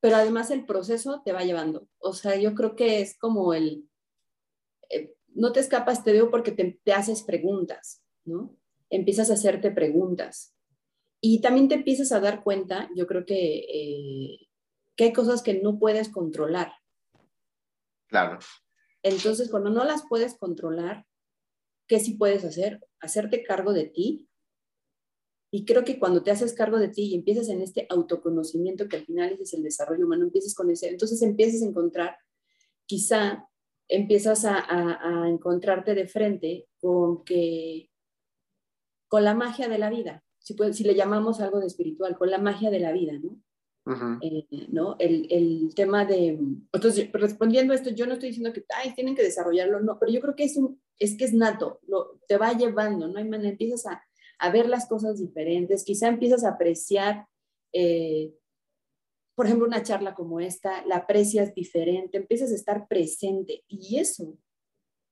pero 0.00 0.16
además 0.16 0.50
el 0.50 0.64
proceso 0.64 1.22
te 1.24 1.32
va 1.32 1.44
llevando. 1.44 1.86
O 1.98 2.14
sea, 2.14 2.36
yo 2.36 2.54
creo 2.54 2.74
que 2.74 3.00
es 3.00 3.18
como 3.18 3.52
el, 3.52 3.88
eh, 4.88 5.14
no 5.28 5.52
te 5.52 5.60
escapas, 5.60 6.04
te 6.04 6.12
digo, 6.12 6.30
porque 6.30 6.52
te, 6.52 6.92
haces 6.92 7.22
preguntas, 7.22 8.02
¿no? 8.24 8.56
Empiezas 8.88 9.30
a 9.30 9.34
hacerte 9.34 9.70
preguntas. 9.70 10.54
Y 11.20 11.42
también 11.42 11.68
te 11.68 11.74
empiezas 11.74 12.12
a 12.12 12.20
dar 12.20 12.42
cuenta, 12.42 12.88
yo 12.96 13.06
creo 13.06 13.26
que, 13.26 13.58
eh, 13.58 14.49
hay 15.04 15.12
cosas 15.12 15.42
que 15.42 15.60
no 15.60 15.78
puedes 15.78 16.08
controlar. 16.08 16.72
Claro. 18.08 18.38
Entonces, 19.02 19.50
cuando 19.50 19.70
no 19.70 19.84
las 19.84 20.04
puedes 20.08 20.36
controlar, 20.36 21.06
¿qué 21.86 22.00
sí 22.00 22.14
puedes 22.14 22.44
hacer? 22.44 22.80
Hacerte 23.00 23.42
cargo 23.42 23.72
de 23.72 23.84
ti. 23.84 24.28
Y 25.52 25.64
creo 25.64 25.84
que 25.84 25.98
cuando 25.98 26.22
te 26.22 26.30
haces 26.30 26.54
cargo 26.54 26.78
de 26.78 26.88
ti 26.88 27.06
y 27.06 27.14
empiezas 27.14 27.48
en 27.48 27.60
este 27.60 27.86
autoconocimiento, 27.88 28.88
que 28.88 28.96
al 28.96 29.06
final 29.06 29.36
es 29.40 29.52
el 29.54 29.62
desarrollo 29.62 30.06
humano, 30.06 30.24
empiezas 30.24 30.54
con 30.54 30.70
ese, 30.70 30.88
entonces 30.88 31.20
empiezas 31.22 31.62
a 31.62 31.66
encontrar, 31.66 32.16
quizá 32.86 33.48
empiezas 33.88 34.44
a, 34.44 34.64
a 34.68 35.28
encontrarte 35.28 35.96
de 35.96 36.06
frente 36.06 36.68
con 36.78 37.24
que, 37.24 37.90
con 39.08 39.24
la 39.24 39.34
magia 39.34 39.68
de 39.68 39.78
la 39.78 39.90
vida, 39.90 40.22
si, 40.38 40.54
si 40.72 40.84
le 40.84 40.94
llamamos 40.94 41.40
algo 41.40 41.58
de 41.58 41.66
espiritual, 41.66 42.16
con 42.16 42.30
la 42.30 42.38
magia 42.38 42.70
de 42.70 42.78
la 42.78 42.92
vida, 42.92 43.14
¿no? 43.20 43.42
Eh, 44.20 44.46
¿no? 44.68 44.96
El, 44.98 45.26
el, 45.30 45.74
tema 45.74 46.04
de, 46.04 46.38
entonces, 46.72 47.10
respondiendo 47.12 47.72
a 47.72 47.76
esto, 47.76 47.90
yo 47.90 48.06
no 48.06 48.12
estoy 48.12 48.28
diciendo 48.28 48.52
que 48.52 48.64
Ay, 48.76 48.94
tienen 48.94 49.16
que 49.16 49.22
desarrollarlo, 49.22 49.80
no, 49.80 49.98
pero 49.98 50.12
yo 50.12 50.20
creo 50.20 50.36
que 50.36 50.44
es, 50.44 50.56
un, 50.56 50.80
es 50.98 51.16
que 51.16 51.24
es 51.24 51.32
nato, 51.32 51.80
lo, 51.88 52.20
te 52.28 52.36
va 52.36 52.52
llevando, 52.52 53.08
no 53.08 53.18
hay 53.18 53.24
manera, 53.24 53.50
empiezas 53.50 53.86
a, 53.86 54.04
a 54.38 54.50
ver 54.50 54.68
las 54.68 54.86
cosas 54.86 55.18
diferentes, 55.18 55.82
quizá 55.82 56.08
empiezas 56.08 56.44
a 56.44 56.50
apreciar, 56.50 57.26
eh, 57.72 58.34
por 59.34 59.46
ejemplo, 59.46 59.66
una 59.66 59.82
charla 59.82 60.14
como 60.14 60.40
esta, 60.40 60.84
la 60.86 60.96
aprecias 60.96 61.54
diferente, 61.54 62.18
empiezas 62.18 62.52
a 62.52 62.56
estar 62.56 62.86
presente 62.86 63.64
y 63.66 63.98
eso, 63.98 64.38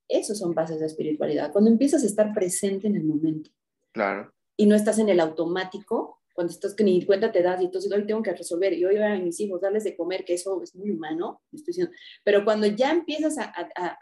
eso 0.08 0.34
son 0.34 0.54
bases 0.54 0.78
de 0.80 0.86
espiritualidad, 0.86 1.52
cuando 1.52 1.70
empiezas 1.70 2.02
a 2.02 2.06
estar 2.06 2.32
presente 2.34 2.86
en 2.86 2.96
el 2.96 3.04
momento. 3.04 3.50
Claro. 3.92 4.32
Y 4.56 4.66
no 4.66 4.76
estás 4.76 4.98
en 4.98 5.08
el 5.08 5.20
automático 5.20 6.17
cuando 6.38 6.52
estás 6.52 6.72
que 6.72 6.84
ni 6.84 7.04
cuenta 7.04 7.32
te 7.32 7.42
das 7.42 7.60
y 7.60 7.64
entonces 7.64 7.90
hoy 7.90 8.06
tengo 8.06 8.22
que 8.22 8.32
resolver 8.32 8.72
y 8.72 8.84
hoy 8.84 8.96
a 8.98 9.18
mis 9.18 9.40
hijos 9.40 9.60
darles 9.60 9.82
de 9.82 9.96
comer, 9.96 10.24
que 10.24 10.34
eso 10.34 10.62
es 10.62 10.72
muy 10.76 10.92
humano, 10.92 11.42
estoy 11.52 11.72
diciendo, 11.72 11.92
pero 12.22 12.44
cuando 12.44 12.68
ya 12.68 12.92
empiezas 12.92 13.38
a, 13.38 13.52
a, 13.74 13.98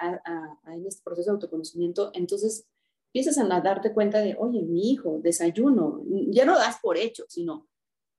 a, 0.63 0.75
en 0.75 0.87
este 0.87 1.01
proceso 1.03 1.31
de 1.31 1.37
autoconocimiento, 1.37 2.11
entonces 2.13 2.69
empiezas 3.07 3.39
a 3.39 3.61
darte 3.63 3.95
cuenta 3.95 4.21
de, 4.21 4.37
oye, 4.39 4.61
mi 4.61 4.93
hijo, 4.93 5.19
desayuno, 5.23 6.05
ya 6.29 6.45
no 6.45 6.59
das 6.59 6.79
por 6.83 6.99
hecho, 6.99 7.25
sino 7.27 7.71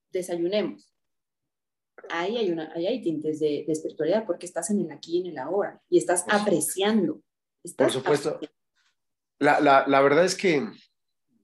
desayunemos. 0.10 0.92
Ahí 2.10 2.38
hay, 2.38 2.52
una, 2.52 2.74
ahí 2.74 2.88
hay 2.88 3.04
tintes 3.04 3.40
de, 3.40 3.66
de 3.68 3.72
espiritualidad 3.72 4.26
porque 4.26 4.48
estás 4.48 4.72
en 4.72 4.80
el 4.80 4.90
aquí 4.90 5.18
y 5.18 5.20
en 5.20 5.26
el 5.28 5.38
ahora 5.38 5.80
y 5.90 6.00
estás 6.00 6.26
apreciando. 6.28 7.22
por 7.78 7.92
supuesto. 7.92 8.40
La, 9.38 9.60
la, 9.60 9.86
la 9.88 10.02
verdad 10.02 10.26
es 10.26 10.34
que 10.34 10.68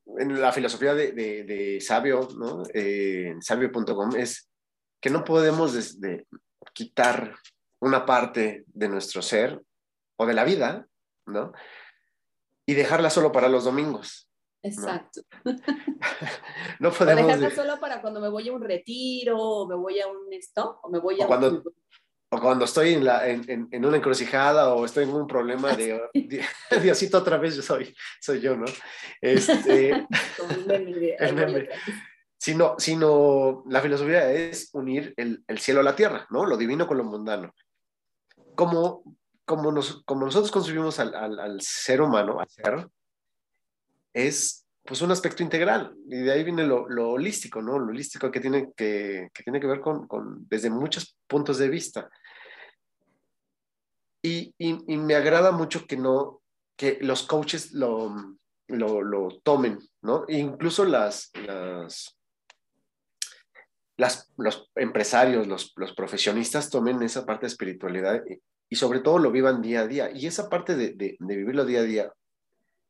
en 0.05 0.41
la 0.41 0.51
filosofía 0.51 0.93
de, 0.93 1.11
de, 1.11 1.81
Sabio, 1.81 2.27
¿no? 2.37 2.63
Eh, 2.73 3.35
sabio.com, 3.41 4.15
es 4.15 4.49
que 5.01 5.09
no 5.09 5.23
podemos 5.23 5.97
quitar 6.73 7.35
una 7.79 8.05
parte 8.05 8.63
de 8.67 8.89
nuestro 8.89 9.21
ser 9.21 9.61
o 10.17 10.25
de 10.25 10.33
la 10.33 10.43
vida, 10.43 10.87
¿no? 11.25 11.53
Y 12.65 12.73
dejarla 12.73 13.09
solo 13.09 13.31
para 13.31 13.49
los 13.49 13.65
domingos. 13.65 14.29
Exacto. 14.61 15.21
No, 16.79 16.91
podemos. 16.91 17.23
O 17.23 17.27
dejarla 17.27 17.55
solo 17.55 17.79
para 17.79 18.01
cuando 18.01 18.19
me 18.19 18.27
voy 18.27 18.49
a 18.49 18.53
un 18.53 18.61
retiro, 18.61 19.37
o 19.37 19.67
me 19.67 19.75
voy 19.75 20.01
a 20.01 20.07
un 20.07 20.33
esto, 20.33 20.79
o 20.83 20.89
me 20.89 20.99
voy 20.99 21.21
a. 21.21 21.27
cuando, 21.27 21.63
o 22.33 22.39
cuando 22.39 22.65
estoy 22.65 22.93
en, 22.93 23.05
la, 23.05 23.27
en, 23.27 23.67
en, 23.71 23.85
una 23.85 23.97
encrucijada 23.97 24.73
o 24.73 24.85
estoy 24.85 25.03
en 25.03 25.11
un 25.11 25.27
problema 25.27 25.73
de, 25.75 26.01
Diosito 26.81 27.19
otra 27.19 27.37
vez 27.37 27.55
yo 27.55 27.61
soy, 27.61 27.95
soy 28.19 28.41
yo, 28.41 28.55
¿no? 28.55 28.65
Este, 29.21 30.07
sino, 32.37 32.75
sino 32.79 33.63
la 33.67 33.81
filosofía 33.81 34.31
es 34.31 34.69
unir 34.73 35.13
el, 35.15 35.43
el, 35.47 35.59
cielo 35.59 35.81
a 35.81 35.83
la 35.83 35.95
tierra, 35.95 36.25
¿no? 36.31 36.45
Lo 36.45 36.57
divino 36.57 36.87
con 36.87 36.97
lo 36.97 37.03
mundano. 37.03 37.53
Como, 38.55 39.03
como, 39.45 39.71
nos, 39.71 40.03
como 40.03 40.25
nosotros 40.25 40.51
concebimos 40.51 40.99
al, 40.99 41.13
al, 41.13 41.39
al 41.39 41.61
ser 41.61 42.01
humano, 42.01 42.39
al 42.39 42.49
ser, 42.49 42.87
es 44.11 44.65
pues 44.85 45.01
un 45.01 45.11
aspecto 45.11 45.43
integral 45.43 45.95
y 46.07 46.17
de 46.17 46.31
ahí 46.31 46.43
viene 46.43 46.65
lo, 46.65 46.89
lo 46.89 47.11
holístico, 47.11 47.61
¿no? 47.61 47.79
Lo 47.79 47.87
holístico 47.87 48.29
que 48.29 48.39
tiene 48.39 48.73
que, 48.75 49.29
que 49.33 49.43
tiene 49.43 49.59
que 49.59 49.67
ver 49.67 49.79
con, 49.79 50.07
con, 50.07 50.45
desde 50.49 50.69
muchos 50.69 51.15
puntos 51.27 51.57
de 51.57 51.69
vista. 51.69 52.09
Y, 54.25 54.55
y, 54.57 54.97
me 54.97 55.15
agrada 55.15 55.51
mucho 55.51 55.85
que 55.85 55.97
no, 55.97 56.41
que 56.77 56.97
los 57.01 57.23
coaches 57.23 57.73
lo, 57.73 58.37
lo, 58.67 59.01
lo 59.01 59.39
tomen, 59.43 59.79
¿no? 60.01 60.23
E 60.29 60.37
incluso 60.37 60.85
las, 60.85 61.29
las, 63.97 64.31
los 64.37 64.71
empresarios, 64.75 65.45
los, 65.47 65.73
los 65.75 65.93
profesionistas 65.93 66.69
tomen 66.69 67.03
esa 67.03 67.25
parte 67.25 67.41
de 67.41 67.47
espiritualidad 67.47 68.23
y, 68.69 68.75
sobre 68.75 69.01
todo 69.01 69.19
lo 69.19 69.29
vivan 69.29 69.61
día 69.61 69.81
a 69.81 69.87
día. 69.87 70.09
Y 70.11 70.25
esa 70.25 70.49
parte 70.49 70.75
de, 70.75 70.93
de, 70.93 71.17
de 71.19 71.35
vivirlo 71.35 71.65
día 71.65 71.81
a 71.81 71.83
día, 71.83 72.13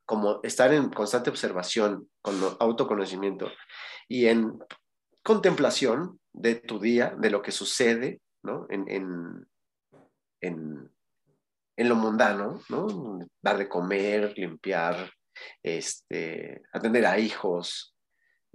como 0.06 0.40
estar 0.44 0.72
en 0.72 0.90
constante 0.90 1.30
observación, 1.30 2.10
con 2.22 2.36
autoconocimiento 2.60 3.52
y 4.08 4.28
en 4.28 4.60
contemplación 5.24 6.20
de 6.32 6.56
tu 6.56 6.80
día, 6.80 7.16
de 7.18 7.30
lo 7.30 7.42
que 7.42 7.52
sucede, 7.52 8.22
¿no? 8.44 8.68
En, 8.70 8.86
en, 10.42 10.90
en 11.76 11.90
lo 11.90 11.96
mundano, 11.96 12.62
¿no? 12.70 13.20
Dar 13.42 13.58
de 13.58 13.68
comer, 13.68 14.34
limpiar, 14.38 15.12
este, 15.62 16.62
atender 16.72 17.06
a 17.06 17.20
hijos, 17.20 17.96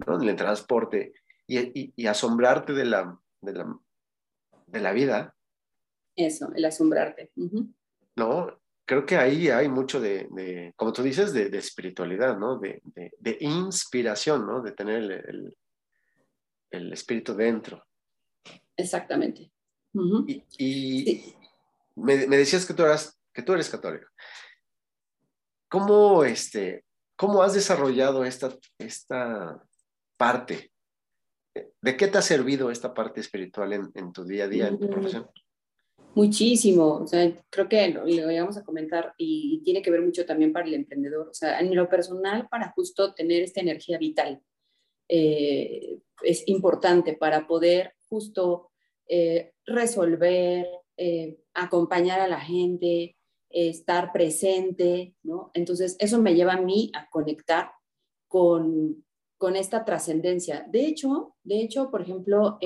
¿no? 0.05 0.21
En 0.21 0.29
el 0.29 0.35
transporte 0.35 1.13
y, 1.47 1.93
y, 1.95 2.07
asombrarte 2.07 2.73
de 2.73 2.85
la, 2.85 3.19
de 3.41 3.53
la, 3.53 3.79
de 4.67 4.79
la 4.79 4.91
vida. 4.91 5.35
Eso, 6.15 6.51
el 6.55 6.65
asombrarte. 6.65 7.31
¿No? 8.15 8.59
creo 8.89 9.05
que 9.05 9.17
ahí 9.17 9.49
hay 9.49 9.69
mucho 9.69 10.01
de, 10.01 10.73
como 10.75 10.91
tú 10.91 11.03
dices, 11.03 11.31
de, 11.31 11.55
espiritualidad, 11.55 12.39
¿no? 12.39 12.57
De, 12.57 12.81
inspiración, 13.39 14.47
¿no? 14.47 14.63
De 14.63 14.71
tener 14.71 15.03
el, 15.03 15.55
el, 16.71 16.91
espíritu 16.91 17.35
dentro. 17.35 17.85
Exactamente. 18.75 19.51
Y, 20.57 21.35
me, 21.99 22.17
decías 22.27 22.65
que 22.65 22.73
tú, 22.73 22.83
eras, 22.83 23.19
que 23.33 23.41
tú 23.41 23.53
eres 23.53 23.69
católico. 23.69 24.07
¿Cómo, 25.69 26.23
este, 26.23 26.85
¿Cómo 27.15 27.43
has 27.43 27.53
desarrollado 27.53 28.25
esta, 28.25 28.55
esta 28.77 29.63
parte? 30.17 30.71
¿De 31.81 31.97
qué 31.97 32.07
te 32.07 32.17
ha 32.17 32.21
servido 32.21 32.71
esta 32.71 32.93
parte 32.93 33.19
espiritual 33.19 33.73
en, 33.73 33.91
en 33.93 34.11
tu 34.11 34.23
día 34.23 34.45
a 34.45 34.47
día, 34.47 34.67
en 34.67 34.79
tu 34.79 34.89
profesión? 34.89 35.29
Muchísimo, 36.15 36.95
o 36.95 37.07
sea, 37.07 37.31
creo 37.49 37.69
que 37.69 37.87
lo, 37.89 38.05
lo 38.05 38.25
vamos 38.25 38.57
a 38.57 38.63
comentar 38.63 39.13
y, 39.17 39.61
tiene 39.63 39.81
que 39.81 39.91
ver 39.91 40.01
mucho 40.01 40.25
también 40.25 40.51
para 40.51 40.65
el 40.65 40.73
emprendedor, 40.73 41.29
o 41.29 41.33
sea, 41.33 41.59
en 41.59 41.75
lo 41.75 41.87
personal, 41.87 42.47
para 42.49 42.71
justo 42.71 43.13
tener 43.13 43.43
esta 43.43 43.61
energía 43.61 43.99
vital, 43.99 44.41
eh, 45.07 45.99
es 46.23 46.47
importante 46.47 47.13
para 47.13 47.47
poder 47.47 47.93
justo 48.09 48.71
eh, 49.07 49.53
resolver, 49.65 50.67
eh, 51.01 51.39
acompañar 51.53 52.19
a 52.19 52.27
la 52.27 52.41
gente, 52.41 53.15
estar 53.49 54.11
presente, 54.11 55.15
¿no? 55.23 55.49
Entonces, 55.53 55.95
eso 55.99 56.21
me 56.21 56.35
lleva 56.35 56.53
a 56.53 56.61
mí 56.61 56.91
a 56.93 57.09
conectar 57.09 57.71
con, 58.27 59.05
con 59.37 59.55
esta 59.55 59.85
trascendencia. 59.85 60.67
De 60.69 60.85
hecho, 60.85 61.35
de 61.43 61.61
hecho, 61.61 61.89
por 61.89 62.01
ejemplo, 62.01 62.57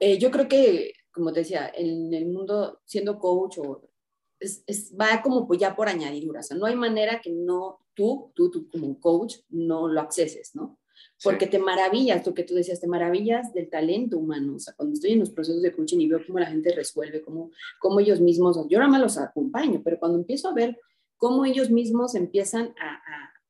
eh, 0.00 0.18
yo 0.18 0.30
creo 0.30 0.48
que, 0.48 0.92
como 1.10 1.32
te 1.32 1.40
decía, 1.40 1.72
en 1.74 2.12
el 2.12 2.26
mundo 2.26 2.80
siendo 2.84 3.18
coach 3.18 3.58
o 3.58 3.88
es, 4.38 4.94
va 5.00 5.22
como 5.22 5.46
pues 5.46 5.58
ya 5.58 5.74
por 5.74 5.88
añadidura, 5.88 6.40
o 6.40 6.42
sea, 6.42 6.58
no 6.58 6.66
hay 6.66 6.76
manera 6.76 7.22
que 7.22 7.32
no 7.32 7.78
tú, 7.94 8.32
tú, 8.34 8.50
tú 8.50 8.68
como 8.70 9.00
coach, 9.00 9.36
no 9.48 9.88
lo 9.88 10.00
acceses, 10.02 10.54
¿no? 10.54 10.78
Porque 11.22 11.46
te 11.46 11.58
maravillas, 11.58 12.26
lo 12.26 12.34
que 12.34 12.44
tú 12.44 12.54
decías, 12.54 12.80
te 12.80 12.86
maravillas 12.86 13.52
del 13.52 13.70
talento 13.70 14.18
humano, 14.18 14.56
o 14.56 14.58
sea, 14.58 14.74
cuando 14.74 14.94
estoy 14.94 15.12
en 15.12 15.20
los 15.20 15.30
procesos 15.30 15.62
de 15.62 15.72
coaching 15.72 16.00
y 16.00 16.08
veo 16.08 16.20
cómo 16.26 16.38
la 16.38 16.46
gente 16.46 16.74
resuelve, 16.74 17.22
cómo, 17.22 17.50
cómo 17.80 18.00
ellos 18.00 18.20
mismos, 18.20 18.56
yo 18.68 18.78
ahora 18.78 18.88
más 18.88 19.00
los 19.00 19.18
acompaño, 19.18 19.82
pero 19.84 19.98
cuando 19.98 20.18
empiezo 20.18 20.48
a 20.48 20.54
ver 20.54 20.78
cómo 21.16 21.44
ellos 21.44 21.70
mismos 21.70 22.14
empiezan 22.14 22.74
a, 22.80 23.00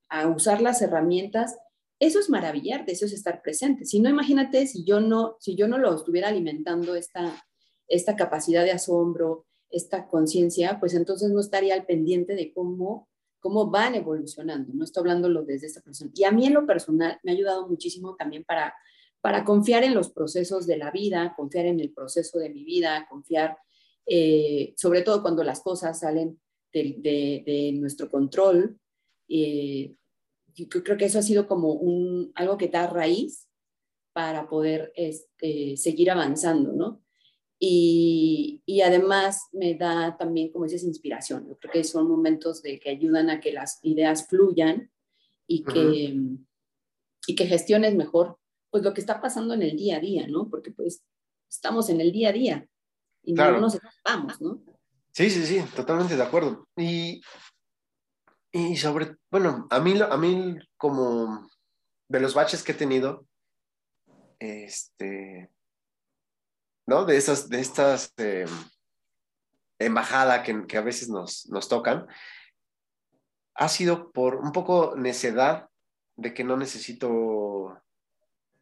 a, 0.08 0.20
a 0.20 0.28
usar 0.28 0.60
las 0.60 0.82
herramientas 0.82 1.56
eso 1.98 2.18
es 2.18 2.28
maravillarte, 2.28 2.92
eso 2.92 3.06
es 3.06 3.12
estar 3.12 3.40
presente. 3.42 3.86
Si 3.86 4.00
no, 4.00 4.10
imagínate 4.10 4.66
si 4.66 4.84
yo 4.84 5.00
no, 5.00 5.36
si 5.40 5.56
yo 5.56 5.66
no 5.66 5.78
lo 5.78 5.94
estuviera 5.94 6.28
alimentando 6.28 6.94
esta, 6.94 7.42
esta 7.88 8.16
capacidad 8.16 8.64
de 8.64 8.72
asombro, 8.72 9.46
esta 9.70 10.06
conciencia, 10.06 10.78
pues 10.78 10.94
entonces 10.94 11.30
no 11.30 11.40
estaría 11.40 11.74
al 11.74 11.86
pendiente 11.86 12.34
de 12.34 12.52
cómo, 12.52 13.08
cómo 13.46 13.70
van 13.70 13.94
evolucionando. 13.94 14.72
No 14.74 14.82
estoy 14.82 15.02
hablándolo 15.02 15.44
desde 15.44 15.68
esta 15.68 15.80
persona. 15.80 16.10
Y 16.12 16.24
a 16.24 16.32
mí 16.32 16.46
en 16.46 16.54
lo 16.54 16.66
personal 16.66 17.20
me 17.22 17.30
ha 17.30 17.34
ayudado 17.34 17.68
muchísimo 17.68 18.16
también 18.16 18.42
para, 18.42 18.74
para 19.20 19.44
confiar 19.44 19.84
en 19.84 19.94
los 19.94 20.10
procesos 20.10 20.66
de 20.66 20.76
la 20.76 20.90
vida, 20.90 21.32
confiar 21.36 21.66
en 21.66 21.78
el 21.78 21.92
proceso 21.92 22.40
de 22.40 22.50
mi 22.50 22.64
vida, 22.64 23.06
confiar, 23.08 23.56
eh, 24.04 24.74
sobre 24.76 25.02
todo 25.02 25.22
cuando 25.22 25.44
las 25.44 25.60
cosas 25.60 26.00
salen 26.00 26.40
de, 26.72 27.72
nuestro 27.78 28.10
control. 28.10 28.80
Eh, 29.28 29.94
yo 30.52 30.68
creo 30.68 30.96
que 30.96 31.04
eso 31.04 31.20
ha 31.20 31.22
sido 31.22 31.46
como 31.46 31.70
un, 31.72 32.32
algo 32.34 32.58
que 32.58 32.66
da 32.66 32.88
raíz 32.88 33.46
para 34.12 34.48
poder 34.48 34.92
este, 34.96 35.76
seguir 35.76 36.10
avanzando, 36.10 36.72
¿no? 36.72 37.00
Y, 37.58 38.62
y, 38.66 38.82
además 38.82 39.48
me 39.52 39.74
da 39.74 40.16
también, 40.18 40.52
como 40.52 40.64
dices, 40.64 40.84
inspiración. 40.84 41.48
Yo 41.48 41.56
creo 41.56 41.72
que 41.72 41.84
son 41.84 42.06
momentos 42.06 42.62
de 42.62 42.78
que 42.78 42.90
ayudan 42.90 43.30
a 43.30 43.40
que 43.40 43.52
las 43.52 43.78
ideas 43.82 44.26
fluyan 44.28 44.90
y 45.46 45.64
que, 45.64 46.14
y 47.26 47.34
que 47.34 47.46
gestiones 47.46 47.94
mejor 47.94 48.38
pues 48.70 48.82
lo 48.82 48.92
que 48.92 49.00
está 49.00 49.22
pasando 49.22 49.54
en 49.54 49.62
el 49.62 49.76
día 49.76 49.96
a 49.96 50.00
día, 50.00 50.26
¿no? 50.26 50.50
Porque 50.50 50.70
pues 50.70 51.02
estamos 51.48 51.88
en 51.88 52.00
el 52.02 52.12
día 52.12 52.28
a 52.28 52.32
día 52.32 52.68
y 53.22 53.32
no 53.32 53.58
nos 53.58 53.74
escapamos, 53.76 54.38
¿no? 54.42 54.62
Sí, 55.12 55.30
sí, 55.30 55.46
sí, 55.46 55.62
totalmente 55.74 56.14
de 56.14 56.22
acuerdo. 56.22 56.68
Y 56.76 57.22
y 58.56 58.74
sobre, 58.76 59.16
bueno, 59.30 59.66
a 59.68 59.80
mí, 59.80 60.00
a 60.00 60.16
mí 60.16 60.56
como 60.78 61.46
de 62.08 62.20
los 62.20 62.32
baches 62.32 62.62
que 62.62 62.72
he 62.72 62.74
tenido, 62.74 63.26
este, 64.38 65.50
¿no? 66.86 67.04
De 67.04 67.16
estas, 67.16 67.48
de 67.48 67.60
estas 67.60 68.12
eh, 68.16 68.46
embajadas 69.78 70.42
que, 70.42 70.66
que, 70.66 70.78
a 70.78 70.82
veces 70.82 71.08
nos, 71.08 71.46
nos 71.48 71.68
tocan, 71.68 72.06
ha 73.54 73.68
sido 73.68 74.12
por 74.12 74.36
un 74.36 74.52
poco 74.52 74.94
necedad 74.96 75.68
de 76.16 76.32
que 76.32 76.44
no 76.44 76.56
necesito 76.56 77.82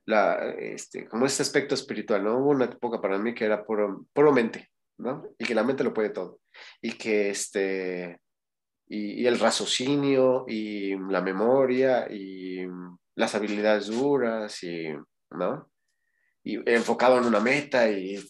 la, 0.06 0.50
este, 0.50 1.08
como 1.08 1.26
este 1.26 1.42
aspecto 1.42 1.74
espiritual, 1.74 2.24
¿no? 2.24 2.38
Hubo 2.38 2.50
una 2.50 2.66
época 2.66 3.00
para 3.00 3.18
mí 3.18 3.34
que 3.34 3.44
era 3.44 3.64
puro, 3.64 4.06
puro 4.12 4.32
mente, 4.32 4.70
¿no? 4.98 5.24
Y 5.38 5.44
que 5.44 5.54
la 5.54 5.64
mente 5.64 5.84
lo 5.84 5.94
puede 5.94 6.10
todo. 6.10 6.40
Y 6.80 6.92
que, 6.92 7.30
este, 7.30 8.20
y, 8.86 9.26
el 9.26 9.38
raciocinio 9.38 10.44
y 10.46 10.96
la 11.10 11.22
memoria 11.22 12.06
y 12.10 12.66
las 13.14 13.34
habilidades 13.34 13.86
duras 13.86 14.62
y, 14.62 14.88
¿no? 15.30 15.70
Y 16.44 16.58
enfocado 16.70 17.18
en 17.18 17.24
una 17.24 17.40
meta 17.40 17.90
y 17.90 18.22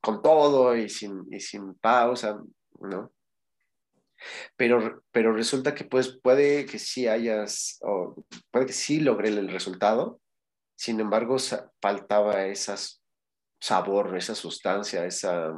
con 0.00 0.22
todo 0.22 0.74
y 0.74 0.88
sin, 0.88 1.26
y 1.30 1.40
sin 1.40 1.74
pausa, 1.74 2.42
¿no? 2.80 3.12
Pero, 4.56 5.02
pero 5.12 5.32
resulta 5.32 5.74
que 5.74 5.84
pues, 5.84 6.18
puede 6.22 6.66
que 6.66 6.78
sí 6.78 7.06
hayas, 7.06 7.78
o 7.82 8.24
puede 8.50 8.66
que 8.66 8.72
sí 8.72 9.00
logré 9.00 9.28
el 9.28 9.48
resultado, 9.48 10.20
sin 10.76 11.00
embargo 11.00 11.36
faltaba 11.80 12.46
ese 12.46 12.74
sabor, 13.60 14.16
esa 14.16 14.34
sustancia, 14.34 15.04
esa, 15.04 15.52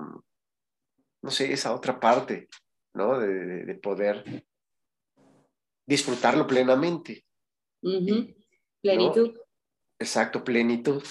no 1.23 1.31
sé, 1.31 1.53
esa 1.53 1.75
otra 1.75 1.99
parte 1.99 2.49
¿no? 2.95 3.19
De, 3.19 3.75
poder 3.77 4.45
disfrutarlo 5.87 6.47
plenamente. 6.47 7.25
Plenitud. 8.81 9.37
Exacto, 9.99 10.45
plenitud. 10.45 11.03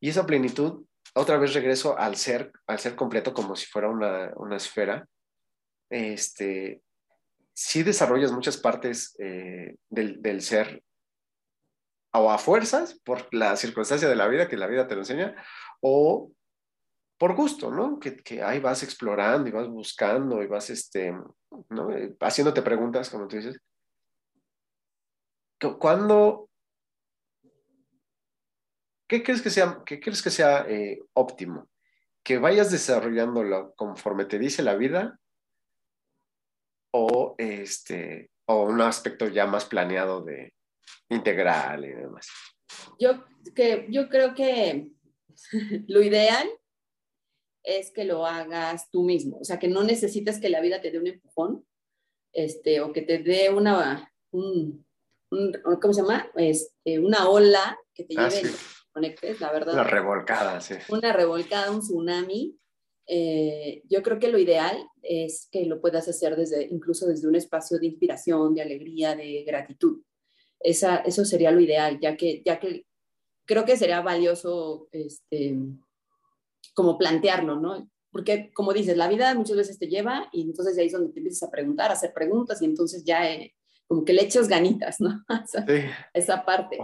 Y 0.00 0.08
esa 0.08 0.26
plenitud, 0.26 0.84
otra 1.14 1.38
vez 1.38 1.54
regreso 1.54 1.98
al 1.98 2.16
ser, 2.16 2.52
al 2.66 2.78
ser 2.78 2.96
completo 2.96 3.34
como 3.34 3.54
si 3.54 3.66
fuera 3.66 3.88
una, 3.88 4.56
esfera. 4.56 5.06
Este, 5.90 6.82
sí 7.52 7.82
desarrollas 7.82 8.32
muchas 8.32 8.56
partes 8.56 9.14
eh, 9.18 9.76
del, 9.88 10.22
del, 10.22 10.40
ser 10.40 10.82
o 12.12 12.30
a 12.30 12.38
fuerzas 12.38 12.98
por 13.04 13.32
la 13.32 13.56
circunstancia 13.56 14.08
de 14.08 14.16
la 14.16 14.28
vida 14.28 14.48
que 14.48 14.56
la 14.56 14.66
vida 14.66 14.88
te 14.88 14.94
lo 14.94 15.02
enseña, 15.02 15.36
o 15.80 16.32
por 17.18 17.36
gusto, 17.36 17.70
¿no? 17.70 18.00
Que, 18.00 18.16
que, 18.16 18.42
ahí 18.42 18.60
vas 18.60 18.82
explorando 18.82 19.48
y 19.48 19.52
vas 19.52 19.68
buscando 19.68 20.42
y 20.42 20.46
vas, 20.46 20.70
este, 20.70 21.14
¿no? 21.68 21.92
Eh, 21.92 22.16
haciéndote 22.20 22.62
preguntas, 22.62 23.10
como 23.10 23.28
tú 23.28 23.36
dices. 23.36 23.60
¿Cuándo, 25.78 26.48
qué 29.10 29.24
crees 29.24 29.42
que 29.42 29.50
sea, 29.50 29.82
qué 29.84 29.98
crees 29.98 30.22
que 30.22 30.30
sea 30.30 30.64
eh, 30.68 31.02
óptimo? 31.14 31.68
¿Que 32.22 32.38
vayas 32.38 32.70
desarrollándolo 32.70 33.74
conforme 33.74 34.24
te 34.24 34.38
dice 34.38 34.62
la 34.62 34.76
vida? 34.76 35.18
¿O, 36.92 37.34
este, 37.36 38.30
o 38.46 38.62
un 38.62 38.80
aspecto 38.80 39.26
ya 39.26 39.46
más 39.46 39.64
planeado 39.64 40.22
de 40.22 40.54
integral 41.08 41.84
y 41.84 41.88
demás? 41.88 42.28
Yo, 43.00 43.24
que, 43.52 43.88
yo 43.90 44.08
creo 44.08 44.32
que 44.32 44.92
lo 45.88 46.02
ideal 46.02 46.48
es 47.64 47.90
que 47.90 48.04
lo 48.04 48.24
hagas 48.24 48.90
tú 48.90 49.02
mismo, 49.02 49.38
o 49.38 49.44
sea, 49.44 49.58
que 49.58 49.68
no 49.68 49.82
necesites 49.82 50.40
que 50.40 50.50
la 50.50 50.60
vida 50.60 50.80
te 50.80 50.92
dé 50.92 50.98
un 50.98 51.08
empujón, 51.08 51.66
este, 52.32 52.80
o 52.80 52.92
que 52.92 53.02
te 53.02 53.18
dé 53.18 53.50
una, 53.50 54.12
un, 54.30 54.86
¿cómo 55.82 55.92
se 55.92 56.00
llama? 56.00 56.30
Este, 56.36 57.00
una 57.00 57.28
ola 57.28 57.76
que 57.92 58.04
te 58.04 58.14
ah, 58.16 58.28
lleve, 58.28 58.50
conectes, 58.90 59.40
la 59.40 59.52
verdad. 59.52 59.74
Una 59.74 59.84
revolcada, 59.84 60.60
sí. 60.60 60.74
Una 60.88 61.12
revolcada, 61.12 61.70
un 61.70 61.80
tsunami. 61.80 62.56
Eh, 63.06 63.82
yo 63.88 64.02
creo 64.02 64.18
que 64.18 64.28
lo 64.28 64.38
ideal 64.38 64.86
es 65.02 65.48
que 65.50 65.66
lo 65.66 65.80
puedas 65.80 66.08
hacer 66.08 66.36
desde, 66.36 66.68
incluso 66.70 67.06
desde 67.06 67.26
un 67.26 67.34
espacio 67.34 67.78
de 67.78 67.86
inspiración, 67.86 68.54
de 68.54 68.62
alegría, 68.62 69.16
de 69.16 69.42
gratitud. 69.44 70.02
Esa, 70.60 70.96
eso 70.98 71.24
sería 71.24 71.50
lo 71.50 71.60
ideal, 71.60 71.98
ya 72.00 72.16
que, 72.16 72.42
ya 72.44 72.60
que 72.60 72.86
creo 73.46 73.64
que 73.64 73.76
sería 73.76 74.00
valioso 74.00 74.88
este, 74.92 75.56
como 76.74 76.98
plantearlo, 76.98 77.58
¿no? 77.58 77.90
Porque, 78.12 78.52
como 78.52 78.72
dices, 78.72 78.96
la 78.96 79.08
vida 79.08 79.34
muchas 79.34 79.56
veces 79.56 79.78
te 79.78 79.88
lleva 79.88 80.28
y 80.32 80.42
entonces 80.42 80.76
ahí 80.78 80.86
es 80.86 80.92
donde 80.92 81.12
te 81.12 81.18
empiezas 81.18 81.48
a 81.48 81.50
preguntar, 81.50 81.90
a 81.90 81.94
hacer 81.94 82.12
preguntas 82.12 82.60
y 82.60 82.64
entonces 82.64 83.04
ya 83.04 83.28
eh, 83.30 83.54
como 83.86 84.04
que 84.04 84.12
le 84.12 84.22
echas 84.22 84.46
ganitas, 84.46 85.00
¿no? 85.00 85.24
esa, 85.44 85.66
sí. 85.66 85.82
esa 86.14 86.44
parte. 86.44 86.78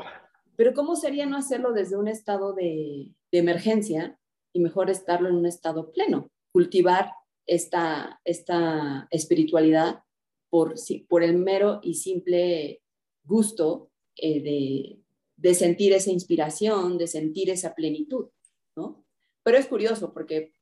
Pero 0.56 0.74
¿cómo 0.74 0.96
sería 0.96 1.26
no 1.26 1.36
hacerlo 1.36 1.72
desde 1.72 1.96
un 1.96 2.08
estado 2.08 2.52
de, 2.52 3.12
emergencia 3.32 4.18
y 4.54 4.60
mejor 4.60 4.88
estarlo 4.88 5.28
en 5.28 5.36
un 5.36 5.46
estado 5.46 5.92
pleno? 5.92 6.30
Cultivar 6.52 7.12
esta, 7.46 8.20
esta 8.24 9.06
espiritualidad 9.10 10.02
por, 10.48 10.74
por 11.08 11.22
el 11.22 11.36
mero 11.36 11.80
y 11.82 11.94
simple 11.94 12.82
gusto 13.24 13.90
eh, 14.16 14.40
de, 14.42 15.00
de, 15.36 15.54
sentir 15.54 15.92
esa 15.92 16.10
inspiración, 16.10 16.96
de 16.96 17.06
sentir 17.06 17.50
esa 17.50 17.74
plenitud, 17.74 18.28
¿no? 18.74 19.04
Pero 19.42 19.58
es 19.58 19.66
curioso 19.66 20.14
porque 20.14 20.54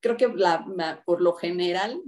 creo 0.00 0.16
que 0.16 0.28
por 1.04 1.20
lo 1.20 1.32
general, 1.34 2.02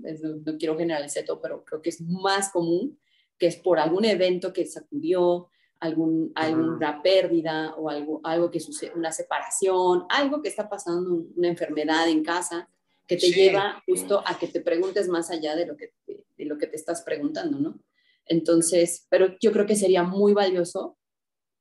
no 0.44 0.58
quiero 0.58 0.76
generalizar 0.76 1.24
todo, 1.24 1.40
pero 1.40 1.64
creo 1.64 1.82
que 1.82 1.90
es 1.90 2.00
más 2.00 2.50
común 2.50 2.98
que 3.38 3.46
es 3.46 3.56
por 3.56 3.78
algún 3.78 4.04
evento 4.04 4.52
que 4.52 4.66
sacudió, 4.66 5.48
algún, 5.80 6.32
alguna 6.34 7.02
pérdida 7.02 7.74
o 7.76 7.88
algo, 7.88 8.20
algo 8.24 8.50
que 8.50 8.60
sucede, 8.60 8.92
una 8.94 9.12
separación, 9.12 10.04
algo 10.08 10.42
que 10.42 10.48
está 10.48 10.68
pasando, 10.68 11.26
una 11.36 11.48
enfermedad 11.48 12.08
en 12.08 12.24
casa, 12.24 12.68
que 13.06 13.16
te 13.16 13.30
lleva 13.30 13.82
justo 13.86 14.22
a 14.26 14.38
que 14.38 14.48
te 14.48 14.60
preguntes 14.60 15.08
más 15.08 15.30
allá 15.30 15.56
de 15.56 15.66
lo 15.66 15.76
que 15.76 15.94
te, 16.04 16.24
de 16.36 16.44
lo 16.44 16.58
que 16.58 16.66
te 16.66 16.76
estás 16.76 17.02
preguntando, 17.02 17.58
¿no? 17.58 17.80
Entonces, 18.26 19.06
pero 19.08 19.36
yo 19.40 19.52
creo 19.52 19.64
que 19.66 19.76
sería 19.76 20.02
muy 20.02 20.34
valioso 20.34 20.98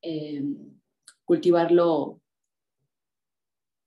eh, 0.01 0.43
cultivarlo 1.23 2.21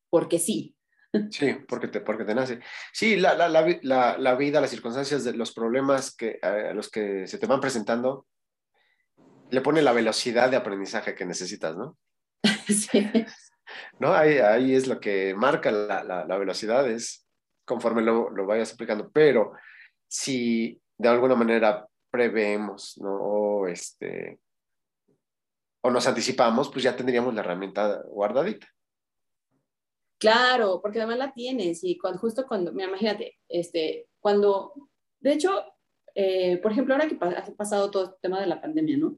porque 0.08 0.38
sí. 0.38 0.76
Sí, 1.30 1.54
porque 1.68 1.88
te, 1.88 2.00
porque 2.00 2.24
te 2.24 2.34
nace. 2.34 2.60
Sí, 2.92 3.16
la, 3.16 3.34
la, 3.34 3.48
la, 3.48 4.16
la 4.16 4.34
vida, 4.36 4.60
las 4.60 4.70
circunstancias, 4.70 5.24
de 5.24 5.34
los 5.34 5.52
problemas 5.52 6.14
que, 6.14 6.38
a 6.40 6.72
los 6.72 6.88
que 6.88 7.26
se 7.26 7.38
te 7.38 7.46
van 7.46 7.60
presentando, 7.60 8.26
le 9.50 9.60
pone 9.60 9.82
la 9.82 9.92
velocidad 9.92 10.50
de 10.50 10.56
aprendizaje 10.56 11.14
que 11.14 11.26
necesitas, 11.26 11.76
¿no? 11.76 11.96
Sí. 12.68 13.10
¿No? 13.98 14.12
Ahí, 14.12 14.38
ahí 14.38 14.74
es 14.74 14.86
lo 14.86 15.00
que 15.00 15.34
marca 15.34 15.70
la, 15.70 16.04
la, 16.04 16.38
velocidad, 16.38 16.88
es 16.90 17.26
conforme 17.64 18.02
lo, 18.02 18.30
lo, 18.30 18.46
vayas 18.46 18.72
aplicando. 18.72 19.10
Pero 19.10 19.52
si 20.08 20.80
de 20.98 21.08
alguna 21.08 21.34
manera 21.34 21.86
preveemos, 22.10 22.98
¿no? 22.98 23.14
O, 23.14 23.68
este, 23.68 24.40
o 25.82 25.90
nos 25.90 26.06
anticipamos, 26.06 26.70
pues 26.70 26.84
ya 26.84 26.96
tendríamos 26.96 27.34
la 27.34 27.40
herramienta 27.40 28.02
guardadita. 28.06 28.66
Claro, 30.18 30.80
porque 30.82 30.98
además 30.98 31.18
la 31.18 31.32
tienes 31.32 31.82
y 31.82 31.96
cuando, 31.96 32.18
justo 32.18 32.46
cuando, 32.46 32.72
mira, 32.72 32.88
imagínate, 32.88 33.38
este, 33.48 34.08
cuando, 34.18 34.74
de 35.20 35.32
hecho, 35.32 35.64
eh, 36.14 36.58
por 36.58 36.72
ejemplo, 36.72 36.94
ahora 36.94 37.08
que 37.08 37.16
ha 37.16 37.56
pasado 37.56 37.90
todo 37.90 38.04
el 38.04 38.20
tema 38.20 38.40
de 38.40 38.46
la 38.46 38.60
pandemia, 38.60 38.98
¿no? 38.98 39.16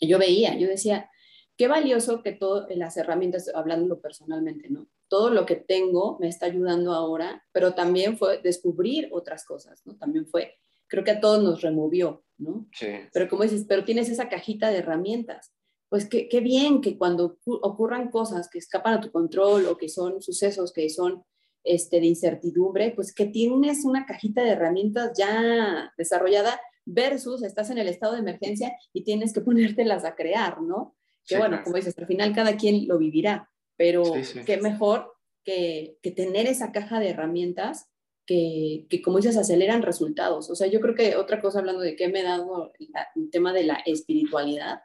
Yo 0.00 0.18
veía, 0.18 0.56
yo 0.56 0.68
decía, 0.68 1.10
qué 1.56 1.68
valioso 1.68 2.22
que 2.22 2.32
todas 2.32 2.74
las 2.76 2.96
herramientas, 2.96 3.50
hablándolo 3.54 4.00
personalmente, 4.00 4.70
¿no? 4.70 4.88
Todo 5.08 5.30
lo 5.30 5.44
que 5.44 5.56
tengo 5.56 6.18
me 6.18 6.28
está 6.28 6.46
ayudando 6.46 6.92
ahora, 6.92 7.44
pero 7.52 7.74
también 7.74 8.16
fue 8.16 8.40
descubrir 8.40 9.08
otras 9.12 9.44
cosas, 9.44 9.82
¿no? 9.84 9.96
También 9.96 10.26
fue, 10.26 10.54
creo 10.86 11.04
que 11.04 11.10
a 11.10 11.20
todos 11.20 11.42
nos 11.42 11.60
removió, 11.60 12.24
¿no? 12.38 12.66
Sí. 12.72 12.86
Pero 13.12 13.28
como 13.28 13.42
dices, 13.42 13.66
pero 13.68 13.84
tienes 13.84 14.08
esa 14.08 14.28
cajita 14.28 14.70
de 14.70 14.78
herramientas. 14.78 15.52
Pues 15.88 16.08
qué, 16.08 16.28
qué 16.28 16.40
bien 16.40 16.80
que 16.80 16.96
cuando 16.96 17.36
ocurran 17.44 18.10
cosas 18.10 18.48
que 18.48 18.58
escapan 18.58 18.94
a 18.94 19.00
tu 19.00 19.10
control 19.10 19.66
o 19.66 19.76
que 19.76 19.88
son 19.88 20.22
sucesos 20.22 20.72
que 20.72 20.88
son 20.88 21.24
este, 21.62 22.00
de 22.00 22.06
incertidumbre, 22.06 22.92
pues 22.92 23.14
que 23.14 23.26
tienes 23.26 23.84
una 23.84 24.06
cajita 24.06 24.42
de 24.42 24.52
herramientas 24.52 25.12
ya 25.14 25.92
desarrollada 25.98 26.58
versus 26.84 27.42
estás 27.42 27.70
en 27.70 27.78
el 27.78 27.88
estado 27.88 28.14
de 28.14 28.20
emergencia 28.20 28.76
y 28.92 29.04
tienes 29.04 29.32
que 29.32 29.40
ponértelas 29.42 30.04
a 30.04 30.14
crear, 30.14 30.60
¿no? 30.62 30.96
Que 31.26 31.38
bueno, 31.38 31.60
como 31.62 31.76
dices, 31.76 31.96
al 31.98 32.06
final 32.06 32.34
cada 32.34 32.56
quien 32.56 32.88
lo 32.88 32.98
vivirá, 32.98 33.48
pero 33.76 34.02
qué 34.46 34.56
mejor 34.56 35.12
que, 35.44 35.96
que, 36.02 36.10
tener 36.10 36.46
esa 36.46 36.72
caja 36.72 36.98
de 36.98 37.10
herramientas 37.10 37.88
que, 38.26 38.86
que, 38.88 39.00
como 39.00 39.18
dices, 39.18 39.36
aceleran 39.36 39.82
resultados. 39.82 40.50
O 40.50 40.56
sea, 40.56 40.66
yo 40.66 40.80
creo 40.80 40.94
que 40.94 41.16
otra 41.16 41.40
cosa, 41.40 41.60
hablando 41.60 41.82
de 41.82 41.94
qué 41.94 42.08
me 42.08 42.20
ha 42.20 42.38
dado 42.38 42.72
el 43.14 43.30
tema 43.30 43.52
de 43.52 43.64
la 43.64 43.74
espiritualidad, 43.86 44.80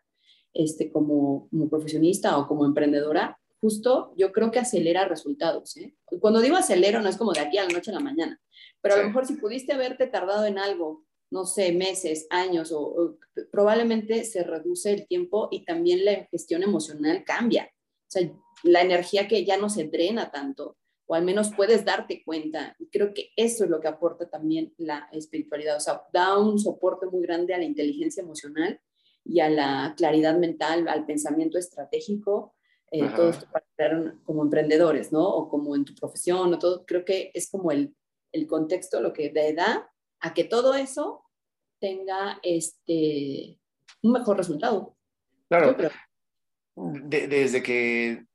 este, 0.56 0.90
como, 0.90 1.50
como 1.50 1.70
profesionista 1.70 2.38
o 2.38 2.48
como 2.48 2.66
emprendedora, 2.66 3.38
justo 3.60 4.14
yo 4.16 4.32
creo 4.32 4.52
que 4.52 4.60
acelera 4.60 5.06
resultados. 5.06 5.76
¿eh? 5.78 5.94
Cuando 6.20 6.40
digo 6.40 6.56
acelero, 6.56 7.02
no 7.02 7.10
es 7.10 7.18
como 7.18 7.34
de 7.34 7.42
aquí 7.42 7.58
a 7.58 7.64
la 7.64 7.74
noche 7.74 7.92
a 7.92 7.96
la 7.96 8.00
mañana, 8.00 8.42
pero 8.82 8.96
a 8.96 8.98
lo 9.00 9.08
mejor 9.08 9.26
si 9.26 9.36
pudiste 9.36 9.74
haberte 9.74 10.08
tardado 10.08 10.46
en 10.46 10.58
algo 10.58 11.04
no 11.36 11.46
sé, 11.46 11.74
meses, 11.74 12.28
años, 12.30 12.72
o, 12.72 13.18
probablemente 13.52 14.24
se 14.24 14.42
reduce 14.42 14.94
el 14.94 15.06
tiempo 15.06 15.50
y 15.52 15.66
también 15.66 16.06
la 16.06 16.26
gestión 16.32 16.64
emocional 16.64 17.26
cambia. 17.26 17.70
O 17.74 18.08
sea, 18.08 18.32
la 18.64 18.82
energía 18.82 19.28
que 19.28 19.44
ya 19.44 19.58
no 19.58 19.68
se 19.68 19.84
drena 19.90 20.32
tanto, 20.32 20.78
o 21.08 21.14
al 21.14 21.26
menos 21.26 21.52
puedes 21.54 21.84
darte 21.84 22.24
cuenta. 22.24 22.78
Y 22.80 22.88
creo 22.88 23.14
que 23.14 23.32
eso 23.36 23.66
es 23.66 23.70
lo 23.70 23.82
que 23.82 23.90
aporta 23.90 24.30
también 24.30 24.74
la 24.78 25.10
espiritualidad. 25.12 25.76
O 25.76 25.82
sea, 25.82 26.04
da 26.14 26.40
un 26.40 26.58
soporte 26.58 27.06
muy 27.08 27.22
grande 27.22 27.54
a 27.54 27.58
la 27.58 27.66
inteligencia 27.66 28.24
emocional 28.24 28.80
y 29.26 29.42
a 29.42 29.50
la 29.50 29.94
claridad 29.98 30.38
mental, 30.38 30.88
al 30.88 31.06
pensamiento 31.06 31.58
estratégico, 31.58 32.56
eh, 32.92 33.10
todo 33.14 33.30
esto 33.30 33.46
para 33.52 33.66
como 34.24 34.42
emprendedores, 34.42 35.12
¿no? 35.12 35.28
O 35.28 35.50
como 35.50 35.76
en 35.76 35.84
tu 35.84 35.94
profesión, 35.96 36.54
o 36.54 36.60
todo. 36.60 36.86
Creo 36.86 37.04
que 37.04 37.32
es 37.34 37.52
como 37.52 37.72
el, 37.72 37.94
el 38.32 38.48
contexto, 38.48 39.02
lo 39.02 39.12
que 39.12 39.34
da 39.54 39.92
a 40.22 40.34
que 40.34 40.46
todo 40.46 40.76
eso 40.76 41.25
tenga 41.80 42.40
este, 42.44 43.60
un 44.02 44.12
mejor 44.12 44.38
resultado. 44.38 44.96
Claro. 45.48 45.78
desde 46.76 47.62
que 47.62 48.26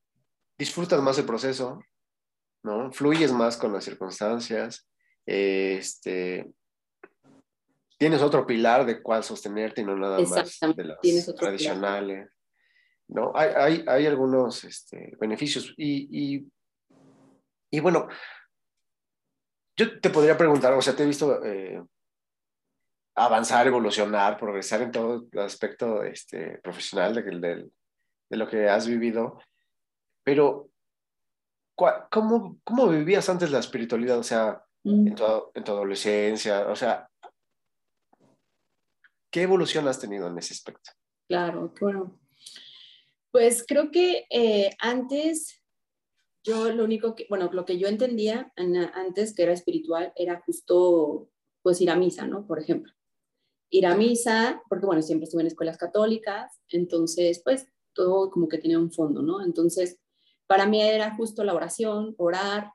disfrutas 0.57 1.03
más 1.03 1.19
el 1.19 1.27
proceso, 1.27 1.83
¿no? 2.63 2.93
Fluyes 2.93 3.33
más 3.33 3.57
con 3.57 3.73
las 3.73 3.85
circunstancias, 3.85 4.89
este, 5.27 6.53
tienes 7.99 8.23
otro 8.23 8.47
pilar 8.47 8.87
de 8.87 9.03
cuál 9.03 9.25
sostenerte 9.25 9.81
y 9.81 9.85
no 9.85 9.97
nada 9.97 10.21
más 10.21 10.61
de 10.75 10.85
las 10.85 11.35
tradicionales. 11.37 12.31
¿no? 13.09 13.33
Hay, 13.35 13.51
hay, 13.57 13.85
hay 13.87 14.07
algunos 14.07 14.65
este, 14.65 15.17
beneficios 15.21 15.75
y, 15.77 16.37
y, 16.37 16.49
y, 17.71 17.81
bueno, 17.81 18.09
yo 19.77 20.01
te 20.01 20.11
podría 20.11 20.39
preguntar, 20.39 20.73
o 20.75 20.83
sea, 20.83 20.95
te 20.95 21.03
he 21.03 21.07
visto 21.07 21.45
eh, 21.45 21.83
avanzar, 23.15 23.67
evolucionar, 23.67 24.39
progresar 24.39 24.83
en 24.83 24.93
todo 24.93 25.27
el 25.31 25.39
aspecto 25.39 26.03
este, 26.03 26.59
profesional 26.59 27.15
de, 27.15 27.23
de, 27.23 27.71
de 28.31 28.37
lo 28.37 28.49
que 28.49 28.69
has 28.69 28.87
vivido, 28.87 29.39
pero 30.23 30.71
¿cómo, 32.11 32.61
¿cómo, 32.65 32.89
vivías 32.89 33.29
antes 33.29 33.51
la 33.51 33.59
espiritualidad? 33.59 34.19
O 34.19 34.23
sea, 34.23 34.63
mm. 34.85 35.09
en, 35.09 35.15
tu, 35.15 35.25
en, 35.55 35.65
tu, 35.65 35.73
adolescencia, 35.73 36.69
o 36.69 36.77
sea, 36.77 37.09
¿qué 39.31 39.43
evolución 39.43 39.89
has 39.89 40.01
tenido 40.01 40.29
en 40.29 40.39
ese 40.39 40.55
aspecto? 40.55 40.91
Claro, 41.29 41.73
bueno. 41.81 42.19
Pues 43.31 43.65
creo 43.67 43.91
que 43.93 44.27
eh, 44.29 44.71
antes 44.81 45.63
yo 46.43 46.73
lo 46.73 46.85
único 46.85 47.15
que, 47.15 47.27
bueno, 47.29 47.49
lo 47.53 47.65
que 47.65 47.79
yo 47.79 47.87
entendía 47.87 48.53
antes 48.57 49.35
que 49.35 49.45
era 49.45 49.53
espiritual 49.53 50.13
era 50.17 50.41
justo, 50.41 51.31
pues 51.63 51.81
ir 51.81 51.91
a 51.91 51.97
misa, 51.97 52.27
¿no? 52.27 52.47
Por 52.47 52.59
ejemplo. 52.59 52.93
Ir 53.71 53.87
a 53.87 53.95
misa, 53.95 54.63
porque 54.69 54.87
bueno, 54.87 55.03
siempre 55.03 55.25
estuve 55.25 55.43
en 55.43 55.49
escuelas 55.49 55.79
católicas, 55.79 56.61
entonces, 56.69 57.41
pues 57.45 57.67
todo 57.93 58.31
como 58.31 58.49
que 58.49 58.59
tenía 58.59 58.79
un 58.79 58.93
fondo, 58.93 59.23
¿no? 59.23 59.45
Entonces, 59.45 59.99
para 60.47 60.67
mí 60.67 60.83
era 60.83 61.15
justo 61.15 61.45
la 61.45 61.55
oración, 61.55 62.15
orar, 62.19 62.73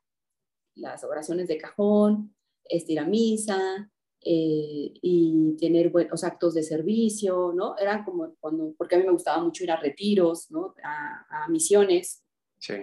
las 0.75 1.03
oraciones 1.03 1.47
de 1.47 1.57
cajón, 1.57 2.35
este, 2.63 2.93
ir 2.93 2.99
a 2.99 3.05
misa, 3.05 3.91
eh, 4.27 4.91
y 5.01 5.55
tener 5.59 5.89
buenos 5.89 6.23
actos 6.23 6.55
de 6.55 6.63
servicio, 6.63 7.53
¿no? 7.53 7.77
Era 7.77 8.03
como 8.03 8.35
cuando, 8.39 8.73
porque 8.77 8.95
a 8.95 8.97
mí 8.97 9.05
me 9.05 9.11
gustaba 9.11 9.43
mucho 9.43 9.63
ir 9.63 9.71
a 9.71 9.79
retiros, 9.79 10.49
¿no? 10.49 10.73
A, 10.83 11.43
a 11.43 11.47
misiones. 11.49 12.23
Sí 12.57 12.73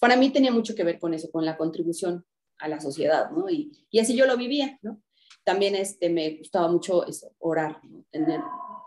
para 0.00 0.16
mí 0.16 0.30
tenía 0.30 0.52
mucho 0.52 0.74
que 0.74 0.84
ver 0.84 0.98
con 0.98 1.14
eso, 1.14 1.30
con 1.30 1.44
la 1.44 1.56
contribución 1.56 2.24
a 2.58 2.68
la 2.68 2.80
sociedad, 2.80 3.30
¿no? 3.30 3.50
Y, 3.50 3.86
y 3.90 3.98
así 3.98 4.16
yo 4.16 4.26
lo 4.26 4.36
vivía, 4.36 4.78
¿no? 4.82 5.02
También 5.44 5.74
este, 5.74 6.08
me 6.08 6.36
gustaba 6.36 6.68
mucho 6.68 7.06
eso, 7.06 7.32
orar, 7.38 7.80
tener 8.10 8.40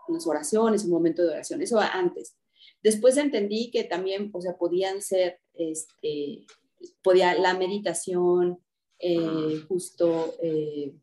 unas 0.08 0.26
oraciones, 0.26 0.84
un 0.84 0.91
momento 0.91 1.22
de 1.22 1.30
oración, 1.30 1.62
eso 1.62 1.80
antes. 1.80 2.36
Después 2.82 3.18
entendí 3.18 3.72
que 3.72 3.84
también, 3.84 4.30
o 4.34 4.41
sea, 4.41 4.58
podían 4.58 5.01
ser, 5.01 5.39
este, 5.53 6.45
podía 7.01 7.36
la 7.36 7.53
meditación, 7.53 8.60
eh, 8.99 9.62
justo, 9.68 10.36
eh, 10.41 10.93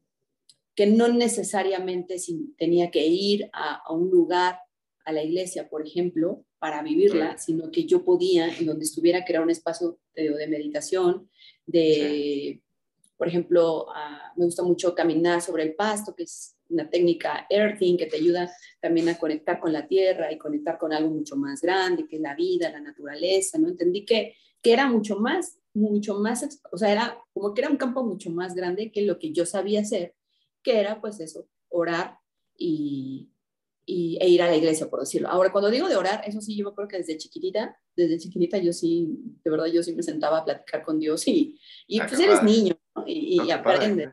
que 0.75 0.87
no 0.87 1.09
necesariamente 1.09 2.17
tenía 2.59 2.91
que 2.91 3.07
ir 3.07 3.49
a, 3.53 3.77
a, 3.77 3.93
un 3.93 4.11
lugar, 4.11 4.59
a 5.05 5.13
la 5.13 5.23
iglesia, 5.23 5.69
por 5.69 5.87
ejemplo, 5.87 6.45
para 6.65 6.83
vivirla, 6.83 7.37
sino 7.37 7.71
que 7.71 7.85
yo 7.85 8.07
podía, 8.07 8.49
en 8.49 8.65
donde 8.65 8.87
estuviera, 8.87 9.27
crear 9.27 9.43
un 9.43 9.51
espacio 9.51 9.99
de, 10.15 10.47
meditación, 10.49 11.29
de, 11.67 12.63
por 13.17 13.29
ejemplo, 13.29 13.87
ah, 13.95 14.33
me 14.37 14.45
gusta 14.45 14.63
mucho 14.63 14.95
caminar 14.95 15.41
sobre 15.41 15.63
el 15.63 15.75
pasto, 15.75 16.15
que 16.15 16.25
es 16.25 16.57
una 16.69 16.89
técnica 16.89 17.47
earthing 17.51 17.97
que 17.97 18.07
te 18.07 18.17
ayuda 18.17 18.51
también 18.81 19.09
a 19.09 19.19
conectar 19.19 19.61
con 19.61 19.73
la 19.73 19.87
tierra 19.87 20.33
y 20.33 20.39
conectar 20.39 20.79
con 20.79 20.93
algo 20.93 21.11
mucho 21.11 21.37
más 21.37 21.61
grande, 21.61 22.07
que 22.09 22.17
es 22.17 22.23
la 22.23 22.35
vida, 22.35 22.71
la 22.71 22.81
naturaleza, 22.81 23.59
¿no? 23.59 23.69
Entendí 23.69 24.05
que, 24.05 24.35
que 24.63 24.73
era 24.73 24.89
mucho 24.89 25.19
más 25.21 25.59
mucho 25.75 26.21
más, 26.21 26.61
o 26.71 26.79
sea, 26.79 26.91
era 26.93 27.19
como 27.33 27.53
que 27.53 27.61
era 27.61 27.71
un 27.71 27.77
campo 27.77 28.05
mucho 28.05 28.31
más 28.31 28.55
grande 28.55 28.93
que 28.93 29.03
lo 29.03 29.19
que 29.19 29.33
yo 29.33 29.45
sabía 29.45 29.81
hacer, 29.81 30.15
que 30.63 30.79
era 30.79 31.01
pues 31.01 31.19
eso, 31.21 31.49
orar 31.69 32.19
y, 32.57 33.33
y, 33.85 34.17
e 34.21 34.29
ir 34.29 34.41
a 34.43 34.47
la 34.47 34.57
iglesia, 34.57 34.89
por 34.89 35.01
decirlo. 35.01 35.29
Ahora, 35.29 35.51
cuando 35.51 35.71
digo 35.71 35.89
de 35.89 35.97
orar, 35.97 36.23
eso 36.27 36.41
sí, 36.41 36.57
yo 36.57 36.73
creo 36.75 36.87
que 36.87 36.99
desde 36.99 37.19
chiquitita, 37.19 37.77
desde 37.97 38.19
chiquitita 38.19 38.59
yo 38.59 38.73
sí, 38.73 39.19
de 39.45 39.51
verdad, 39.51 39.67
yo 39.67 39.83
sí 39.83 39.95
me 39.95 40.05
sentaba 40.05 40.39
a 40.39 40.45
platicar 40.45 40.85
con 40.85 41.01
Dios 41.01 41.27
y, 41.27 41.59
y 41.89 42.01
pues 42.01 42.19
eres 42.21 42.43
niño 42.43 42.74
y, 43.07 43.43
y 43.43 43.51
aprendes. 43.51 44.11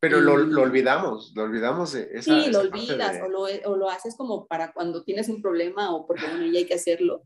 Pero 0.00 0.20
lo, 0.20 0.36
lo, 0.36 0.60
olvidamos, 0.62 1.32
lo 1.34 1.44
olvidamos 1.44 1.92
de 1.94 2.10
esa, 2.12 2.42
Sí, 2.42 2.50
lo 2.50 2.60
olvidas 2.60 3.22
o, 3.24 3.28
lo, 3.28 3.46
o, 3.64 3.76
lo, 3.76 3.88
haces 3.88 4.14
como 4.16 4.46
para 4.46 4.72
cuando 4.74 5.02
tienes 5.02 5.30
un 5.30 5.40
problema 5.40 5.94
o 5.94 6.06
porque 6.06 6.26
bueno, 6.26 6.44
ya 6.44 6.58
hay 6.58 6.66
que 6.66 6.74
hacerlo. 6.74 7.22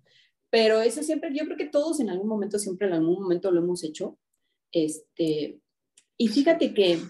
Pero 0.48 0.80
eso 0.80 1.02
siempre, 1.02 1.30
yo 1.34 1.44
creo 1.44 1.56
que 1.56 1.66
todos 1.66 1.98
en 1.98 2.08
algún 2.08 2.28
momento, 2.28 2.58
siempre 2.58 2.86
en 2.86 2.94
algún 2.94 3.20
momento 3.20 3.50
lo 3.50 3.60
hemos 3.60 3.82
hecho. 3.82 4.16
Este, 4.70 5.58
y 6.16 6.28
fíjate 6.28 6.72
que 6.72 7.00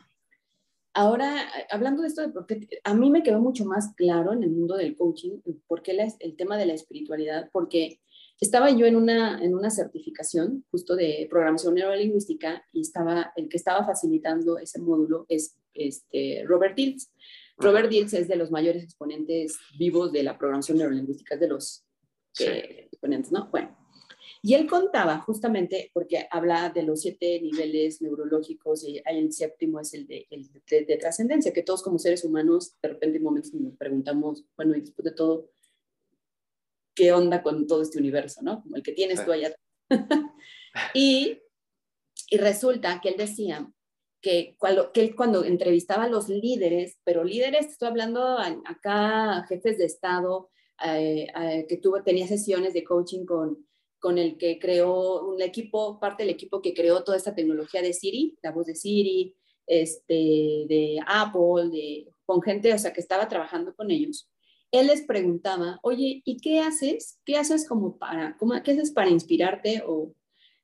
ahora, 0.95 1.49
hablando 1.71 2.03
de 2.03 2.09
esto 2.09 2.23
de 2.23 2.29
porque 2.31 2.67
a 2.83 2.95
mí 2.95 3.11
me 3.11 3.23
quedó 3.23 3.39
mucho 3.39 3.65
más 3.65 3.95
claro 3.95 4.33
en 4.33 4.43
el 4.43 4.51
mundo 4.51 4.75
del 4.75 4.97
coaching, 4.97 5.41
por 5.67 5.83
qué 5.83 5.97
el 6.21 6.37
tema 6.37 6.57
de 6.57 6.67
la 6.67 6.75
espiritualidad, 6.75 7.51
porque 7.53 8.01
estaba 8.41 8.71
yo 8.71 8.87
en 8.87 8.97
una, 8.97 9.43
en 9.43 9.55
una 9.55 9.71
certificación 9.71 10.65
justo 10.71 10.95
de 10.95 11.27
programación 11.29 11.75
neurolingüística 11.75 12.65
y 12.73 12.83
estaba, 12.83 13.33
el 13.37 13.49
que 13.49 13.57
estaba 13.57 13.85
facilitando 13.85 14.59
ese 14.59 14.81
módulo 14.81 15.27
es 15.29 15.57
este, 15.75 16.45
Robert 16.47 16.77
Diltz. 16.77 17.11
Robert 17.57 17.91
Diltz 17.91 18.15
es 18.15 18.29
de 18.29 18.37
los 18.37 18.51
mayores 18.51 18.85
exponentes 18.85 19.59
vivos 19.79 20.13
de 20.13 20.23
la 20.23 20.39
programación 20.39 20.79
neurolingüística, 20.79 21.35
es 21.35 21.41
de 21.41 21.49
los 21.49 21.85
exponentes, 22.39 23.33
¿no? 23.33 23.49
Bueno, 23.51 23.77
y 24.43 24.55
él 24.55 24.69
contaba 24.69 25.19
justamente, 25.19 25.91
porque 25.93 26.29
habla 26.31 26.71
de 26.71 26.85
los 26.85 27.01
siete 27.01 27.41
niveles 27.41 28.01
neurológicos 28.01 28.85
y 28.85 29.03
el 29.05 29.33
séptimo 29.33 29.81
es 29.81 29.95
el 29.95 30.07
de, 30.07 30.27
el 30.31 30.49
de, 30.69 30.97
trascendencia, 30.97 31.53
que 31.53 31.63
todos 31.63 31.83
como 31.83 31.99
seres 31.99 32.25
humanos 32.25 32.75
de 32.81 32.91
repente 32.91 33.17
en 33.17 33.25
momentos 33.25 33.53
nos 33.55 33.77
preguntamos, 33.77 34.45
bueno, 34.57 34.77
y 34.77 34.81
después 34.81 35.05
de 35.05 35.13
todo, 35.13 35.51
qué 36.99 37.13
onda 37.13 37.45
con 37.45 37.69
todo 37.69 37.83
este 37.83 37.99
universo, 37.99 38.43
¿no? 38.43 38.61
Como 38.61 38.75
el 38.75 38.83
que 38.83 38.91
tienes 38.91 39.25
tú 39.25 39.31
allá. 39.31 39.55
y, 40.95 41.39
y 42.29 42.37
resulta 42.39 43.01
que 43.01 43.11
él 43.11 43.15
decía 43.17 43.71
que 44.21 44.57
cuando, 44.59 44.91
que 44.91 45.03
él 45.03 45.15
cuando 45.15 45.45
entrevistaba 45.45 46.05
a 46.05 46.09
los 46.09 46.29
líderes, 46.29 46.99
pero 47.05 47.23
líderes, 47.23 47.67
estoy 47.67 47.87
hablando 47.87 48.37
acá, 48.65 49.47
jefes 49.49 49.79
de 49.79 49.85
Estado, 49.85 50.51
eh, 50.85 51.29
eh, 51.41 51.67
que 51.69 51.77
tuvo, 51.77 52.03
tenía 52.03 52.27
sesiones 52.27 52.75
de 52.75 52.83
coaching 52.83 53.25
con, 53.25 53.65
con 54.01 54.19
el 54.19 54.37
que 54.37 54.59
creó 54.59 55.25
un 55.25 55.41
equipo, 55.41 56.01
parte 56.01 56.25
del 56.25 56.35
equipo 56.35 56.61
que 56.61 56.75
creó 56.75 57.05
toda 57.05 57.17
esta 57.17 57.33
tecnología 57.33 57.81
de 57.81 57.93
Siri, 57.93 58.37
la 58.43 58.51
voz 58.51 58.67
de 58.67 58.75
Siri, 58.75 59.37
este, 59.69 60.15
de 60.15 60.99
Apple, 61.07 61.69
de, 61.71 62.13
con 62.25 62.43
gente, 62.43 62.75
o 62.75 62.79
sea, 62.79 62.93
que 62.93 63.01
estaba 63.01 63.29
trabajando 63.29 63.73
con 63.77 63.93
ellos 63.93 64.29
él 64.71 64.89
les 64.89 65.03
preguntaba, 65.03 65.79
oye, 65.83 66.23
¿y 66.25 66.39
qué 66.39 66.61
haces? 66.61 67.21
¿Qué 67.25 67.37
haces 67.37 67.67
como 67.67 67.99
para, 67.99 68.37
cómo, 68.37 68.55
qué 68.63 68.73
haces 68.73 68.91
para 68.91 69.11
inspirarte? 69.11 69.83
O 69.87 70.15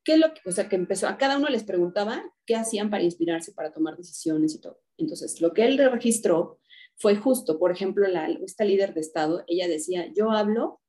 qué 0.05 0.15
es 0.15 0.19
lo 0.19 0.35
que, 0.35 0.41
o 0.49 0.53
sea, 0.53 0.69
que 0.69 0.77
empezó, 0.77 1.09
a 1.09 1.17
cada 1.17 1.39
uno 1.39 1.49
les 1.49 1.65
preguntaba 1.65 2.23
qué 2.47 2.55
hacían 2.55 2.91
para 2.91 3.03
inspirarse, 3.03 3.53
para 3.53 3.73
tomar 3.73 3.97
decisiones 3.97 4.55
y 4.55 4.61
todo. 4.61 4.81
Entonces, 4.99 5.41
lo 5.41 5.53
que 5.53 5.65
él 5.65 5.79
registró 5.91 6.61
fue 6.97 7.17
justo, 7.17 7.59
por 7.59 7.73
ejemplo, 7.73 8.07
la, 8.07 8.29
esta 8.29 8.65
líder 8.65 8.95
de 8.95 9.01
Estado, 9.01 9.45
ella 9.47 9.67
decía, 9.67 10.13
yo 10.15 10.31
hablo 10.31 10.81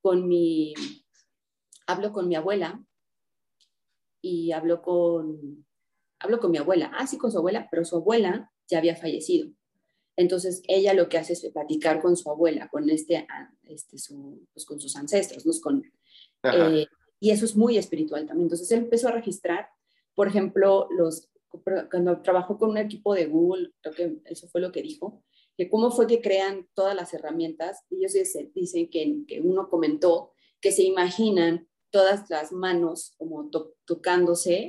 con 0.00 0.28
mi, 0.28 0.72
hablo 1.86 2.12
con 2.12 2.28
mi 2.28 2.36
abuela 2.36 2.82
y 4.22 4.52
hablo 4.52 4.80
con, 4.82 5.66
hablo 6.20 6.38
con 6.38 6.50
mi 6.50 6.58
abuela, 6.58 6.92
ah, 6.96 7.06
sí, 7.06 7.18
con 7.18 7.32
su 7.32 7.38
abuela, 7.38 7.68
pero 7.70 7.84
su 7.84 7.96
abuela 7.96 8.50
ya 8.68 8.78
había 8.78 8.96
fallecido. 8.96 9.50
Entonces, 10.20 10.62
ella 10.68 10.92
lo 10.92 11.08
que 11.08 11.16
hace 11.16 11.32
es 11.32 11.50
platicar 11.50 12.02
con 12.02 12.14
su 12.14 12.30
abuela, 12.30 12.68
con, 12.68 12.90
este, 12.90 13.16
ah, 13.16 13.50
este 13.62 13.96
pues, 14.52 14.66
con 14.66 14.78
sus 14.78 14.94
ancestros, 14.96 15.46
¿no? 15.46 15.52
con, 15.62 15.82
eh, 16.42 16.86
y 17.18 17.30
eso 17.30 17.46
es 17.46 17.56
muy 17.56 17.78
espiritual 17.78 18.26
también. 18.26 18.44
Entonces, 18.44 18.70
él 18.70 18.80
empezó 18.80 19.08
a 19.08 19.12
registrar, 19.12 19.68
por 20.14 20.28
ejemplo, 20.28 20.88
los, 20.90 21.30
cuando 21.90 22.20
trabajó 22.20 22.58
con 22.58 22.68
un 22.68 22.76
equipo 22.76 23.14
de 23.14 23.26
Google, 23.26 23.72
creo 23.80 23.94
que 23.94 24.20
eso 24.26 24.46
fue 24.48 24.60
lo 24.60 24.70
que 24.72 24.82
dijo, 24.82 25.24
que 25.56 25.70
cómo 25.70 25.90
fue 25.90 26.06
que 26.06 26.20
crean 26.20 26.68
todas 26.74 26.94
las 26.94 27.14
herramientas. 27.14 27.84
Ellos 27.88 28.12
dicen, 28.12 28.52
dicen 28.54 28.90
que, 28.90 29.24
que 29.26 29.40
uno 29.40 29.70
comentó 29.70 30.32
que 30.60 30.70
se 30.70 30.82
imaginan 30.82 31.66
todas 31.88 32.28
las 32.28 32.52
manos 32.52 33.14
como 33.16 33.48
tocándose, 33.86 34.68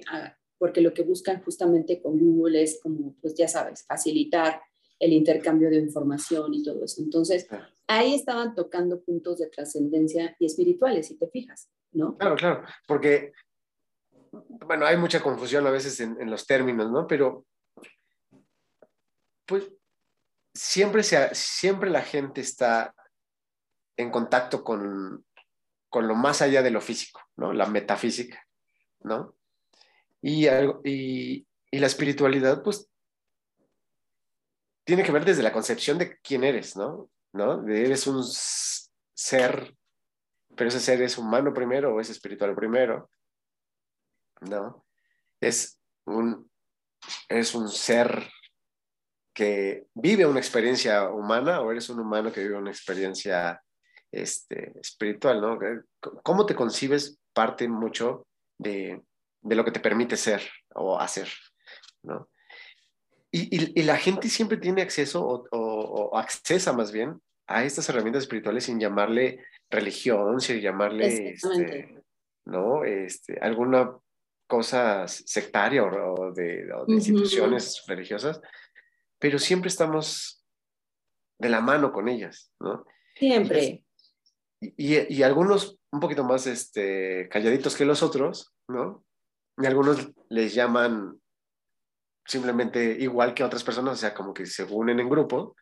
porque 0.58 0.80
lo 0.80 0.94
que 0.94 1.04
buscan 1.04 1.44
justamente 1.44 2.02
con 2.02 2.18
Google 2.18 2.64
es 2.64 2.80
como, 2.82 3.16
pues 3.22 3.34
ya 3.36 3.50
sabes, 3.50 3.84
facilitar 3.86 4.62
el 5.02 5.14
intercambio 5.14 5.70
de 5.70 5.78
información 5.78 6.54
y 6.54 6.64
todo 6.64 6.86
eso. 6.86 7.02
Entonces, 7.02 7.48
ahí 7.88 8.14
estaban 8.14 8.54
tocando 8.54 9.02
puntos 9.02 9.40
de 9.40 9.50
trascendencia 9.50 10.36
y 10.40 10.46
espirituales, 10.46 11.08
si 11.08 11.18
te 11.18 11.28
fijas, 11.28 11.72
¿no? 11.92 12.16
Claro, 12.18 12.36
claro, 12.36 12.64
porque, 12.88 13.34
bueno, 14.32 14.86
hay 14.86 14.98
mucha 14.98 15.20
confusión 15.20 15.66
a 15.66 15.72
veces 15.72 16.00
en, 16.02 16.30
los 16.30 16.46
términos, 16.46 16.92
¿no? 16.92 17.08
Pero, 17.08 17.48
pues, 19.48 19.72
siempre, 20.54 21.02
se, 21.02 21.34
siempre 21.34 21.90
la 21.90 22.04
gente 22.04 22.42
está 22.42 22.94
en 23.98 24.12
contacto 24.12 24.64
con, 24.64 25.26
con 25.90 26.08
lo 26.08 26.14
más 26.14 26.44
allá 26.44 26.62
de 26.62 26.70
lo 26.70 26.80
físico, 26.80 27.22
¿no? 27.38 27.54
La 27.54 27.66
metafísica, 27.66 28.46
¿no? 29.00 29.36
Y, 30.22 30.48
y, 30.84 31.48
y 31.72 31.80
la 31.80 31.88
espiritualidad, 31.88 32.62
pues, 32.62 32.91
tiene 34.84 35.04
que 35.04 35.12
ver 35.12 35.26
desde 35.26 35.44
la 35.44 35.54
concepción 35.54 35.98
de 35.98 36.18
quién 36.20 36.44
eres, 36.44 36.76
¿no? 36.76 37.10
¿No? 37.34 37.66
eres 37.68 38.08
un 38.08 38.24
ser, 39.14 39.76
pero 40.56 40.68
ese 40.68 40.82
ser 40.82 41.02
es 41.02 41.18
humano 41.18 41.54
primero 41.54 41.96
o 41.96 42.02
es 42.02 42.10
espiritual 42.10 42.54
primero, 42.56 43.10
¿no? 44.42 44.86
Es 45.40 45.80
un, 46.06 46.52
es 47.30 47.56
un 47.56 47.70
ser 47.70 48.30
que 49.34 49.88
vive 49.94 50.26
una 50.26 50.40
experiencia 50.40 51.10
humana 51.10 51.62
o 51.62 51.72
eres 51.72 51.90
un 51.90 52.00
humano 52.00 52.34
que 52.34 52.42
vive 52.42 52.58
una 52.58 52.72
experiencia 52.72 53.64
este, 54.12 54.78
espiritual, 54.80 55.40
¿no? 55.40 55.58
¿Cómo 56.22 56.46
te 56.46 56.56
concibes 56.56 57.18
parte 57.34 57.68
mucho 57.70 58.28
de, 58.58 59.02
de 59.42 59.56
lo 59.56 59.64
que 59.64 59.72
te 59.72 59.80
permite 59.80 60.18
ser 60.18 60.42
o 60.76 61.00
hacer, 61.00 61.30
¿no? 62.04 62.30
Y, 63.34 63.82
la 63.84 63.96
gente 63.98 64.28
siempre 64.28 64.58
tiene 64.58 64.82
acceso 64.82 65.48
o, 65.52 66.18
accesa 66.18 66.74
más 66.74 66.92
bien 66.92 67.22
a 67.48 67.64
estas 67.64 67.88
herramientas 67.88 68.24
espirituales 68.24 68.66
sin 68.66 68.80
llamarle 68.80 69.46
religión, 69.70 70.42
sin 70.42 70.60
llamarle, 70.60 71.30
este, 71.30 72.04
¿no? 72.46 72.84
Este, 72.84 73.40
alguna 73.40 73.98
cosa 74.48 75.08
sectaria 75.08 75.84
o, 75.84 76.34
de, 76.34 76.70
instituciones 76.88 77.84
religiosas, 77.88 78.42
pero 79.18 79.40
siempre 79.40 79.70
estamos 79.70 80.44
de 81.40 81.50
la 81.50 81.62
mano 81.62 81.94
con 81.94 82.10
ellas, 82.10 82.52
¿no? 82.60 82.86
Siempre. 83.16 83.84
Y, 84.60 85.16
y, 85.16 85.24
algunos 85.24 85.80
un 85.92 86.02
poquito 86.02 86.26
más 86.26 86.48
este, 86.48 87.30
calladitos 87.30 87.76
que 87.78 87.86
los 87.86 88.04
otros, 88.04 88.54
¿no? 88.68 89.06
Y 89.58 89.66
algunos 89.66 90.12
les 90.30 90.54
llaman 90.54 91.21
simplemente 92.26 92.98
igual 93.00 93.34
que 93.34 93.44
otras 93.44 93.64
personas, 93.64 93.94
o 93.94 93.98
sea, 93.98 94.14
como 94.14 94.34
que 94.34 94.46
se 94.46 94.64
unen 94.64 95.00
en 95.00 95.10
grupo, 95.10 95.56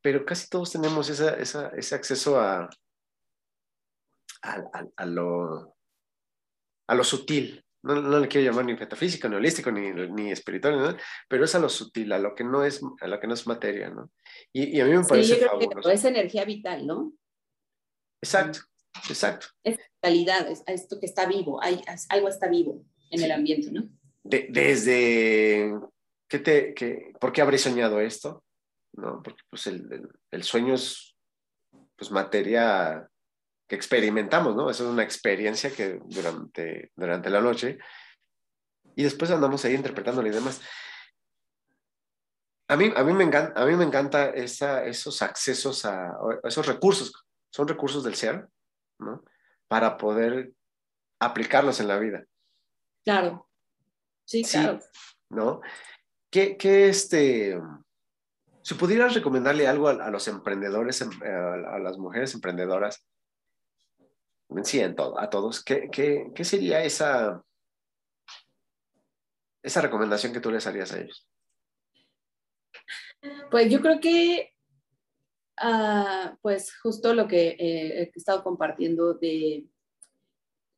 pero 0.00 0.24
casi 0.24 0.48
todos 0.48 0.72
tenemos 0.72 1.08
esa, 1.10 1.34
esa, 1.36 1.68
ese 1.70 1.94
acceso 1.94 2.40
a, 2.40 2.68
a, 4.42 4.62
a, 4.96 5.06
lo, 5.06 5.76
a 6.88 6.94
lo 6.94 7.04
sutil. 7.04 7.62
No, 7.82 8.00
no, 8.00 8.18
le 8.18 8.26
quiero 8.26 8.50
llamar 8.50 8.64
ni 8.64 8.74
metafísico, 8.74 9.28
ni 9.28 9.36
holístico, 9.36 9.70
ni, 9.70 9.92
ni 9.92 10.32
espiritual, 10.32 10.98
pero 11.28 11.44
es 11.44 11.54
a 11.54 11.60
lo 11.60 11.68
sutil, 11.68 12.12
a 12.12 12.18
lo 12.18 12.34
que 12.34 12.42
no 12.42 12.64
es, 12.64 12.80
a 13.00 13.06
lo 13.06 13.20
que 13.20 13.28
no 13.28 13.34
es 13.34 13.46
materia, 13.46 13.90
¿no? 13.90 14.10
Y, 14.52 14.76
y 14.76 14.80
a 14.80 14.86
mí 14.86 14.96
me 14.96 15.04
parece 15.04 15.34
sí, 15.34 15.40
yo 15.40 15.58
creo 15.58 15.82
Que 15.82 15.92
es 15.92 16.04
energía 16.04 16.44
vital, 16.44 16.86
¿no? 16.86 17.12
Exacto, 18.20 18.60
exacto. 19.08 19.46
Es 19.62 19.78
calidad, 20.00 20.48
es, 20.50 20.64
esto 20.66 20.98
que 20.98 21.06
está 21.06 21.26
vivo, 21.26 21.62
hay, 21.62 21.80
algo 22.08 22.28
está 22.28 22.48
vivo 22.48 22.84
en 23.10 23.22
el 23.22 23.30
ambiente, 23.30 23.70
¿no? 23.70 23.88
De, 24.24 24.48
desde 24.50 25.72
¿qué 26.28 26.38
te, 26.38 26.74
qué, 26.74 27.12
¿por 27.20 27.32
qué 27.32 27.42
habré 27.42 27.58
soñado 27.58 28.00
esto? 28.00 28.44
¿No? 28.94 29.22
Porque 29.22 29.42
pues 29.50 29.66
el, 29.66 30.08
el, 30.30 30.42
sueño 30.42 30.74
es 30.74 31.16
pues 31.96 32.10
materia 32.10 33.08
que 33.68 33.76
experimentamos, 33.76 34.54
¿no? 34.54 34.70
Es 34.70 34.80
una 34.80 35.02
experiencia 35.02 35.70
que 35.70 36.00
durante, 36.06 36.92
durante 36.96 37.30
la 37.30 37.40
noche 37.40 37.78
y 38.94 39.02
después 39.02 39.30
andamos 39.30 39.64
ahí 39.64 39.74
interpretándolo 39.74 40.26
y 40.28 40.30
demás. 40.30 40.60
A 42.68 42.76
mí, 42.76 42.92
a 42.96 43.04
mí 43.04 43.12
me 43.12 43.24
encanta, 43.24 43.60
a 43.60 43.66
mí 43.66 43.76
me 43.76 43.84
encanta 43.84 44.30
esa, 44.30 44.84
esos 44.84 45.22
accesos 45.22 45.84
a, 45.84 46.16
esos 46.42 46.66
recursos, 46.66 47.12
son 47.50 47.68
recursos 47.68 48.02
del 48.02 48.16
ser, 48.16 48.48
¿no? 48.98 49.22
Para 49.68 49.96
poder 49.98 50.52
aplicarlos 51.20 51.78
en 51.80 51.88
la 51.88 51.98
vida. 51.98 52.24
Claro. 53.04 53.48
Sí, 54.24 54.42
claro. 54.42 54.80
¿No? 55.28 55.60
¿Qué, 56.36 56.58
qué 56.58 56.90
este, 56.90 57.58
si 58.60 58.74
pudieras 58.74 59.14
recomendarle 59.14 59.66
algo 59.66 59.88
a, 59.88 60.10
los 60.10 60.28
emprendedores, 60.28 61.00
em, 61.00 61.08
a, 61.22 61.78
las 61.78 61.96
mujeres 61.96 62.34
emprendedoras, 62.34 63.08
sí, 64.62 64.80
en 64.80 64.94
todo, 64.94 65.18
a 65.18 65.30
todos, 65.30 65.64
¿qué, 65.64 65.88
qué, 65.90 66.30
qué 66.34 66.44
sería 66.44 66.84
esa, 66.84 67.42
esa 69.62 69.80
recomendación 69.80 70.34
que 70.34 70.40
tú 70.40 70.50
les 70.50 70.66
harías 70.66 70.92
a 70.92 71.00
ellos? 71.00 71.26
Pues 73.50 73.70
yo 73.70 73.80
creo 73.80 73.98
que, 73.98 74.52
ah, 75.56 76.36
pues 76.42 76.78
justo 76.80 77.14
lo 77.14 77.26
que 77.28 77.56
eh, 77.58 78.02
he 78.02 78.12
estado 78.14 78.44
compartiendo 78.44 79.14
de 79.14 79.64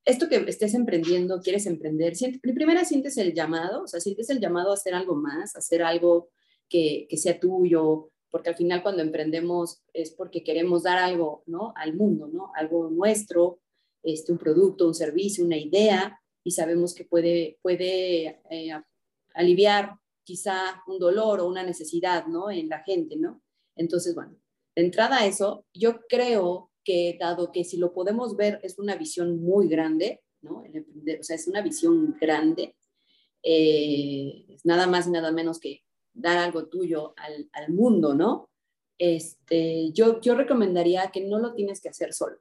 esto 0.08 0.26
que 0.26 0.36
estés 0.36 0.72
emprendiendo, 0.72 1.42
quieres 1.42 1.66
emprender, 1.66 2.14
primero 2.40 2.82
sientes 2.86 3.18
el 3.18 3.34
llamado, 3.34 3.82
o 3.82 3.86
sea, 3.86 4.00
sientes 4.00 4.30
el 4.30 4.40
llamado 4.40 4.70
a 4.70 4.74
hacer 4.74 4.94
algo 4.94 5.14
más, 5.14 5.54
a 5.54 5.58
hacer 5.58 5.82
algo 5.82 6.30
que, 6.66 7.06
sea 7.18 7.38
tuyo, 7.38 8.10
porque 8.30 8.48
al 8.48 8.56
final 8.56 8.82
cuando 8.82 9.02
emprendemos 9.02 9.82
es 9.92 10.12
porque 10.12 10.42
queremos 10.42 10.84
dar 10.84 10.96
algo, 10.96 11.42
¿no? 11.44 11.74
Al 11.76 11.94
mundo, 11.94 12.26
¿no? 12.26 12.52
Algo 12.54 12.88
nuestro, 12.88 13.60
este, 14.02 14.32
un 14.32 14.38
producto, 14.38 14.86
un 14.86 14.94
servicio, 14.94 15.44
una 15.44 15.58
idea, 15.58 16.18
y 16.42 16.52
sabemos 16.52 16.94
que 16.94 17.04
puede, 17.04 17.58
puede 17.60 18.40
eh, 18.50 18.70
aliviar 19.34 19.92
quizá 20.24 20.82
un 20.86 20.98
dolor 20.98 21.40
o 21.40 21.48
una 21.48 21.62
necesidad, 21.62 22.26
¿no? 22.28 22.50
En 22.50 22.70
la 22.70 22.82
gente, 22.82 23.16
¿no? 23.16 23.42
Entonces, 23.76 24.14
bueno, 24.14 24.38
de 24.74 24.84
entrada 24.84 25.18
a 25.18 25.26
eso, 25.26 25.66
yo 25.74 26.00
creo 26.08 26.70
que 26.88 27.18
dado 27.20 27.52
que 27.52 27.64
si 27.64 27.76
lo 27.76 27.92
podemos 27.92 28.34
ver 28.34 28.60
es 28.62 28.78
una 28.78 28.96
visión 28.96 29.42
muy 29.42 29.68
grande, 29.68 30.22
¿no? 30.40 30.62
o 30.62 31.22
sea, 31.22 31.36
es 31.36 31.46
una 31.46 31.60
visión 31.60 32.16
grande, 32.18 32.76
eh, 33.42 34.46
es 34.48 34.64
nada 34.64 34.86
más 34.86 35.06
y 35.06 35.10
nada 35.10 35.30
menos 35.30 35.60
que 35.60 35.82
dar 36.14 36.38
algo 36.38 36.66
tuyo 36.68 37.12
al, 37.18 37.50
al 37.52 37.68
mundo, 37.74 38.14
¿no? 38.14 38.48
Este, 38.96 39.92
yo, 39.92 40.18
yo 40.22 40.34
recomendaría 40.34 41.10
que 41.10 41.20
no 41.20 41.38
lo 41.38 41.52
tienes 41.52 41.82
que 41.82 41.90
hacer 41.90 42.14
solo. 42.14 42.38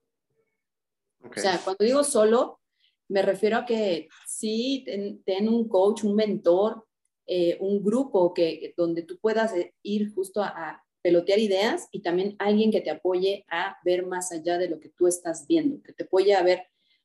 O 1.22 1.38
sea, 1.38 1.60
cuando 1.62 1.84
digo 1.84 2.06
solo, 2.06 2.62
me 3.10 3.24
refiero 3.24 3.58
a 3.58 3.66
que 3.66 4.08
sí, 4.26 4.86
ten 5.26 5.50
un 5.50 5.68
coach, 5.68 6.06
un 6.06 6.16
mentor, 6.16 6.86
eh, 7.26 7.58
un 7.60 7.84
grupo 7.84 8.34
que, 8.34 8.74
donde 8.78 9.04
tú 9.04 9.20
puedas 9.20 9.54
eh, 9.54 9.76
ir 9.84 10.14
justo 10.14 10.42
a, 10.42 10.82
pelotear 11.08 11.40
ideas 11.40 11.88
y 11.94 12.02
también 12.02 12.36
alguien 12.38 12.70
que 12.70 12.82
te 12.82 12.90
apoye 12.90 13.46
a 13.48 13.78
ver 13.86 14.06
más 14.06 14.34
allá 14.34 14.58
de 14.58 14.68
lo 14.68 14.78
que 14.78 14.90
tú 14.90 15.08
estás 15.08 15.48
viendo, 15.48 15.82
que 15.82 15.94
te 15.94 16.04
apoye 16.04 16.36
a 16.36 16.44
ver, 16.44 16.64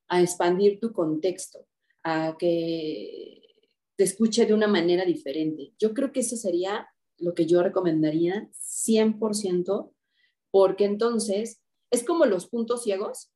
a 0.09 0.21
expandir 0.21 0.81
tu 0.81 0.93
contexto, 0.93 1.69
a 2.03 2.35
que 2.37 3.41
te 3.95 4.03
escuche 4.03 4.45
de 4.45 4.55
una 4.55 4.67
manera 4.67 5.05
diferente. 5.05 5.73
Yo 5.79 5.95
creo 5.95 6.11
que 6.11 6.19
eso 6.19 6.35
sería 6.35 6.89
lo 7.19 7.33
que 7.33 7.47
yo 7.47 7.63
recomendaría 7.63 8.51
100%, 8.51 9.93
porque 10.51 10.85
entonces 10.85 11.63
es 11.93 12.03
como 12.03 12.27
los 12.27 12.49
puntos 12.49 12.83
ciegos 12.83 13.31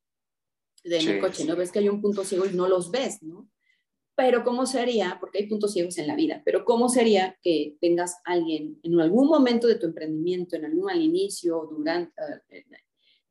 de 0.82 1.00
mi 1.00 1.20
coche, 1.20 1.44
¿no? 1.44 1.54
Ves 1.54 1.70
que 1.70 1.78
hay 1.78 1.88
un 1.88 2.02
punto 2.02 2.24
ciego 2.24 2.44
y 2.44 2.54
no 2.54 2.66
los 2.66 2.90
ves, 2.90 3.22
¿no? 3.22 3.48
Pero 4.16 4.44
¿cómo 4.44 4.64
sería? 4.64 5.18
Porque 5.20 5.38
hay 5.38 5.46
puntos 5.46 5.74
ciegos 5.74 5.98
en 5.98 6.06
la 6.06 6.16
vida, 6.16 6.40
pero 6.44 6.64
¿cómo 6.64 6.88
sería 6.88 7.38
que 7.42 7.76
tengas 7.80 8.16
alguien 8.24 8.80
en 8.82 8.98
algún 8.98 9.28
momento 9.28 9.66
de 9.66 9.74
tu 9.74 9.86
emprendimiento, 9.86 10.56
en 10.56 10.64
algún 10.64 10.90
al 10.90 11.02
inicio, 11.02 11.68
durante, 11.70 12.12
eh, 12.48 12.64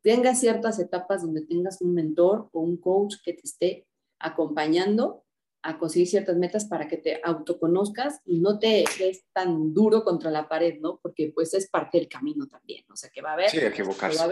tengas 0.02 0.40
ciertas 0.40 0.78
etapas 0.78 1.24
donde 1.24 1.42
tengas 1.42 1.82
un 1.82 1.96
mentor 1.96 2.50
o 2.54 2.60
un 2.60 2.78
coach 2.78 3.16
que 3.24 3.34
te 3.34 3.42
esté 3.42 3.88
acompañando 4.20 5.26
a 5.64 5.80
conseguir 5.80 6.08
ciertas 6.08 6.38
metas 6.38 6.66
para 6.66 6.88
que 6.88 6.98
te 6.98 7.20
autoconozcas 7.24 8.22
y 8.24 8.38
no 8.38 8.60
te 8.60 8.86
des 9.00 9.26
tan 9.34 9.74
duro 9.74 10.04
contra 10.04 10.30
la 10.30 10.48
pared, 10.48 10.80
¿no? 10.80 11.00
Porque 11.02 11.32
pues 11.34 11.56
es 11.56 11.68
parte 11.68 11.98
del 11.98 12.08
camino 12.08 12.48
también, 12.48 12.86
o 12.92 12.96
sea, 12.96 13.10
que 13.10 13.24
va 13.24 13.32
a 13.32 13.34
haber... 13.34 13.50
Sí, 13.50 13.58
equivocarse, 13.58 14.24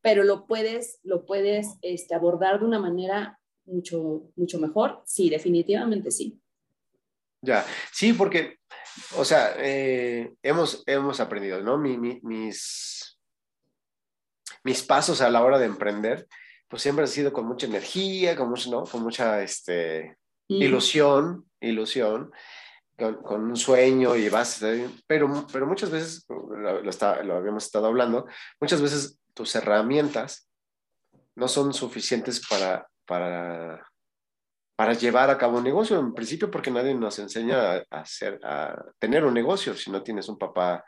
Pero 0.00 0.22
lo 0.22 0.46
puedes, 0.46 1.00
lo 1.02 1.26
puedes 1.26 1.76
este, 1.82 2.14
abordar 2.14 2.60
de 2.60 2.66
una 2.66 2.78
manera 2.78 3.40
mucho, 3.64 4.30
mucho 4.36 4.58
mejor? 4.58 5.02
Sí, 5.06 5.30
definitivamente 5.30 6.10
sí. 6.10 6.40
Ya, 7.42 7.64
sí, 7.92 8.12
porque, 8.12 8.58
o 9.16 9.24
sea, 9.24 9.54
eh, 9.58 10.34
hemos, 10.42 10.82
hemos 10.86 11.20
aprendido, 11.20 11.62
¿no? 11.62 11.78
mis, 11.78 13.18
mis 14.62 14.82
pasos 14.82 15.20
a 15.20 15.30
la 15.30 15.42
hora 15.42 15.58
de 15.58 15.66
emprender, 15.66 16.28
pues 16.68 16.82
siempre 16.82 17.04
han 17.04 17.08
sido 17.08 17.32
con 17.32 17.46
mucha 17.46 17.66
energía, 17.66 18.36
con, 18.36 18.50
mucho, 18.50 18.70
¿no? 18.70 18.84
con 18.84 19.02
mucha 19.02 19.42
este, 19.42 20.16
ilusión, 20.48 21.48
ilusión, 21.60 22.30
con, 22.96 23.44
un 23.44 23.56
sueño 23.56 24.14
y 24.16 24.28
vas, 24.28 24.62
pero, 25.06 25.46
pero 25.50 25.66
muchas 25.66 25.90
veces, 25.90 26.26
lo, 26.28 26.82
lo 26.82 27.36
habíamos 27.36 27.64
estado 27.64 27.86
hablando, 27.86 28.26
muchas 28.60 28.82
veces 28.82 29.18
tus 29.32 29.54
herramientas 29.54 30.48
no 31.34 31.48
son 31.48 31.72
suficientes 31.72 32.46
para, 32.46 32.86
para, 33.10 33.84
para 34.76 34.92
llevar 34.92 35.30
a 35.30 35.36
cabo 35.36 35.58
un 35.58 35.64
negocio, 35.64 35.98
en 35.98 36.14
principio 36.14 36.48
porque 36.48 36.70
nadie 36.70 36.94
nos 36.94 37.18
enseña 37.18 37.74
a, 37.74 37.84
hacer, 37.90 38.38
a 38.44 38.84
tener 39.00 39.24
un 39.24 39.34
negocio 39.34 39.74
si 39.74 39.90
no 39.90 40.00
tienes 40.04 40.28
un 40.28 40.38
papá 40.38 40.84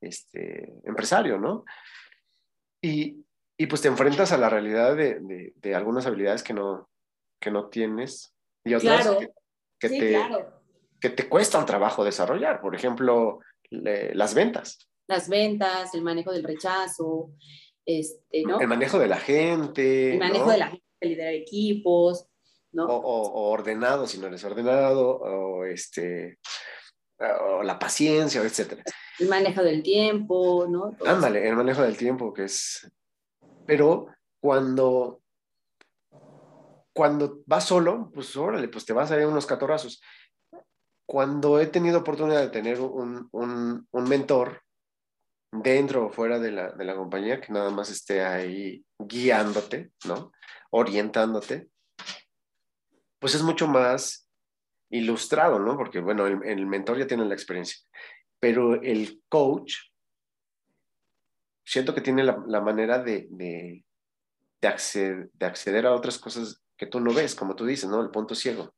este, 0.00 0.72
empresario, 0.84 1.38
¿no? 1.38 1.66
Y, 2.80 3.22
y 3.58 3.66
pues 3.66 3.82
te 3.82 3.88
enfrentas 3.88 4.32
a 4.32 4.38
la 4.38 4.48
realidad 4.48 4.96
de, 4.96 5.52
de, 5.54 5.74
algunas 5.74 6.06
habilidades 6.06 6.42
que 6.42 6.54
no, 6.54 6.88
que 7.38 7.50
no 7.50 7.68
tienes 7.68 8.34
y 8.64 8.72
otras 8.72 9.06
que, 9.78 9.88
te, 9.90 10.18
que 10.98 11.10
te 11.10 11.28
cuesta 11.28 11.58
un 11.58 11.66
trabajo 11.66 12.04
desarrollar. 12.04 12.62
Por 12.62 12.74
ejemplo, 12.74 13.40
las 13.70 14.32
ventas. 14.32 14.88
Las 15.08 15.28
ventas, 15.28 15.94
el 15.94 16.02
manejo 16.02 16.32
del 16.32 16.42
rechazo, 16.42 17.32
este, 17.84 18.44
¿no? 18.44 18.60
El 18.60 18.68
manejo 18.68 18.98
de 18.98 19.08
la 19.08 19.18
gente. 19.18 20.14
El 20.14 20.20
manejo 20.20 20.50
de 20.50 20.58
la 20.58 20.68
gente 20.68 20.85
liderar 21.00 21.34
equipos, 21.34 22.28
¿no? 22.72 22.86
O, 22.86 23.50
ordenado 23.50 24.06
si 24.06 24.18
no 24.18 24.26
eres 24.26 24.44
ordenado, 24.44 25.18
o 25.18 25.64
este, 25.64 26.38
o 27.18 27.62
la 27.62 27.78
paciencia, 27.78 28.42
etcétera. 28.42 28.82
El 29.18 29.28
manejo 29.28 29.62
del 29.62 29.82
tiempo, 29.82 30.66
¿no? 30.68 30.96
Ándale, 31.06 31.48
el 31.48 31.56
manejo 31.56 31.82
del 31.82 31.96
tiempo, 31.96 32.32
que 32.32 32.44
es... 32.44 32.90
Pero 33.66 34.08
cuando, 34.40 35.22
cuando 36.94 37.42
vas 37.46 37.64
solo, 37.64 38.10
pues 38.12 38.36
órale, 38.36 38.68
pues 38.68 38.84
te 38.84 38.92
vas 38.92 39.10
a 39.10 39.18
ir 39.18 39.26
unos 39.26 39.46
catorrazos. 39.46 40.00
Cuando 41.08 41.60
he 41.60 41.66
tenido 41.66 42.00
oportunidad 42.00 42.40
de 42.40 42.50
tener 42.50 42.80
un, 42.80 43.28
un, 43.32 43.86
un 43.90 44.08
mentor 44.08 44.60
dentro 45.52 46.06
o 46.06 46.10
fuera 46.10 46.38
de 46.38 46.52
la, 46.52 46.72
de 46.72 46.84
la 46.84 46.94
compañía, 46.94 47.40
que 47.40 47.52
nada 47.52 47.70
más 47.70 47.90
esté 47.90 48.22
ahí 48.22 48.84
guiándote, 48.98 49.92
¿no? 50.06 50.32
Orientándote, 50.76 51.70
pues 53.18 53.34
es 53.34 53.42
mucho 53.42 53.66
más 53.66 54.28
ilustrado, 54.90 55.58
¿no? 55.58 55.74
Porque, 55.76 56.00
bueno, 56.00 56.26
el, 56.26 56.66
mentor 56.66 56.98
ya 56.98 57.06
tiene 57.06 57.24
la 57.24 57.34
experiencia, 57.34 57.78
pero 58.38 58.74
el 58.82 59.22
coach, 59.30 59.74
siento 61.64 61.94
que 61.94 62.02
tiene 62.02 62.22
la, 62.24 62.60
manera 62.60 63.02
de, 63.02 63.26
de, 63.30 63.84
acceder, 64.68 65.30
de 65.32 65.46
acceder 65.46 65.86
a 65.86 65.94
otras 65.94 66.18
cosas 66.18 66.62
que 66.76 66.86
tú 66.86 67.00
no 67.00 67.14
ves, 67.14 67.34
como 67.34 67.56
tú 67.56 67.64
dices, 67.64 67.88
¿no? 67.88 68.02
El 68.02 68.10
punto 68.10 68.34
ciego. 68.34 68.74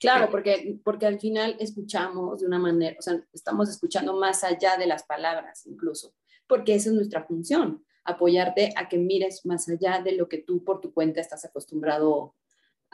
Claro, 0.00 0.28
porque, 0.28 0.80
porque 0.84 1.06
al 1.06 1.20
final 1.20 1.56
escuchamos 1.60 2.40
de 2.40 2.46
una 2.46 2.58
manera, 2.58 2.96
o 2.98 3.02
sea, 3.02 3.22
estamos 3.32 3.68
escuchando 3.68 4.16
más 4.16 4.42
allá 4.42 4.76
de 4.76 4.86
las 4.86 5.04
palabras 5.04 5.66
incluso, 5.66 6.14
porque 6.48 6.74
esa 6.74 6.88
es 6.88 6.96
nuestra 6.96 7.24
función 7.24 7.84
apoyarte 8.04 8.72
a 8.76 8.88
que 8.88 8.98
mires 8.98 9.44
más 9.46 9.68
allá 9.68 10.00
de 10.02 10.12
lo 10.12 10.28
que 10.28 10.38
tú 10.38 10.64
por 10.64 10.80
tu 10.80 10.92
cuenta 10.92 11.20
estás 11.20 11.44
acostumbrado 11.44 12.34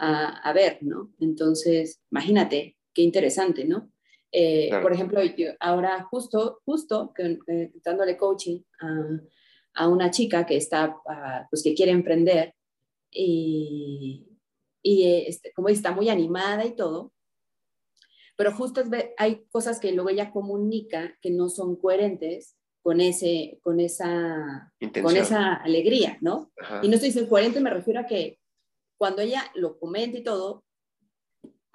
a, 0.01 0.53
ver, 0.53 0.79
¿no? 0.81 1.13
Entonces, 1.19 2.01
imagínate, 2.13 2.77
qué 2.95 3.03
interesante, 3.03 3.65
¿no? 3.65 3.91
Eh, 4.31 4.71
por 4.81 4.93
ejemplo, 4.93 5.21
ahora 5.59 6.05
justo, 6.05 6.61
justo 6.65 7.13
eh, 7.19 7.73
dándole 7.85 8.17
coaching 8.17 8.61
a, 9.75 9.89
una 9.89 10.11
chica 10.11 10.45
que 10.45 10.57
está, 10.57 10.97
pues 11.51 11.63
que 11.63 11.75
quiere 11.75 11.93
emprender 11.93 12.55
y, 13.11 14.29
y 14.83 15.25
este, 15.27 15.53
como 15.53 15.69
está 15.69 15.93
muy 15.93 16.09
animada 16.09 16.65
y 16.65 16.75
todo, 16.75 17.13
pero 18.37 18.53
justo 18.53 18.83
hay 19.17 19.45
cosas 19.51 19.81
que 19.81 19.93
luego 19.93 20.11
ella 20.11 20.31
comunica 20.31 21.17
que 21.21 21.31
no 21.31 21.49
son 21.49 21.77
coherentes 21.77 22.58
con, 22.89 23.03
ese, 23.03 23.61
con, 23.63 23.81
esa, 23.81 24.73
con 25.03 25.15
esa 25.15 25.57
alegría, 25.57 26.17
¿no? 26.23 26.51
Y 26.83 26.89
no 26.89 26.95
estoy 26.95 27.11
diciendo 27.11 27.29
coherente, 27.29 27.61
me 27.61 27.69
refiero 27.69 28.01
a 28.01 28.07
que 28.07 28.41
cuando 28.97 29.21
ella 29.21 29.45
lo 29.55 29.79
comenta 29.79 30.17
y 30.17 30.23
todo, 30.23 30.65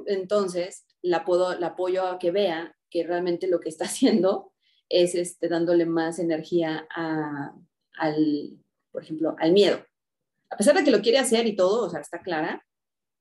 entonces 0.08 0.88
la, 1.04 1.24
puedo, 1.24 1.54
la 1.60 1.68
apoyo 1.68 2.08
a 2.08 2.18
que 2.18 2.32
vea 2.32 2.76
que 2.90 3.04
realmente 3.04 3.46
lo 3.48 3.60
que 3.60 3.70
está 3.70 3.86
haciendo 3.94 4.54
es 4.90 5.14
este, 5.14 5.50
dándole 5.50 5.86
más 5.86 6.18
energía 6.18 6.88
a, 6.90 7.54
al, 8.00 8.58
por 8.92 9.04
ejemplo, 9.04 9.36
al 9.38 9.52
miedo. 9.52 9.86
A 10.50 10.58
pesar 10.58 10.76
de 10.76 10.84
que 10.84 10.90
lo 10.90 11.04
quiere 11.04 11.20
hacer 11.20 11.46
y 11.46 11.56
todo, 11.56 11.86
o 11.86 11.90
sea, 11.92 12.00
está 12.00 12.24
clara, 12.24 12.66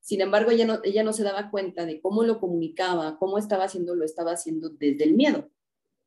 Sin 0.01 0.23
embargo, 0.23 0.51
ella 0.51 0.65
no, 0.65 0.79
ella 0.83 1.03
no 1.03 1.13
se 1.13 1.25
daba 1.25 1.51
cuenta 1.51 1.85
de 1.85 2.01
cómo 2.01 2.23
lo 2.23 2.41
comunicaba, 2.41 3.19
cómo 3.19 3.37
estaba 3.37 3.65
haciendo, 3.65 3.95
lo 3.95 4.07
estaba 4.07 4.33
haciendo 4.33 4.71
desde 4.71 5.05
el 5.05 5.13
miedo. 5.13 5.51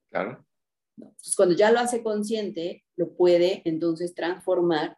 Claro. 0.10 0.44
Entonces, 0.98 1.36
cuando 1.36 1.56
ya 1.56 1.72
lo 1.72 1.80
hace 1.80 2.04
consciente, 2.04 2.86
lo 2.96 3.16
puede 3.16 3.62
entonces 3.66 4.14
transformar 4.14 4.98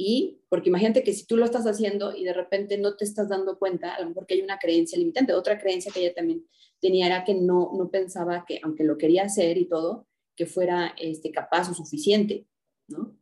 y, 0.00 0.42
porque 0.48 0.68
imagínate 0.68 1.02
que 1.02 1.12
si 1.12 1.26
tú 1.26 1.36
lo 1.36 1.44
estás 1.44 1.66
haciendo 1.66 2.14
y 2.14 2.22
de 2.22 2.32
repente 2.32 2.78
no 2.78 2.96
te 2.96 3.04
estás 3.04 3.28
dando 3.28 3.58
cuenta, 3.58 3.96
a 3.96 4.00
lo 4.00 4.10
mejor 4.10 4.26
que 4.26 4.34
hay 4.34 4.42
una 4.42 4.60
creencia 4.60 4.96
limitante. 4.96 5.32
Otra 5.32 5.58
creencia 5.58 5.90
que 5.92 5.98
ella 5.98 6.14
también 6.14 6.46
tenía 6.80 7.06
era 7.06 7.24
que 7.24 7.34
no, 7.34 7.72
no 7.76 7.90
pensaba 7.90 8.44
que, 8.46 8.60
aunque 8.62 8.84
lo 8.84 8.96
quería 8.96 9.24
hacer 9.24 9.58
y 9.58 9.68
todo, 9.68 10.06
que 10.36 10.46
fuera 10.46 10.94
este, 10.98 11.32
capaz 11.32 11.68
o 11.68 11.74
suficiente, 11.74 12.46
¿no? 12.86 13.18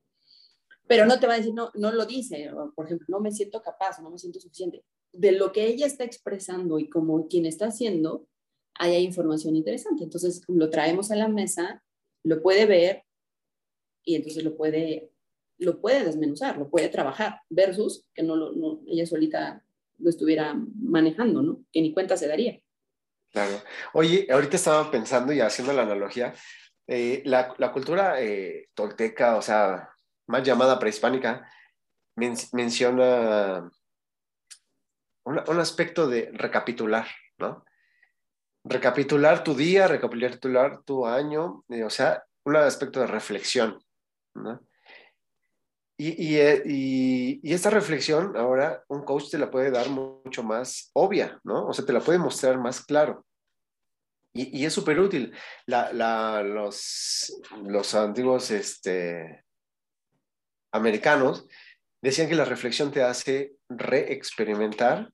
Pero 0.86 1.06
no 1.06 1.18
te 1.18 1.26
va 1.26 1.32
a 1.32 1.38
decir, 1.38 1.54
no, 1.54 1.70
no 1.76 1.92
lo 1.92 2.04
dice, 2.04 2.50
por 2.74 2.84
ejemplo, 2.84 3.06
no 3.08 3.20
me 3.20 3.32
siento 3.32 3.62
capaz, 3.62 3.98
no 4.02 4.10
me 4.10 4.18
siento 4.18 4.38
suficiente. 4.38 4.84
De 5.14 5.32
lo 5.32 5.52
que 5.52 5.64
ella 5.64 5.86
está 5.86 6.04
expresando 6.04 6.78
y 6.78 6.90
como 6.90 7.26
quien 7.26 7.46
está 7.46 7.68
haciendo, 7.68 8.28
hay 8.74 9.02
información 9.02 9.56
interesante. 9.56 10.04
Entonces 10.04 10.42
lo 10.46 10.68
traemos 10.68 11.10
a 11.10 11.16
la 11.16 11.28
mesa, 11.28 11.82
lo 12.26 12.42
puede 12.42 12.66
ver 12.66 13.04
y 14.04 14.16
entonces 14.16 14.42
lo 14.44 14.56
puede 14.56 15.10
lo 15.58 15.80
puede 15.80 16.04
desmenuzar, 16.04 16.58
lo 16.58 16.68
puede 16.68 16.90
trabajar, 16.90 17.40
versus 17.48 18.04
que 18.12 18.22
no, 18.22 18.36
lo, 18.36 18.80
ella 18.86 19.06
solita 19.06 19.64
lo 19.98 20.10
estuviera 20.10 20.54
manejando, 20.78 21.40
¿no? 21.40 21.64
Que 21.72 21.80
ni 21.80 21.94
cuenta 21.94 22.16
se 22.18 22.28
daría. 22.28 22.60
Claro. 23.32 23.62
Oye, 23.94 24.26
ahorita 24.30 24.56
estaba 24.56 24.90
pensando 24.90 25.32
y 25.32 25.40
haciendo 25.40 25.72
la 25.72 25.82
analogía, 25.82 26.34
eh, 26.86 27.22
la, 27.24 27.54
la, 27.56 27.72
cultura 27.72 28.20
eh, 28.20 28.68
tolteca, 28.74 29.36
o 29.36 29.42
sea, 29.42 29.88
más 30.26 30.42
llamada 30.42 30.78
prehispánica, 30.78 31.50
menciona 32.16 33.70
un, 35.24 35.58
aspecto 35.58 36.06
de 36.06 36.30
recapitular, 36.32 37.06
¿no? 37.38 37.64
Recapitular 38.68 39.44
tu 39.44 39.54
día, 39.54 39.86
recapitular 39.86 40.82
tu 40.82 41.06
año, 41.06 41.64
eh, 41.68 41.84
o 41.84 41.90
sea, 41.90 42.24
un 42.44 42.56
aspecto 42.56 43.00
de 43.00 43.06
reflexión. 43.06 43.78
Eh, 45.98 46.62
y, 46.66 47.40
y, 47.42 47.54
esta 47.54 47.70
reflexión 47.70 48.36
ahora 48.36 48.84
un 48.88 49.04
coach 49.04 49.30
te 49.30 49.38
la 49.38 49.50
puede 49.50 49.70
dar 49.70 49.88
mucho 49.88 50.42
más 50.42 50.90
obvia, 50.92 51.40
¿no? 51.44 51.68
O 51.68 51.72
sea, 51.72 51.86
te 51.86 51.92
la 51.92 52.00
puede 52.00 52.18
mostrar 52.18 52.58
más 52.58 52.84
claro. 52.84 53.24
Y, 54.36 54.66
es 54.66 54.72
súper 54.72 55.00
útil. 55.00 55.34
Los, 55.66 57.32
antiguos 57.94 58.50
este, 58.50 59.44
americanos 60.72 61.46
decían 62.02 62.28
que 62.28 62.34
la 62.34 62.44
reflexión 62.44 62.92
te 62.92 63.02
hace 63.02 63.54
reexperimentar, 63.68 65.10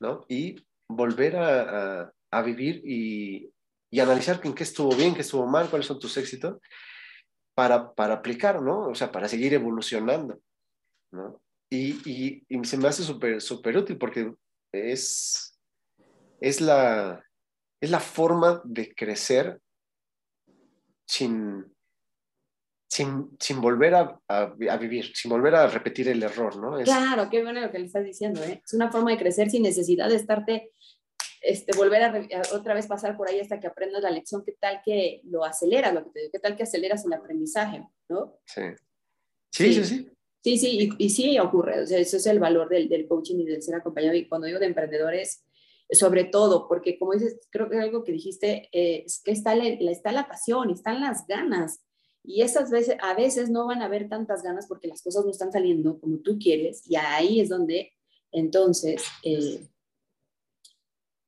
¿no? 0.00 0.24
Y 0.28 0.66
volver 0.88 1.36
a, 1.36 2.12
a 2.30 2.42
vivir 2.42 2.82
y, 2.84 3.50
y, 3.90 4.00
analizar 4.00 4.40
en 4.44 4.54
qué 4.54 4.62
estuvo 4.62 4.94
bien, 4.94 5.14
qué 5.14 5.20
estuvo 5.20 5.46
mal, 5.46 5.68
cuáles 5.70 5.86
son 5.86 5.98
tus 5.98 6.16
éxitos 6.16 6.58
para, 7.54 7.92
para 7.94 8.14
aplicar, 8.14 8.60
¿no? 8.60 8.88
O 8.88 8.94
sea, 8.94 9.10
para 9.10 9.28
seguir 9.28 9.54
evolucionando, 9.54 10.38
¿no? 11.10 11.40
Y, 11.70 12.44
y, 12.48 12.64
se 12.64 12.76
me 12.76 12.88
hace 12.88 13.02
súper 13.02 13.40
súper 13.40 13.76
útil 13.76 13.98
porque 13.98 14.32
es, 14.72 15.58
es, 16.40 16.60
la, 16.60 17.24
es 17.80 17.90
la 17.90 17.98
forma 17.98 18.60
de 18.64 18.94
crecer 18.94 19.60
sin, 21.06 21.64
sin, 22.88 23.36
sin 23.40 23.60
volver 23.60 23.94
a, 23.94 24.20
a, 24.28 24.76
vivir, 24.76 25.12
sin 25.14 25.30
volver 25.30 25.54
a 25.54 25.66
repetir 25.66 26.08
el 26.08 26.22
error, 26.22 26.56
¿no? 26.56 26.78
Claro, 26.84 27.28
qué 27.30 27.42
bueno 27.42 27.60
lo 27.60 27.70
que 27.70 27.78
le 27.78 27.86
estás 27.86 28.04
diciendo, 28.04 28.42
¿eh? 28.44 28.62
Es 28.64 28.74
una 28.74 28.90
forma 28.90 29.10
de 29.10 29.18
crecer 29.18 29.50
sin 29.50 29.62
necesidad 29.62 30.08
de 30.08 30.16
estarte 30.16 30.72
este, 31.46 31.76
volver 31.76 32.02
a, 32.02 32.24
otra 32.54 32.74
vez 32.74 32.86
pasar 32.86 33.16
por 33.16 33.28
ahí 33.28 33.40
hasta 33.40 33.60
que 33.60 33.66
aprendas 33.66 34.02
la 34.02 34.10
lección, 34.10 34.42
qué 34.44 34.52
tal 34.52 34.80
que 34.84 35.20
lo 35.24 35.44
aceleras, 35.44 35.94
lo 35.94 36.04
que 36.04 36.10
te 36.10 36.18
digo, 36.20 36.32
qué 36.32 36.38
tal 36.38 36.56
que 36.56 36.64
aceleras 36.64 37.04
el 37.04 37.12
aprendizaje, 37.12 37.86
¿no? 38.08 38.38
Sí. 38.44 38.62
Sí, 39.50 39.74
sí, 39.74 39.84
sí. 39.84 40.10
Sí, 40.42 40.58
sí, 40.58 40.94
y, 40.98 41.10
sí 41.10 41.38
ocurre, 41.40 41.82
o 41.82 41.86
sea, 41.86 41.98
ese 41.98 42.18
es 42.18 42.26
el 42.26 42.38
valor 42.38 42.68
del, 42.68 42.88
del, 42.88 43.08
coaching 43.08 43.40
y 43.40 43.46
del 43.46 43.62
ser 43.62 43.74
acompañado. 43.74 44.14
Y 44.14 44.28
cuando 44.28 44.46
digo 44.46 44.60
de 44.60 44.66
emprendedores, 44.66 45.44
sobre 45.90 46.24
todo, 46.24 46.68
porque 46.68 46.98
como 46.98 47.14
dices, 47.14 47.48
creo 47.50 47.68
que 47.68 47.78
algo 47.78 48.04
que 48.04 48.12
dijiste, 48.12 48.68
eh, 48.72 49.02
es 49.06 49.20
que 49.24 49.32
está 49.32 49.54
la, 49.56 49.66
está 49.66 50.12
la 50.12 50.28
pasión, 50.28 50.70
están 50.70 51.00
las 51.00 51.26
ganas. 51.26 51.80
Y 52.22 52.42
esas 52.42 52.70
veces, 52.70 52.96
a 53.00 53.14
veces 53.14 53.50
no 53.50 53.66
van 53.66 53.82
a 53.82 53.86
haber 53.86 54.08
tantas 54.08 54.42
ganas 54.42 54.66
porque 54.66 54.88
las 54.88 55.02
cosas 55.02 55.24
no 55.24 55.30
están 55.30 55.52
saliendo 55.52 55.98
como 55.98 56.18
tú 56.18 56.38
quieres. 56.38 56.82
Y 56.88 56.96
ahí 56.96 57.40
es 57.40 57.48
donde 57.48 57.92
entonces 58.32 59.02
eh, 59.24 59.66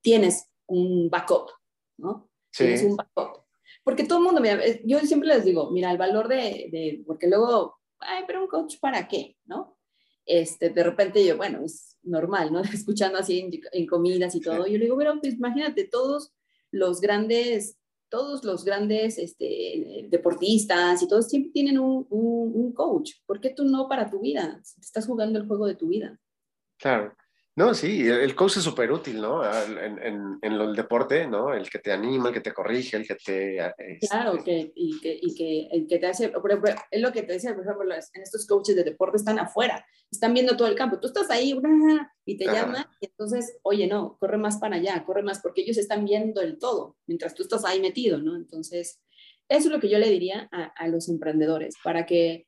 tienes 0.01 0.49
un 0.67 1.09
backup, 1.11 1.51
¿no? 1.99 2.31
Sí. 2.51 2.65
Tienes 2.65 2.83
un 2.85 2.97
backup. 2.97 3.45
Porque 3.85 4.05
todo 4.05 4.19
el 4.19 4.25
mundo, 4.25 4.41
mira, 4.41 4.61
yo 4.85 5.01
siempre 5.01 5.29
les 5.29 5.45
digo, 5.45 5.71
mira, 5.71 5.91
el 5.91 5.99
valor 5.99 6.29
de, 6.29 6.69
de, 6.71 7.03
porque 7.07 7.27
luego, 7.27 7.79
ay, 8.01 8.25
pero 8.27 8.43
un 8.43 8.49
coach 8.49 8.79
para 8.81 9.09
qué, 9.09 9.37
¿no? 9.47 9.79
Este, 10.27 10.69
de 10.69 10.85
repente 10.85 11.25
yo, 11.25 11.39
bueno, 11.39 11.65
es 11.65 11.97
normal, 12.03 12.53
¿no? 12.53 12.61
Escuchando 12.75 13.19
así 13.19 13.41
en, 13.41 13.51
en 13.73 13.87
comidas 13.87 14.35
y 14.35 14.41
todo, 14.41 14.67
yo 14.67 14.77
le 14.79 14.85
digo, 14.85 14.97
pero 14.97 15.19
pues 15.21 15.35
imagínate, 15.35 15.85
todos 15.85 16.33
los 16.71 17.01
grandes, 17.01 17.79
todos 18.11 18.45
los 18.45 18.65
grandes 18.65 19.19
este, 19.19 20.07
deportistas 20.09 21.03
y 21.03 21.09
todos 21.09 21.29
siempre 21.29 21.53
tienen 21.53 21.79
un, 21.79 22.07
un, 22.11 22.53
un 22.55 22.73
coach. 22.73 23.13
¿Por 23.27 23.41
qué 23.41 23.51
tú 23.51 23.65
no 23.65 23.89
para 23.89 24.11
tu 24.11 24.21
vida? 24.21 24.61
Estás 24.81 25.07
jugando 25.07 25.39
el 25.39 25.47
juego 25.47 25.67
de 25.67 25.77
tu 25.77 25.89
vida. 25.89 26.19
Claro. 26.79 27.15
No, 27.59 27.75
sí, 27.75 28.07
el 28.07 28.37
coach 28.37 28.59
es 28.59 28.63
súper 28.63 28.93
útil, 28.93 29.21
¿no? 29.21 29.43
En, 29.45 29.99
en, 29.99 30.39
en, 30.43 30.53
el 30.53 30.77
deporte, 30.77 31.27
¿no? 31.27 31.53
El 31.53 31.69
que 31.69 31.81
te 31.81 31.91
anima, 31.91 32.29
el 32.29 32.35
que 32.35 32.41
te 32.41 32.55
corrige, 32.55 32.99
el 32.99 33.05
que 33.05 33.17
te... 33.17 33.57
Este... 33.57 34.07
Claro, 34.09 34.45
que, 34.45 34.71
y, 34.77 35.01
que, 35.01 35.19
y 35.21 35.35
que, 35.35 35.67
el 35.73 35.89
que 35.89 35.99
te 35.99 36.07
hace, 36.07 36.29
por 36.29 36.49
ejemplo, 36.49 36.73
es 36.89 37.03
lo 37.03 37.11
que 37.11 37.25
te 37.25 37.33
decía, 37.33 37.57
por 37.57 37.65
ejemplo, 37.65 37.93
en 37.93 38.23
estos 38.23 38.47
coaches 38.47 38.77
de 38.77 38.85
deporte 38.85 39.17
están 39.17 39.41
afuera, 39.41 39.85
están 40.09 40.35
viendo 40.35 40.57
todo 40.57 40.69
el 40.69 40.77
campo, 40.77 41.01
tú 41.01 41.09
estás 41.09 41.29
ahí 41.31 41.61
y 42.25 42.37
te 42.37 42.45
llaman, 42.45 42.87
y 43.01 43.07
entonces, 43.07 43.59
oye, 43.63 43.89
no, 43.89 44.17
corre 44.21 44.39
más 44.39 44.59
para 44.59 44.77
allá, 44.77 45.05
corre 45.05 45.25
más, 45.25 45.41
porque 45.41 45.63
ellos 45.63 45.79
están 45.79 46.05
viendo 46.05 46.41
el 46.41 46.61
todo, 46.61 46.97
mientras 47.09 47.35
tú 47.35 47.43
estás 47.43 47.65
ahí 47.65 47.81
metido, 47.81 48.19
¿no? 48.19 48.37
Entonces, 48.37 49.01
eso 49.49 49.67
es 49.67 49.73
lo 49.73 49.81
que 49.81 49.89
yo 49.89 49.99
le 49.99 50.11
diría 50.11 50.49
a, 50.53 50.67
a 50.77 50.87
los 50.87 51.09
emprendedores, 51.09 51.75
para 51.83 52.07
que 52.07 52.47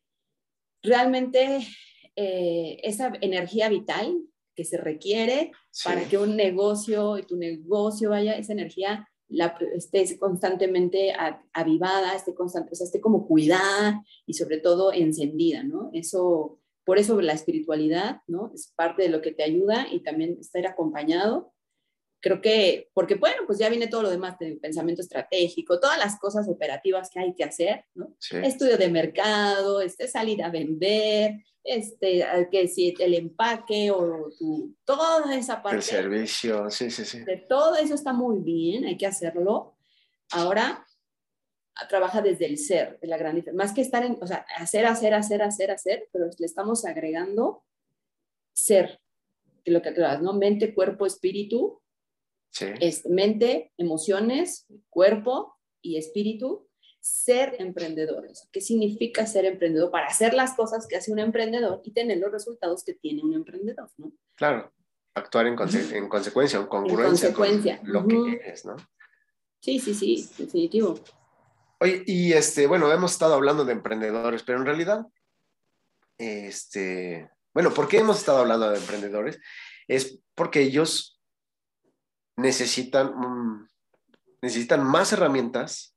realmente 0.85 1.67
eh, 2.15 2.79
esa 2.85 3.13
energía 3.21 3.69
vital 3.69 4.17
que 4.61 4.67
se 4.67 4.77
requiere 4.77 5.53
para 5.83 6.07
que 6.07 6.19
un 6.19 6.37
negocio 6.37 7.17
y 7.17 7.23
tu 7.23 7.39
negocio 7.39 8.11
vaya, 8.11 8.37
esa 8.37 8.53
energía 8.53 9.09
la, 9.29 9.57
esté 9.75 10.19
constantemente 10.19 11.15
avivada, 11.55 12.15
esté, 12.15 12.35
constante, 12.35 12.73
o 12.73 12.75
sea, 12.75 12.85
esté 12.85 13.01
como 13.01 13.27
cuidada 13.27 14.05
y 14.27 14.35
sobre 14.35 14.59
todo 14.59 14.93
encendida, 14.93 15.63
¿no? 15.63 15.89
Eso, 15.95 16.61
por 16.85 16.99
eso 16.99 17.19
la 17.23 17.33
espiritualidad, 17.33 18.21
¿no? 18.27 18.53
Es 18.55 18.71
parte 18.77 19.03
de 19.03 19.09
lo 19.09 19.23
que 19.23 19.33
te 19.33 19.45
ayuda 19.45 19.87
y 19.91 20.01
también 20.01 20.37
estar 20.39 20.67
acompañado. 20.67 21.55
Creo 22.21 22.43
que, 22.43 22.91
porque 22.93 23.15
bueno, 23.15 23.45
pues 23.47 23.59
ya 23.59 23.71
viene 23.71 23.87
todo 23.87 24.03
lo 24.03 24.11
demás 24.11 24.39
de 24.39 24.57
pensamiento 24.57 25.01
estratégico, 25.01 25.81
todas 25.81 25.97
las 25.97 26.19
cosas 26.19 26.47
operativas 26.51 27.09
que 27.09 27.21
hay 27.21 27.35
que 27.35 27.45
hacer, 27.45 27.87
¿no? 27.95 28.15
Estudio 28.43 28.77
de 28.77 28.91
mercado, 28.91 29.81
este, 29.81 30.07
salir 30.07 30.43
a 30.43 30.51
vender, 30.51 31.43
este, 31.65 32.25
que 32.51 32.69
si 32.69 32.95
el 32.99 33.15
empaque 33.15 33.91
o 33.91 34.31
tu, 34.39 34.75
toda 34.85 35.37
esa 35.37 35.63
parte. 35.63 35.77
El 35.77 35.83
servicio, 35.83 36.71
sí, 36.71 36.91
sí, 36.91 37.05
sí. 37.05 37.21
De 37.21 37.37
todo 37.37 37.77
eso 37.77 37.95
está 37.95 38.13
muy 38.13 38.41
bien, 38.41 38.85
hay 38.85 38.97
que 38.97 39.07
hacerlo. 39.07 39.77
Ahora 40.31 40.87
trabaja 41.89 42.21
desde 42.21 42.47
el 42.47 42.59
ser, 42.59 42.99
de 43.01 43.09
la 43.09 43.17
gran 43.17 43.43
Más 43.55 43.73
que 43.73 43.81
estar 43.81 44.05
en, 44.05 44.19
o 44.21 44.27
sea, 44.27 44.45
hacer, 44.57 44.87
hacer, 44.87 45.15
hacer, 45.15 45.43
hacer, 45.43 45.71
hacer, 45.71 46.09
pero 46.13 46.27
le 46.39 46.47
estamos 46.47 46.85
agregando 46.85 47.65
ser, 48.53 49.01
que 49.65 49.71
lo 49.71 49.81
que 49.83 49.91
aclaras, 49.91 50.23
¿no? 50.23 50.35
Mente, 50.35 50.75
cuerpo, 50.75 51.07
espíritu. 51.07 51.81
Sí. 52.51 52.67
Es 52.81 53.07
mente, 53.07 53.73
emociones, 53.77 54.67
cuerpo 54.89 55.57
y 55.81 55.97
espíritu 55.97 56.70
ser 57.01 57.57
emprendedores. 57.59 58.49
¿Qué 58.53 58.61
significa 58.61 59.27
ser 59.27 59.47
emprendedor? 59.47 59.91
Para 59.91 60.07
hacer 60.07 60.35
las 60.35 60.55
cosas 60.55 60.87
que 60.87 60.97
hace 60.97 61.11
un 61.11 61.19
emprendedor 61.19 61.81
y 61.85 61.93
tener 61.93 62.19
los 62.19 62.31
resultados 62.31 62.85
que 62.85 62.95
tiene 62.95 63.23
un 63.23 63.35
emprendedor, 63.35 63.91
¿no? 63.97 64.13
Claro, 64.35 64.73
actuar 65.15 65.47
en, 65.47 65.57
en 65.95 66.09
consecuencia, 66.09 66.59
en 66.59 66.67
congruencia 66.67 67.29
en 67.29 67.35
consecuencia. 67.35 67.81
con 67.81 67.93
lo 67.93 68.07
que 68.07 68.33
eres, 68.37 68.65
¿no? 68.65 68.77
Sí, 69.61 69.79
sí, 69.79 69.95
sí, 69.95 70.29
definitivo. 70.39 70.99
Oye, 71.81 72.03
y 72.07 72.33
este, 72.33 72.67
bueno, 72.67 72.93
hemos 72.93 73.13
estado 73.13 73.35
hablando 73.35 73.65
de 73.65 73.73
emprendedores, 73.73 74.43
pero 74.43 74.59
en 74.59 74.67
realidad, 74.67 75.07
este, 76.19 77.31
bueno, 77.55 77.73
¿por 77.73 77.89
qué 77.89 77.99
hemos 77.99 78.19
estado 78.19 78.39
hablando 78.39 78.71
de 78.71 78.79
emprendedores? 78.79 79.39
Es 79.89 80.21
porque 80.35 80.61
ellos 80.61 81.21
necesitan, 82.37 83.69
necesitan 84.43 84.85
más 84.85 85.13
herramientas 85.13 85.95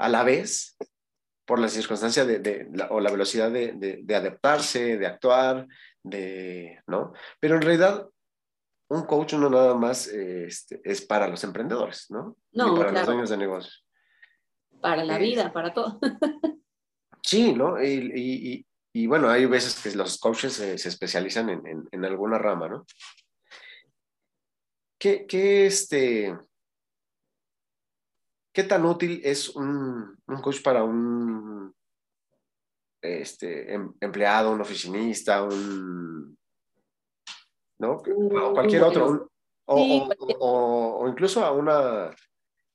a 0.00 0.08
la 0.08 0.22
vez 0.24 0.76
por 1.46 1.58
la 1.58 1.68
circunstancia 1.68 2.24
de, 2.24 2.68
o 2.90 3.00
la 3.00 3.10
velocidad 3.10 3.50
de, 3.50 4.04
adaptarse, 4.14 4.96
de 4.98 5.06
actuar, 5.06 5.66
de, 6.02 6.80
¿no? 6.86 7.12
Pero 7.40 7.56
en 7.56 7.62
realidad 7.62 8.08
un 8.88 9.04
coach 9.04 9.34
no 9.34 9.50
nada 9.50 9.74
más 9.74 10.06
este, 10.08 10.80
es 10.84 11.02
para 11.02 11.28
los 11.28 11.44
emprendedores, 11.44 12.06
¿no? 12.10 12.36
No, 12.52 12.74
para 12.74 12.90
claro. 12.90 12.92
los 12.98 13.06
dueños 13.06 13.30
de 13.30 13.36
negocios. 13.36 13.84
Para 14.80 15.04
la 15.04 15.16
Eh, 15.18 15.22
vida, 15.22 15.52
para 15.52 15.72
todo. 15.74 15.98
Sí, 17.22 17.52
¿no? 17.52 17.80
Y, 17.80 18.10
y- 18.14 18.52
y- 18.54 18.66
y 18.92 19.06
bueno, 19.06 19.28
hay 19.28 19.44
veces 19.46 19.80
que 19.82 19.94
los 19.96 20.18
coaches 20.18 20.54
se 20.54 20.74
especializan 20.74 21.50
en, 21.50 21.64
en- 21.66 21.88
en 21.92 22.04
alguna 22.04 22.38
rama, 22.38 22.68
¿no? 22.68 22.86
¿Qué, 24.98 25.26
qué, 25.26 25.66
este, 25.66 26.36
¿Qué 28.60 28.66
tan 28.68 28.84
útil 28.84 29.22
es 29.24 29.56
un, 29.56 30.18
un 30.26 30.42
coach 30.42 30.60
para 30.62 30.84
un 30.84 31.74
este, 33.00 33.72
em- 33.72 33.94
empleado, 33.98 34.50
un 34.52 34.60
oficinista, 34.60 35.42
un... 35.42 36.36
¿No? 37.78 37.92
O 37.92 38.52
cualquier 38.52 38.82
otro. 38.82 39.08
un- 39.08 39.30
o, 39.64 39.76
Sí, 39.78 40.00
o- 40.02 40.06
cualquier- 40.08 40.36
o- 40.40 40.98
o 41.00 41.08
incluso 41.08 41.42
a 41.42 41.52
una... 41.52 42.14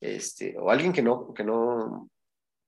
Este, 0.01 0.57
o 0.57 0.71
alguien 0.71 0.91
que 0.91 1.03
no, 1.03 1.31
que 1.35 1.43
no, 1.43 2.09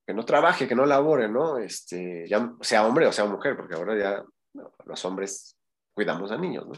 que 0.06 0.14
no 0.14 0.24
trabaje, 0.24 0.68
que 0.68 0.76
no 0.76 0.86
labore, 0.86 1.28
¿no? 1.28 1.58
Este, 1.58 2.28
ya 2.30 2.54
sea 2.62 2.86
hombre 2.86 3.08
o 3.08 3.12
sea 3.12 3.26
mujer, 3.26 3.58
porque 3.58 3.74
ahora 3.74 3.98
ya 3.98 4.24
no, 4.54 4.72
los 4.86 5.06
hombres 5.06 5.58
cuidamos 5.96 6.32
a 6.32 6.38
niños, 6.38 6.68
¿no? 6.68 6.74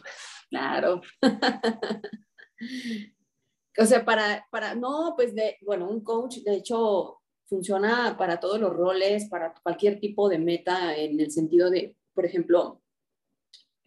Claro. 0.50 1.02
o 3.78 3.86
sea, 3.86 4.04
para, 4.06 4.48
para, 4.52 4.76
no, 4.76 5.14
pues 5.16 5.36
de, 5.36 5.58
bueno, 5.62 5.90
un 5.90 6.02
coach 6.02 6.38
de 6.38 6.56
hecho 6.56 7.20
funciona 7.46 8.16
para 8.18 8.40
todos 8.40 8.60
los 8.60 8.74
roles, 8.74 9.28
para 9.30 9.54
cualquier 9.64 10.00
tipo 10.00 10.30
de 10.30 10.40
meta, 10.40 10.96
en 10.96 11.20
el 11.20 11.32
sentido 11.32 11.70
de, 11.70 11.96
por 12.14 12.26
ejemplo, 12.26 12.82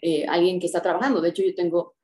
eh, 0.00 0.26
alguien 0.26 0.58
que 0.58 0.66
está 0.66 0.82
trabajando. 0.82 1.20
De 1.20 1.28
hecho, 1.28 1.42
yo 1.42 1.54
tengo, 1.54 1.94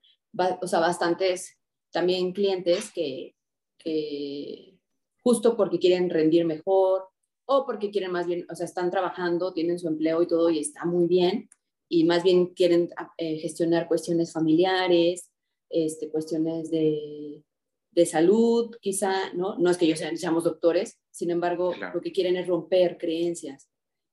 o 0.60 0.66
sea, 0.66 0.78
bastantes 0.78 1.58
también 1.90 2.32
clientes 2.32 2.92
que, 2.92 3.34
que 3.76 4.78
justo 5.22 5.56
porque 5.56 5.78
quieren 5.78 6.10
rendir 6.10 6.44
mejor 6.44 7.08
o 7.46 7.64
porque 7.66 7.90
quieren 7.90 8.12
más 8.12 8.26
bien, 8.26 8.46
o 8.50 8.54
sea, 8.54 8.66
están 8.66 8.90
trabajando, 8.90 9.52
tienen 9.52 9.78
su 9.78 9.88
empleo 9.88 10.22
y 10.22 10.28
todo 10.28 10.50
y 10.50 10.58
está 10.58 10.84
muy 10.84 11.06
bien, 11.06 11.48
y 11.88 12.04
más 12.04 12.22
bien 12.22 12.48
quieren 12.48 12.90
eh, 13.16 13.38
gestionar 13.38 13.88
cuestiones 13.88 14.32
familiares, 14.32 15.30
este, 15.70 16.10
cuestiones 16.10 16.70
de, 16.70 17.42
de 17.98 18.06
salud, 18.06 18.76
quizá, 18.80 19.32
¿no? 19.34 19.58
No 19.58 19.70
es 19.70 19.76
que 19.76 19.84
ellos 19.86 19.98
sean, 19.98 20.16
seamos 20.16 20.44
doctores, 20.44 21.00
sin 21.10 21.30
embargo, 21.30 21.72
Claro. 21.72 21.96
lo 21.96 22.00
que 22.00 22.12
quieren 22.12 22.36
es 22.36 22.46
romper 22.46 22.96
creencias, 22.96 23.68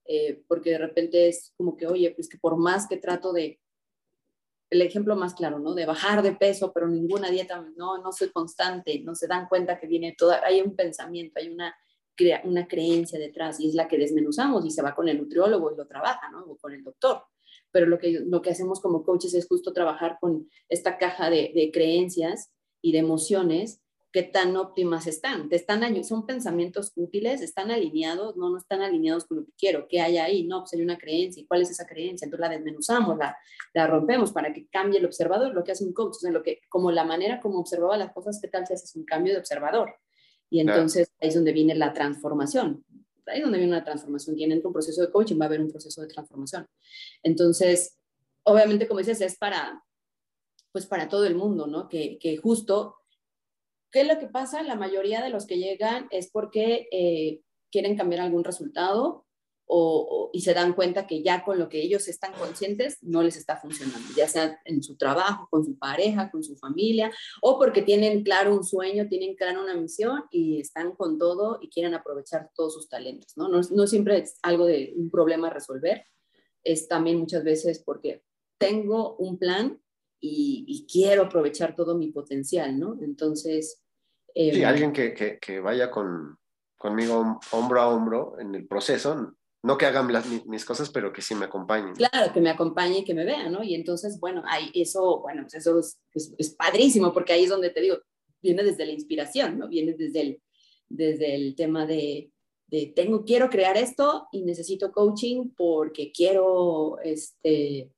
eh, 0.05 0.43
porque 0.47 0.71
de 0.71 0.79
repente 0.79 1.27
es 1.27 1.53
como 1.55 1.77
que, 1.77 1.85
oye, 1.85 2.09
pues 2.15 2.27
que 2.27 2.39
por 2.39 2.57
más 2.57 2.87
que 2.87 2.97
trato 2.97 3.31
de, 3.31 3.59
el 4.71 4.81
ejemplo 4.81 5.15
más 5.15 5.35
claro, 5.35 5.59
¿no? 5.59 5.75
De 5.75 5.85
bajar 5.85 6.23
de 6.23 6.33
peso, 6.33 6.71
pero 6.73 6.87
ninguna 6.87 7.29
dieta, 7.29 7.63
no, 7.77 7.99
no 8.01 8.11
soy 8.11 8.29
constante, 8.31 8.99
no 9.01 9.13
se 9.13 9.27
dan 9.27 9.47
cuenta 9.47 9.79
que 9.79 9.87
viene 9.87 10.15
toda, 10.17 10.41
hay 10.43 10.61
un 10.61 10.75
pensamiento, 10.75 11.39
hay 11.39 11.49
una, 11.49 11.75
crea- 12.17 12.41
una 12.43 12.67
creencia 12.67 13.19
detrás 13.19 13.59
y 13.59 13.69
es 13.69 13.75
la 13.75 13.87
que 13.87 13.99
desmenuzamos 13.99 14.65
y 14.65 14.71
se 14.71 14.81
va 14.81 14.95
con 14.95 15.07
el 15.07 15.19
nutriólogo 15.19 15.71
y 15.71 15.77
lo 15.77 15.85
trabaja, 15.85 16.29
¿no? 16.31 16.43
O 16.45 16.57
con 16.57 16.73
el 16.73 16.83
doctor. 16.83 17.21
Pero 17.71 17.85
lo 17.85 17.99
que, 17.99 18.21
lo 18.25 18.41
que 18.41 18.49
hacemos 18.49 18.81
como 18.81 19.03
coaches 19.03 19.33
es 19.35 19.47
justo 19.47 19.73
trabajar 19.73 20.17
con 20.19 20.49
esta 20.69 20.97
caja 20.97 21.29
de, 21.29 21.51
de 21.53 21.69
creencias 21.71 22.51
y 22.85 22.91
de 22.91 22.99
emociones 22.99 23.81
qué 24.11 24.21
tan 24.21 24.55
óptimas 24.55 25.07
están. 25.07 25.49
Te 25.49 25.55
están 25.55 25.81
son 26.03 26.27
pensamientos 26.27 26.93
útiles, 26.95 27.41
están 27.41 27.71
alineados, 27.71 28.37
no, 28.37 28.51
no 28.51 28.57
están 28.59 28.83
alineados 28.83 29.25
con 29.25 29.37
lo 29.37 29.45
que 29.45 29.53
quiero. 29.57 29.87
¿Qué 29.89 30.01
hay 30.01 30.19
ahí? 30.19 30.43
No, 30.45 30.59
pues 30.61 30.73
hay 30.73 30.81
una 30.81 30.97
creencia. 30.99 31.41
¿Y 31.41 31.47
cuál 31.47 31.63
es 31.63 31.71
esa 31.71 31.87
creencia? 31.87 32.25
Entonces 32.25 32.47
la 32.47 32.55
desmenuzamos, 32.55 33.17
la, 33.17 33.35
la 33.73 33.87
rompemos 33.87 34.31
para 34.31 34.53
que 34.53 34.67
cambie 34.67 34.99
el 34.99 35.05
observador, 35.05 35.53
lo 35.55 35.63
que 35.63 35.71
hace 35.71 35.83
un 35.83 35.93
coach, 35.93 36.11
o 36.11 36.19
sea, 36.19 36.31
lo 36.31 36.43
que, 36.43 36.61
como 36.69 36.91
la 36.91 37.03
manera 37.03 37.41
como 37.41 37.59
observaba 37.59 37.97
las 37.97 38.13
cosas, 38.13 38.39
¿qué 38.39 38.47
tal 38.47 38.67
si 38.67 38.73
haces 38.75 38.95
un 38.95 39.03
cambio 39.03 39.33
de 39.33 39.39
observador? 39.39 39.95
Y 40.51 40.61
Claro. 40.61 40.77
entonces 40.77 41.11
ahí 41.19 41.29
es 41.29 41.35
donde 41.35 41.53
viene 41.53 41.73
la 41.73 41.91
transformación. 41.91 42.85
Ahí 43.25 43.39
es 43.39 43.43
donde 43.43 43.57
viene 43.57 43.73
una 43.73 43.83
transformación. 43.83 44.35
Quien 44.35 44.51
entra 44.51 44.67
un 44.67 44.73
proceso 44.73 45.01
de 45.01 45.11
coaching 45.11 45.39
va 45.39 45.45
a 45.45 45.47
haber 45.47 45.59
un 45.59 45.71
proceso 45.71 46.01
de 46.03 46.07
transformación. 46.07 46.67
Entonces, 47.23 47.97
obviamente, 48.43 48.87
como 48.87 48.99
dices, 48.99 49.19
es 49.21 49.35
para, 49.37 49.83
pues 50.75 50.87
para 50.87 51.07
todo 51.07 51.23
el 51.25 51.35
mundo, 51.35 51.67
¿no? 51.67 51.87
Que, 51.87 52.19
que 52.19 52.35
justo, 52.35 52.97
¿qué 53.93 54.01
es 54.01 54.07
lo 54.09 54.19
que 54.19 54.27
pasa? 54.27 54.61
La 54.61 54.75
mayoría 54.75 55.23
de 55.23 55.29
los 55.29 55.45
que 55.47 55.57
llegan 55.57 56.09
es 56.11 56.29
porque 56.29 56.89
eh, 56.91 57.39
quieren 57.71 57.95
cambiar 57.95 58.19
algún 58.19 58.43
resultado 58.43 59.25
o, 59.67 60.31
y 60.33 60.41
se 60.41 60.53
dan 60.53 60.73
cuenta 60.73 61.07
que 61.07 61.23
ya 61.23 61.45
con 61.45 61.59
lo 61.59 61.69
que 61.69 61.81
ellos 61.81 62.09
están 62.09 62.33
conscientes 62.33 62.97
no 63.01 63.23
les 63.23 63.37
está 63.37 63.55
funcionando, 63.55 64.05
ya 64.17 64.27
sea 64.27 64.59
en 64.65 64.83
su 64.83 64.97
trabajo, 64.97 65.47
con 65.49 65.63
su 65.63 65.79
pareja, 65.79 66.29
con 66.29 66.43
su 66.43 66.57
familia, 66.57 67.09
o 67.41 67.57
porque 67.57 67.81
tienen 67.81 68.21
claro 68.25 68.53
un 68.53 68.65
sueño, 68.65 69.07
tienen 69.07 69.37
claro 69.37 69.63
una 69.63 69.75
misión 69.75 70.25
y 70.29 70.59
están 70.59 70.91
con 70.91 71.17
todo 71.17 71.59
y 71.61 71.69
quieren 71.69 71.93
aprovechar 71.93 72.49
todos 72.53 72.73
sus 72.73 72.89
talentos, 72.89 73.31
¿no? 73.37 73.47
No, 73.47 73.87
siempre 73.87 74.17
es 74.17 74.39
algo 74.41 74.65
de 74.65 74.91
un 74.97 75.09
problema 75.09 75.49
resolver, 75.49 76.03
es 76.65 76.89
también 76.89 77.17
muchas 77.17 77.45
veces 77.45 77.81
porque 77.81 78.25
tengo 78.57 79.15
un 79.15 79.39
plan 79.39 79.79
y, 80.27 80.65
y 80.67 80.85
quiero 80.87 81.23
aprovechar 81.23 81.75
todo 81.75 81.97
mi 81.97 82.11
potencial, 82.11 82.79
¿no? 82.79 82.97
Entonces... 83.01 83.81
Sí, 84.33 84.61
em, 84.61 84.65
alguien 84.65 84.91
que, 84.91 85.13
que, 85.13 85.37
que 85.39 85.59
vaya 85.59 85.89
con, 85.91 86.37
conmigo 86.77 87.39
hombro 87.51 87.81
a 87.81 87.87
hombro 87.89 88.39
en 88.39 88.53
el 88.55 88.67
proceso, 88.67 89.33
no 89.63 89.77
que 89.77 89.85
hagan 89.85 90.11
las- 90.11 90.27
mis 90.47 90.65
cosas, 90.65 90.89
pero 90.89 91.11
que 91.13 91.21
sí 91.21 91.33
me 91.35 91.45
acompañen. 91.45 91.95
Claro, 91.95 92.33
que 92.33 92.41
me 92.41 92.49
acompañe 92.49 92.99
y 92.99 93.03
que 93.03 93.13
me 93.13 93.25
vea, 93.25 93.49
¿no? 93.49 93.63
Y 93.63 93.73
entonces, 93.75 94.19
bueno, 94.19 94.43
ahí 94.47 94.71
eso, 94.73 95.21
bueno, 95.21 95.43
pues 95.43 95.55
eso 95.55 95.79
es, 95.79 95.99
es- 96.13 96.33
es 96.37 96.49
padrísimo, 96.55 97.13
porque 97.13 97.33
ahí 97.33 97.43
es 97.45 97.49
donde 97.49 97.69
te 97.69 97.81
digo, 97.81 97.97
viene 98.41 98.63
desde 98.63 98.85
la 98.85 98.91
inspiración, 98.91 99.57
¿no? 99.57 99.67
Viene 99.67 99.93
desde 99.93 100.21
el, 100.21 100.41
desde 100.89 101.33
el 101.35 101.55
tema 101.55 101.85
de, 101.87 102.31
de 102.67 102.93
tengo, 102.95 103.23
quiero 103.23 103.49
crear 103.49 103.77
esto 103.77 104.27
y 104.31 104.43
necesito 104.43 104.91
coaching 104.91 105.49
porque 105.55 106.11
quiero, 106.11 106.99
este, 107.03 107.89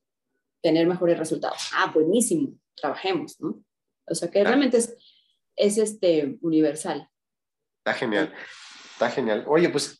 tener 0.61 0.87
mejores 0.87 1.17
resultados. 1.17 1.69
Ah, 1.73 1.91
buenísimo, 1.93 2.57
trabajemos, 2.75 3.39
¿no? 3.39 3.63
O 4.05 4.15
sea, 4.15 4.29
que 4.29 4.43
realmente 4.43 4.77
es, 4.77 4.95
es 5.55 5.77
este, 5.77 6.37
universal. 6.41 7.09
Está 7.85 7.93
genial, 7.97 8.33
está 8.91 9.09
genial. 9.09 9.43
Oye, 9.47 9.69
pues 9.69 9.99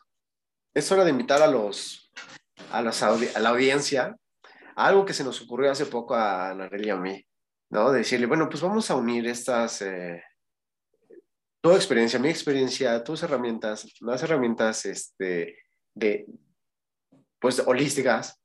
es 0.73 0.91
hora 0.91 1.03
de 1.03 1.11
invitar 1.11 1.41
a 1.41 1.47
los, 1.47 2.11
a, 2.71 2.81
las 2.81 3.01
audi- 3.03 3.33
a 3.35 3.39
la 3.39 3.49
audiencia 3.49 4.15
a 4.75 4.87
algo 4.87 5.05
que 5.05 5.13
se 5.13 5.23
nos 5.23 5.41
ocurrió 5.41 5.71
hace 5.71 5.85
poco 5.87 6.15
a 6.15 6.53
Nareli 6.53 6.87
y 6.87 6.91
a 6.91 6.95
mí, 6.97 7.25
¿no? 7.71 7.91
De 7.91 7.99
decirle, 7.99 8.27
bueno, 8.27 8.47
pues 8.49 8.61
vamos 8.61 8.89
a 8.91 8.95
unir 8.95 9.25
estas, 9.27 9.81
eh, 9.81 10.23
tu 11.61 11.71
experiencia, 11.71 12.19
mi 12.19 12.29
experiencia, 12.29 13.03
tus 13.03 13.23
herramientas, 13.23 13.87
las 14.01 14.21
herramientas 14.21 14.85
este, 14.85 15.57
de, 15.95 16.27
pues, 17.39 17.59
holísticas, 17.65 18.39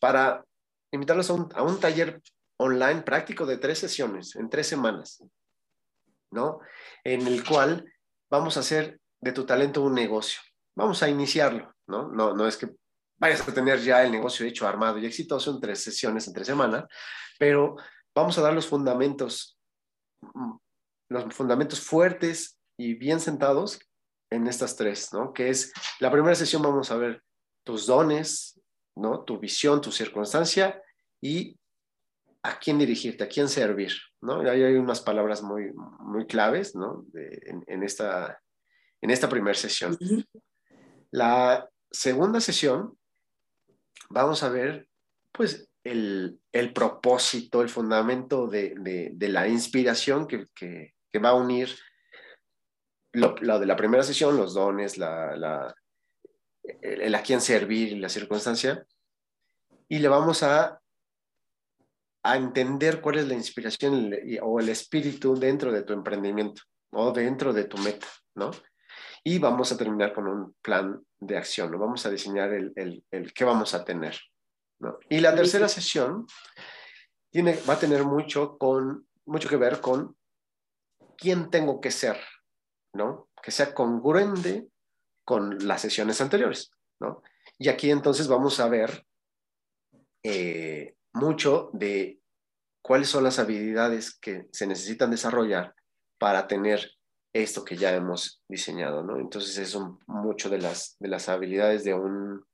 para 0.00 0.44
invitarlos 0.96 1.30
a 1.30 1.34
un, 1.34 1.48
a 1.54 1.62
un 1.62 1.78
taller 1.80 2.20
online 2.58 3.02
práctico 3.02 3.46
de 3.46 3.58
tres 3.58 3.78
sesiones, 3.78 4.34
en 4.36 4.48
tres 4.48 4.66
semanas, 4.66 5.22
¿no? 6.30 6.60
En 7.04 7.26
el 7.26 7.44
cual 7.44 7.84
vamos 8.30 8.56
a 8.56 8.60
hacer 8.60 9.00
de 9.20 9.32
tu 9.32 9.44
talento 9.44 9.82
un 9.82 9.94
negocio. 9.94 10.40
Vamos 10.76 11.02
a 11.02 11.08
iniciarlo, 11.08 11.74
¿no? 11.86 12.08
No, 12.08 12.34
no 12.34 12.46
es 12.46 12.56
que 12.56 12.74
vayas 13.18 13.46
a 13.46 13.54
tener 13.54 13.80
ya 13.80 14.02
el 14.02 14.12
negocio 14.12 14.46
hecho, 14.46 14.66
armado 14.66 14.98
y 14.98 15.06
exitoso 15.06 15.50
en 15.50 15.60
tres 15.60 15.82
sesiones, 15.82 16.26
en 16.26 16.34
tres 16.34 16.46
semanas, 16.46 16.84
pero 17.38 17.76
vamos 18.14 18.36
a 18.38 18.42
dar 18.42 18.52
los 18.52 18.66
fundamentos, 18.66 19.58
mm, 20.20 20.56
los 21.10 21.34
fundamentos 21.34 21.80
fuertes 21.80 22.58
y 22.78 22.94
bien 22.94 23.20
sentados 23.20 23.78
en 24.30 24.46
estas 24.46 24.76
tres, 24.76 25.12
¿no? 25.12 25.32
Que 25.32 25.50
es, 25.50 25.72
la 26.00 26.10
primera 26.10 26.34
sesión 26.34 26.62
vamos 26.62 26.90
a 26.90 26.96
ver 26.96 27.22
tus 27.64 27.86
dones, 27.86 28.60
¿no? 28.96 29.24
Tu 29.24 29.38
visión, 29.38 29.80
tu 29.80 29.92
circunstancia 29.92 30.82
y 31.26 31.58
a 32.42 32.58
quién 32.60 32.78
dirigirte, 32.78 33.24
a 33.24 33.28
quién 33.28 33.48
servir, 33.48 33.92
¿no? 34.20 34.40
Ahí 34.48 34.62
hay 34.62 34.74
unas 34.76 35.00
palabras 35.00 35.42
muy, 35.42 35.72
muy 35.74 36.26
claves, 36.26 36.76
¿no? 36.76 37.04
De- 37.08 37.40
en, 37.46 37.64
en 37.66 37.82
esta, 37.82 38.40
en 39.00 39.10
esta 39.10 39.28
primera 39.28 39.58
sesión. 39.58 39.98
La 41.10 41.68
segunda 41.90 42.40
sesión 42.40 42.96
vamos 44.10 44.42
a 44.44 44.48
ver, 44.50 44.88
pues, 45.32 45.68
el, 45.82 46.38
el 46.52 46.72
propósito, 46.72 47.62
el 47.62 47.68
fundamento 47.68 48.46
de, 48.46 48.74
de- 48.78 49.10
de 49.12 49.28
la 49.28 49.48
inspiración 49.48 50.26
que, 50.26 50.46
que- 50.54 50.94
que 51.12 51.18
va 51.18 51.30
a 51.30 51.34
unir 51.34 51.68
lo, 53.12 53.34
lo 53.40 53.58
de 53.58 53.66
la 53.66 53.76
primera 53.76 54.02
sesión, 54.02 54.36
los 54.36 54.54
dones, 54.54 54.98
la, 54.98 55.36
la- 55.36 55.74
el, 56.82 57.00
el 57.02 57.14
a 57.14 57.22
quién 57.22 57.40
servir 57.40 57.88
y 57.92 57.98
la 57.98 58.08
circunstancia, 58.08 58.86
y 59.88 59.98
le 60.00 60.08
vamos 60.08 60.42
a, 60.42 60.80
a 62.30 62.36
entender 62.36 63.00
cuál 63.00 63.18
es 63.18 63.28
la 63.28 63.34
inspiración 63.34 64.12
o 64.42 64.60
el 64.60 64.68
espíritu 64.68 65.34
dentro 65.34 65.70
de 65.72 65.82
tu 65.82 65.92
emprendimiento 65.92 66.62
o 66.92 67.12
dentro 67.12 67.52
de 67.52 67.64
tu 67.64 67.78
meta, 67.78 68.06
¿no? 68.34 68.50
Y 69.22 69.38
vamos 69.38 69.72
a 69.72 69.76
terminar 69.76 70.12
con 70.12 70.26
un 70.28 70.54
plan 70.62 71.00
de 71.18 71.36
acción, 71.36 71.70
¿no? 71.70 71.78
Vamos 71.78 72.04
a 72.06 72.10
diseñar 72.10 72.52
el, 72.52 72.72
el, 72.76 73.04
el 73.10 73.32
qué 73.32 73.44
vamos 73.44 73.74
a 73.74 73.84
tener, 73.84 74.18
¿no? 74.80 74.98
Y 75.08 75.20
la 75.20 75.34
tercera 75.34 75.68
sesión 75.68 76.26
tiene, 77.30 77.58
va 77.68 77.74
a 77.74 77.78
tener 77.78 78.04
mucho 78.04 78.56
con 78.56 79.06
mucho 79.26 79.48
que 79.48 79.56
ver 79.56 79.80
con 79.80 80.16
quién 81.18 81.50
tengo 81.50 81.80
que 81.80 81.90
ser, 81.90 82.18
¿no? 82.92 83.28
Que 83.42 83.50
sea 83.50 83.74
congruente 83.74 84.68
con 85.24 85.66
las 85.66 85.82
sesiones 85.82 86.20
anteriores, 86.20 86.70
¿no? 87.00 87.22
Y 87.58 87.68
aquí 87.68 87.90
entonces 87.90 88.28
vamos 88.28 88.60
a 88.60 88.68
ver 88.68 89.04
eh, 90.22 90.95
mucho 91.16 91.70
de 91.72 92.20
cuáles 92.82 93.08
son 93.08 93.24
las 93.24 93.38
habilidades 93.38 94.16
que 94.18 94.46
se 94.52 94.66
necesitan 94.66 95.10
desarrollar 95.10 95.74
para 96.18 96.46
tener 96.46 96.92
esto 97.32 97.64
que 97.64 97.76
ya 97.76 97.94
hemos 97.94 98.42
diseñado, 98.48 99.02
¿no? 99.02 99.18
Entonces 99.18 99.56
es 99.58 99.76
mucho 100.06 100.48
de 100.48 100.58
las, 100.58 100.96
de 100.98 101.08
las 101.08 101.28
habilidades 101.28 101.84
de 101.84 101.94
un, 101.94 102.44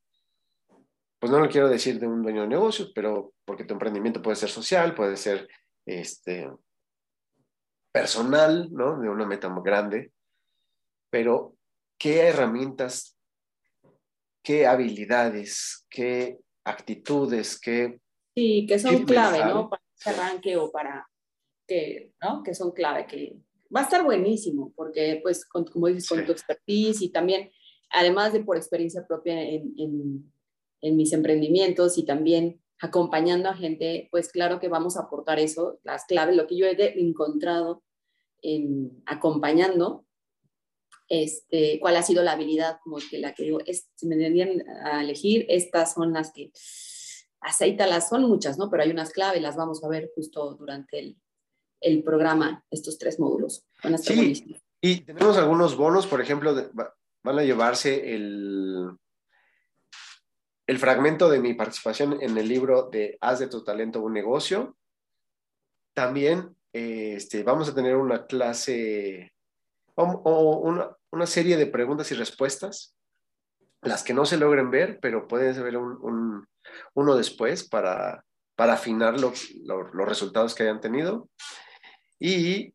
pues 1.19 1.31
no 1.31 1.39
lo 1.39 1.49
quiero 1.49 1.69
decir 1.69 2.01
de 2.01 2.07
un 2.07 2.23
dueño 2.23 2.43
de 2.43 2.49
negocios, 2.49 2.91
pero 2.95 3.35
porque 3.45 3.65
tu 3.65 3.75
emprendimiento 3.75 4.23
puede 4.23 4.37
ser 4.37 4.49
social, 4.49 4.95
puede 4.95 5.17
ser 5.17 5.49
este, 5.87 6.51
personal, 7.93 8.69
¿no? 8.73 8.99
De 8.99 9.09
una 9.09 9.27
meta 9.27 9.49
muy 9.49 9.63
grande, 9.63 10.13
pero 11.11 11.57
¿qué 11.99 12.29
herramientas, 12.29 13.17
qué 14.43 14.67
habilidades, 14.67 15.87
qué 15.91 16.39
actitudes, 16.65 17.61
qué... 17.61 18.01
Sí, 18.35 18.67
que 18.67 18.79
son 18.79 19.05
clave, 19.05 19.45
¿no? 19.45 19.69
Para 19.69 19.83
ese 19.97 20.11
arranque 20.11 20.57
o 20.57 20.71
para 20.71 21.09
que, 21.67 22.13
¿no? 22.23 22.43
Que 22.43 22.55
son 22.55 22.73
clave, 22.73 23.07
que 23.07 23.37
va 23.75 23.81
a 23.81 23.85
estar 23.85 24.05
buenísimo, 24.05 24.73
porque 24.75 25.21
pues, 25.23 25.45
como 25.47 25.87
dices, 25.89 26.09
con 26.09 26.25
tu 26.25 26.33
expertise 26.33 27.03
y 27.03 27.11
también, 27.11 27.51
además 27.91 28.33
de 28.33 28.41
por 28.41 28.57
experiencia 28.57 29.07
propia 29.07 29.41
en, 29.43 29.75
en, 29.79 30.33
en 30.81 30.97
mis 30.97 31.13
emprendimientos 31.13 31.99
y 31.99 32.05
también 32.05 32.61
acompañando 32.81 33.49
a 33.49 33.55
gente, 33.55 34.09
pues 34.11 34.31
claro 34.31 34.59
que 34.59 34.69
vamos 34.69 34.97
a 34.97 35.03
aportar 35.03 35.39
eso, 35.39 35.79
las 35.85 36.05
claves, 36.05 36.37
lo 36.37 36.47
que 36.47 36.57
yo 36.57 36.67
he 36.67 37.01
encontrado 37.01 37.83
en 38.43 39.03
acompañando, 39.07 40.05
este, 41.09 41.79
cuál 41.81 41.97
ha 41.97 42.03
sido 42.03 42.23
la 42.23 42.33
habilidad, 42.33 42.79
como 42.83 42.97
que 43.09 43.19
la 43.19 43.35
que 43.35 43.45
digo, 43.45 43.59
si 43.95 44.07
me 44.07 44.17
tendrían 44.17 44.65
a 44.85 45.03
elegir, 45.03 45.47
estas 45.49 45.95
son 45.95 46.13
las 46.13 46.33
que 46.33 46.51
aceítalas, 47.43 48.09
son 48.09 48.23
muchas, 48.23 48.59
¿no? 48.59 48.71
Pero 48.71 48.83
hay 48.83 48.91
unas 48.91 49.11
claves, 49.11 49.43
las 49.43 49.57
vamos 49.57 49.83
a 49.85 49.89
ver 49.89 50.11
justo 50.15 50.55
durante 50.55 50.99
el, 50.99 51.17
el 51.81 52.03
programa, 52.03 52.65
estos 52.71 52.99
tres 52.99 53.19
módulos. 53.19 53.67
sí, 54.03 54.59
y 54.85 55.01
tenemos 55.01 55.37
algunos 55.37 55.77
bonos, 55.77 56.07
por 56.09 56.21
ejemplo, 56.21 56.55
van 57.23 57.39
a 57.39 57.43
llevarse 57.43 58.15
el, 58.15 58.91
el 60.67 60.79
fragmento 60.79 61.29
de 61.29 61.39
mi 61.39 61.55
participación 61.55 62.21
en 62.21 62.37
el 62.37 62.49
libro 62.49 62.89
de 62.91 63.17
Haz 63.21 63.39
de 63.39 63.47
tu 63.47 63.63
talento 63.63 64.01
un 64.01 64.13
negocio. 64.13 64.77
También 65.95 66.57
este, 66.73 67.43
vamos 67.43 67.69
a 67.69 67.75
tener 67.75 67.97
una 67.97 68.27
clase 68.27 69.33
o, 69.95 70.97
una, 71.11 71.27
serie 71.27 71.57
de 71.57 71.67
preguntas 71.67 72.11
y 72.11 72.15
respuestas, 72.15 72.97
las 73.83 74.03
que 74.03 74.15
no 74.15 74.25
se 74.25 74.39
logren 74.39 74.71
ver, 74.71 74.99
pero 75.01 75.29
pueden 75.29 75.63
ver 75.63 75.77
un, 75.77 76.47
uno 76.95 77.17
después 77.17 77.69
para, 77.69 78.25
para 78.57 78.75
afinar 78.75 79.19
los 79.19 79.51
resultados 80.07 80.55
que 80.55 80.65
hayan 80.65 80.81
tenido. 80.81 81.29
Y, 82.19 82.73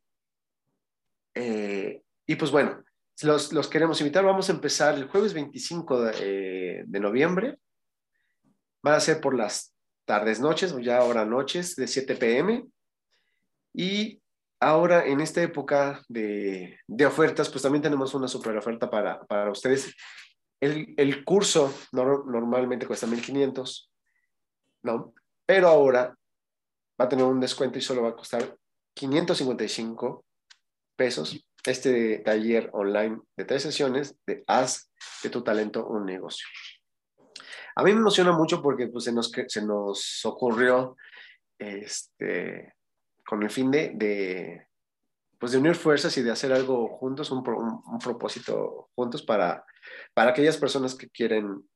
eh, 1.36 2.02
y 2.26 2.36
pues 2.36 2.52
bueno, 2.52 2.84
los, 3.22 3.54
los, 3.54 3.70
queremos 3.70 4.02
invitar. 4.02 4.26
Vamos 4.26 4.50
a 4.50 4.52
empezar 4.52 4.96
el 4.96 5.08
jueves 5.08 5.34
25 5.34 6.02
de, 6.02 6.14
eh, 6.20 6.84
de 6.86 7.00
noviembre. 7.00 7.58
Va 8.86 8.96
a 8.96 9.00
ser 9.00 9.22
por 9.22 9.36
las 9.36 9.74
tardes, 10.06 10.42
noches, 10.42 10.74
o 10.74 10.80
ya 10.80 10.98
ahora 10.98 11.26
noches, 11.26 11.78
de 11.78 11.88
7 11.88 12.16
pm. 12.16 12.66
Y 13.74 14.22
ahora, 14.60 15.06
en 15.06 15.22
esta 15.22 15.42
época 15.42 16.04
de, 16.10 16.78
de 16.86 17.06
ofertas, 17.06 17.50
pues 17.50 17.62
también 17.62 17.82
tenemos 17.82 18.14
una 18.14 18.28
super 18.28 18.58
oferta 18.58 18.90
para, 18.90 19.26
para 19.28 19.50
ustedes. 19.50 19.96
El, 20.60 20.94
el 20.98 21.24
curso 21.24 21.74
normalmente 21.92 22.88
cuesta 22.88 23.08
1500, 23.08 23.92
¿no? 24.84 25.14
Pero 25.46 25.68
ahora 25.68 26.18
va 27.00 27.06
a 27.06 27.10
tener 27.10 27.26
un 27.26 27.40
descuento 27.40 27.78
y 27.78 27.82
solo 27.82 28.02
va 28.04 28.10
a 28.10 28.16
costar 28.16 28.58
555 28.94 30.26
pesos 30.96 31.48
este 31.66 32.20
taller 32.20 32.70
online 32.74 33.20
de 33.36 33.46
tres 33.46 33.64
sesiones 33.64 34.16
de 34.26 34.44
Haz 34.48 34.90
de 35.24 35.30
tu 35.30 35.44
talento 35.44 35.86
un 35.86 36.06
negocio. 36.06 36.48
A 37.76 37.84
mí 37.84 37.92
me 37.92 38.00
emociona 38.00 38.32
mucho 38.32 38.62
porque 38.62 38.88
pues, 38.88 39.04
se, 39.04 39.12
nos, 39.12 39.32
se 39.48 39.62
nos 39.62 40.26
ocurrió 40.26 40.96
este, 41.60 42.74
con 43.26 43.44
el 43.44 43.50
fin 43.50 43.70
de, 43.70 43.92
de, 43.94 44.67
pues 45.40 45.52
de 45.52 45.60
unir 45.60 45.76
fuerzas 45.76 46.18
y 46.18 46.24
de 46.24 46.32
hacer 46.32 46.52
algo 46.52 46.98
juntos, 46.98 47.32
un, 47.32 47.44
un, 47.48 48.00
propósito 48.00 48.90
juntos 48.96 49.22
para, 49.24 49.66
para 50.14 50.32
aquellas 50.32 50.58
personas 50.58 50.96
que 50.96 51.10
quieren 51.10 51.68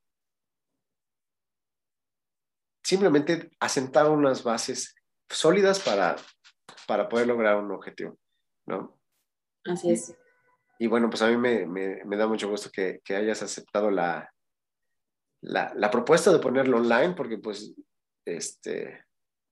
simplemente 2.83 3.51
asentar 3.59 4.09
unas 4.09 4.43
bases 4.43 4.95
sólidas 5.29 5.79
para, 5.79 6.15
para 6.87 7.07
poder 7.07 7.27
lograr 7.27 7.57
un 7.57 7.71
objetivo, 7.71 8.17
¿no? 8.65 8.99
Así 9.65 9.91
es. 9.91 10.15
Y 10.79 10.87
bueno, 10.87 11.09
pues 11.09 11.21
a 11.21 11.27
mí 11.27 11.37
me, 11.37 11.67
me, 11.67 12.03
me 12.05 12.17
da 12.17 12.25
mucho 12.25 12.49
gusto 12.49 12.71
que, 12.73 13.01
que 13.05 13.15
hayas 13.15 13.43
aceptado 13.43 13.91
la, 13.91 14.33
la, 15.43 15.71
la, 15.75 15.91
propuesta 15.91 16.33
de 16.33 16.39
ponerlo 16.39 16.77
online, 16.77 17.13
porque 17.13 17.37
pues 17.37 17.75
este, 18.25 19.05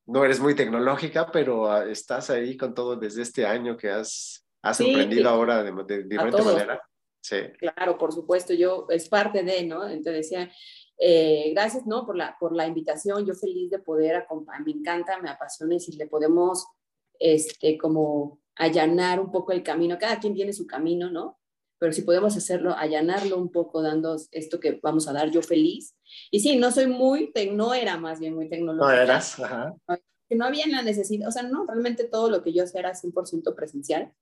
no 0.09 0.25
eres 0.25 0.39
muy 0.39 0.55
tecnológica, 0.55 1.31
pero 1.31 1.71
ah, 1.71 1.85
estás 1.85 2.29
ahí 2.29 2.57
con 2.57 2.73
todo 2.73 2.95
desde 2.95 3.21
este 3.21 3.45
año 3.45 3.77
que 3.77 3.89
has, 3.89 4.45
has 4.61 4.79
emprendido 4.81 5.29
ahora 5.29 5.63
de, 5.63 5.71
de, 5.71 6.03
diferente 6.03 6.41
manera. 6.41 6.81
Sí. 7.21 7.37
Claro, 7.59 7.97
por 7.97 8.11
supuesto, 8.11 8.53
yo 8.53 8.87
es 8.89 9.07
parte 9.07 9.43
de, 9.43 9.65
¿no? 9.65 9.87
Entonces 9.87 10.29
decía, 10.29 10.51
eh, 10.97 11.51
gracias, 11.53 11.85
¿no? 11.85 12.05
Por 12.05 12.17
la, 12.17 12.35
por 12.39 12.55
la 12.55 12.65
invitación, 12.65 13.25
yo 13.25 13.33
feliz 13.33 13.69
de 13.69 13.79
poder 13.79 14.15
acompañar, 14.15 14.65
me 14.65 14.71
encanta, 14.71 15.19
me 15.21 15.29
apasiona 15.29 15.75
y 15.75 15.79
si 15.79 15.95
le 15.95 16.07
podemos, 16.07 16.65
este, 17.19 17.77
como 17.77 18.41
allanar 18.55 19.19
un 19.19 19.31
poco 19.31 19.51
el 19.51 19.63
camino, 19.63 19.97
cada 19.99 20.19
quien 20.19 20.33
tiene 20.33 20.53
su 20.53 20.65
camino, 20.65 21.09
¿no? 21.09 21.38
Pero 21.79 21.93
si 21.93 22.01
podemos 22.01 22.35
hacerlo, 22.35 22.75
allanarlo 22.77 23.37
un 23.37 23.51
poco, 23.51 23.81
dando 23.81 24.17
esto 24.31 24.59
que 24.59 24.79
vamos 24.83 25.07
a 25.07 25.13
dar, 25.13 25.31
yo 25.31 25.41
feliz. 25.41 25.95
Y 26.29 26.41
sí, 26.41 26.57
no 26.57 26.71
soy 26.71 26.87
muy, 26.87 27.31
no 27.53 27.73
era 27.73 27.97
más 27.97 28.19
bien 28.19 28.35
muy 28.35 28.49
tecnológica. 28.49 28.95
No 28.95 29.01
eras, 29.01 29.39
ajá. 29.39 29.73
Que 30.27 30.35
no 30.35 30.45
había 30.45 30.67
la 30.67 30.83
necesidad, 30.83 31.29
o 31.29 31.31
sea, 31.31 31.43
no, 31.43 31.65
realmente 31.65 32.03
todo 32.03 32.29
lo 32.29 32.43
que 32.43 32.53
yo 32.53 32.63
hacía 32.63 32.81
era 32.81 32.93
100% 32.93 33.55
presencial. 33.55 34.13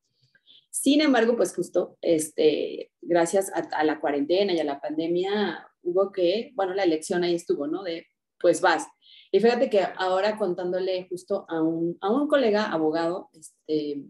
Sin 0.70 1.02
embargo, 1.02 1.36
pues 1.36 1.56
justo, 1.56 1.98
este, 2.02 2.92
gracias 3.02 3.52
a, 3.54 3.84
la 3.84 4.00
cuarentena 4.00 4.54
y 4.54 4.60
a 4.60 4.64
la 4.64 4.80
pandemia, 4.80 5.68
hubo 5.82 6.12
que, 6.12 6.52
bueno, 6.54 6.76
la 6.76 6.84
elección 6.84 7.24
ahí 7.24 7.34
estuvo, 7.34 7.66
¿no? 7.66 7.82
De, 7.82 8.06
pues 8.40 8.62
vas. 8.62 8.86
Y 9.32 9.40
fíjate 9.40 9.70
que 9.70 9.82
ahora 9.98 10.38
contándole 10.38 11.08
justo 11.10 11.46
a 11.50 11.62
un, 11.62 11.98
a 12.02 12.12
un 12.12 12.28
colega 12.28 12.66
abogado, 12.66 13.30
este, 13.34 14.04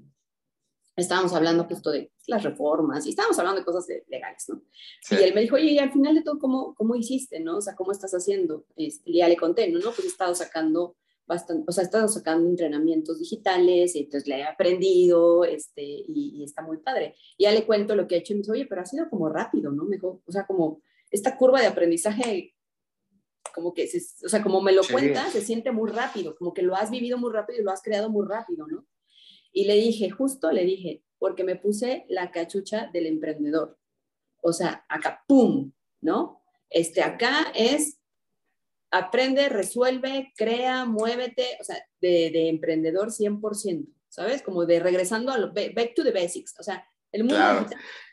estábamos 0.98 1.34
hablando 1.34 1.64
justo 1.64 1.92
de 1.92 2.12
las 2.28 2.44
reformas 2.44 3.06
y 3.06 3.10
estábamos 3.10 3.40
hablando 3.40 3.62
de 3.62 3.66
cosas 3.66 3.88
legales, 4.08 4.46
¿no? 4.50 4.62
Y 5.10 5.24
él 5.24 5.34
me 5.34 5.42
dijo, 5.42 5.56
oye, 5.56 5.72
y 5.72 5.80
al 5.80 5.92
final 5.92 6.14
de 6.14 6.22
todo, 6.22 6.38
¿cómo, 6.38 6.76
cómo 6.76 6.96
hiciste, 6.96 7.40
no? 7.40 7.58
O 7.58 7.62
sea, 7.62 7.76
¿cómo 7.76 7.92
estás 7.92 8.12
haciendo? 8.12 8.66
Este, 8.76 9.10
y 9.10 9.18
ya 9.18 9.28
le 9.28 9.38
conté, 9.38 9.70
¿no? 9.70 9.80
Pues 9.80 10.04
he 10.04 10.08
estado 10.08 10.36
sacando 10.36 10.98
bastante, 11.26 11.66
o 11.68 11.72
sea, 11.72 11.84
he 11.84 11.86
estado 11.86 12.08
sacando 12.08 12.50
entrenamientos 12.50 13.20
digitales, 13.20 13.96
y 13.96 14.00
entonces 14.00 14.28
le 14.28 14.40
he 14.40 14.44
aprendido, 14.44 15.46
este, 15.46 15.84
y, 15.84 16.44
está 16.44 16.62
muy 16.62 16.78
padre. 16.78 17.16
Y 17.38 17.44
ya 17.46 17.52
le 17.52 17.66
cuento 17.66 17.96
lo 17.96 18.08
que 18.08 18.16
he 18.16 18.20
hecho 18.20 18.34
y 18.34 18.36
me 18.36 18.40
dice, 18.40 18.52
oye, 18.52 18.66
pero 18.66 18.82
ha 18.82 18.86
sido 18.86 19.10
como 19.10 19.30
rápido, 19.30 19.72
¿no? 19.72 19.86
Me 19.86 19.96
dijo, 19.96 20.22
o 20.26 20.32
sea, 20.32 20.46
como 20.46 20.82
esta 21.10 21.38
curva 21.38 21.62
de 21.62 21.68
aprendizaje 21.68 22.54
como 23.56 23.74
que, 23.74 23.90
o 24.24 24.30
sea, 24.30 24.44
como 24.44 24.62
me 24.62 24.72
lo 24.72 24.84
cuenta, 24.84 25.32
se 25.32 25.42
siente 25.42 25.72
muy 25.72 25.90
rápido, 25.90 26.36
como 26.36 26.54
que 26.54 26.62
lo 26.62 26.76
has 26.76 26.92
vivido 26.92 27.18
muy 27.18 27.32
rápido 27.32 27.60
y 27.60 27.64
lo 27.64 27.72
has 27.72 27.82
creado 27.82 28.10
muy 28.10 28.28
rápido, 28.28 28.68
¿no? 28.68 28.86
Y 29.52 29.66
le 29.66 29.74
dije, 29.76 30.12
justo 30.12 30.52
le 30.52 30.64
dije, 30.64 31.02
porque 31.20 31.44
me 31.44 31.56
puse 31.56 32.06
la 32.10 32.32
cachucha 32.32 32.90
del 32.94 33.08
emprendedor. 33.08 33.78
O 34.42 34.54
sea, 34.54 34.86
acá, 34.90 35.24
¡pum! 35.28 35.72
¿No? 36.02 36.42
Este, 36.70 37.02
acá 37.02 37.52
es 37.56 38.00
aprende, 38.92 39.50
resuelve, 39.50 40.32
crea, 40.38 40.86
muévete, 40.86 41.58
o 41.60 41.64
sea, 41.64 41.78
de, 42.00 42.32
de 42.32 42.50
emprendedor 42.50 43.10
100%, 43.10 43.88
¿sabes? 44.08 44.42
Como 44.42 44.66
de 44.66 44.80
regresando 44.80 45.32
a 45.32 45.38
lo, 45.38 45.54
back 45.54 45.94
to 45.96 46.04
the 46.04 46.12
basics, 46.12 46.56
o 46.60 46.64
sea, 46.64 46.88
el 47.12 47.24
mundo 47.24 47.68